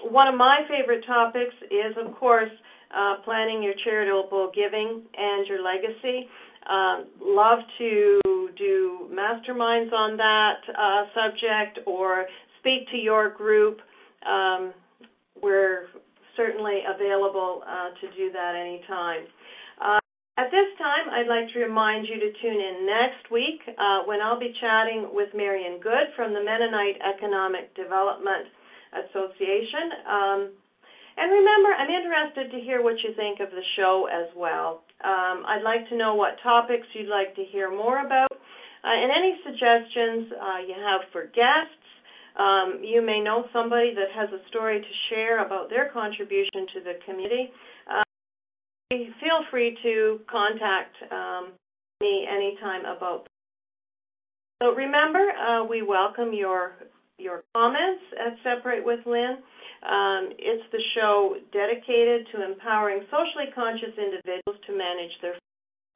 One 0.09 0.27
of 0.27 0.35
my 0.35 0.61
favorite 0.69 1.03
topics 1.05 1.53
is, 1.69 1.93
of 1.97 2.15
course, 2.15 2.51
uh, 2.95 3.21
planning 3.25 3.61
your 3.61 3.73
charitable 3.83 4.51
giving 4.55 5.03
and 5.15 5.45
your 5.47 5.61
legacy. 5.61 6.27
Love 7.21 7.59
to 7.77 8.19
do 8.57 9.09
masterminds 9.11 9.91
on 9.93 10.17
that 10.17 10.61
uh, 10.77 11.03
subject 11.13 11.79
or 11.85 12.25
speak 12.59 12.89
to 12.91 12.97
your 12.97 13.29
group. 13.29 13.79
Um, 14.27 14.73
we're 15.41 15.87
certainly 16.35 16.79
available 16.87 17.63
uh, 17.67 17.89
to 18.01 18.07
do 18.15 18.31
that 18.31 18.55
anytime. 18.55 19.23
Uh, 19.79 19.99
at 20.39 20.47
this 20.51 20.71
time, 20.79 21.11
I'd 21.11 21.27
like 21.27 21.51
to 21.51 21.59
remind 21.59 22.07
you 22.07 22.15
to 22.15 22.31
tune 22.39 22.59
in 22.63 22.87
next 22.87 23.27
week 23.31 23.59
uh, 23.75 24.07
when 24.07 24.21
I'll 24.21 24.39
be 24.39 24.55
chatting 24.61 25.11
with 25.11 25.27
Marion 25.35 25.79
Good 25.83 26.15
from 26.15 26.33
the 26.33 26.39
Mennonite 26.39 26.95
Economic 27.03 27.75
Development 27.75 28.47
Association. 28.95 30.07
Um, 30.07 30.39
and 31.19 31.27
remember, 31.27 31.75
I'm 31.75 31.91
interested 31.91 32.55
to 32.55 32.63
hear 32.63 32.81
what 32.81 32.95
you 33.03 33.11
think 33.19 33.41
of 33.41 33.51
the 33.51 33.63
show 33.75 34.07
as 34.07 34.31
well. 34.35 34.87
Um, 35.03 35.45
I'd 35.47 35.63
like 35.63 35.87
to 35.89 35.97
know 35.97 36.15
what 36.15 36.35
topics 36.43 36.87
you'd 36.93 37.09
like 37.09 37.35
to 37.35 37.43
hear 37.51 37.69
more 37.69 38.05
about, 38.05 38.31
uh, 38.31 38.37
and 38.83 39.11
any 39.11 39.39
suggestions 39.45 40.31
uh, 40.33 40.59
you 40.67 40.75
have 40.75 41.01
for 41.11 41.25
guests. 41.27 41.79
Um, 42.37 42.81
you 42.83 43.01
may 43.01 43.19
know 43.19 43.45
somebody 43.51 43.93
that 43.95 44.11
has 44.15 44.29
a 44.31 44.47
story 44.49 44.79
to 44.79 44.93
share 45.09 45.45
about 45.45 45.69
their 45.69 45.89
contribution 45.91 46.67
to 46.73 46.79
the 46.83 46.93
community. 47.05 47.51
Uh, 47.89 48.03
feel 48.89 49.43
free 49.51 49.77
to 49.83 50.19
contact 50.29 50.95
um, 51.11 51.51
me 52.01 52.27
anytime 52.29 52.85
about. 52.85 53.27
So 54.61 54.71
remember, 54.71 55.19
uh, 55.19 55.65
we 55.65 55.81
welcome 55.81 56.33
your 56.33 56.73
your 57.17 57.43
comments 57.55 58.03
at 58.15 58.39
Step 58.41 58.63
Right 58.65 58.83
with 58.83 58.99
Lynn. 59.05 59.37
Um, 59.83 60.35
it's 60.35 60.67
the 60.71 60.83
show 60.95 61.35
dedicated 61.51 62.27
to 62.35 62.43
empowering 62.43 63.07
socially 63.07 63.51
conscious 63.55 63.95
individuals 63.95 64.59
to 64.67 64.71
manage 64.75 65.15
their 65.21 65.35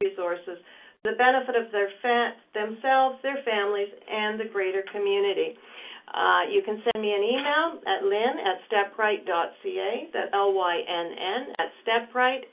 resources 0.03 0.59
the 1.03 1.19
benefit 1.19 1.55
of 1.59 1.71
their 1.71 1.91
themselves, 2.55 3.19
their 3.23 3.43
families, 3.43 3.91
and 4.09 4.39
the 4.39 4.45
greater 4.51 4.83
community. 4.91 5.55
Uh, 6.07 6.47
you 6.51 6.61
can 6.63 6.81
send 6.83 7.03
me 7.03 7.11
an 7.11 7.23
email 7.23 7.79
at 7.87 8.03
lynn 8.03 8.39
at 8.39 8.63
stepright.ca. 8.71 10.09
That's 10.13 10.31
L-Y-N-N 10.33 11.53
at 11.59 11.71
stepright, 11.83 12.47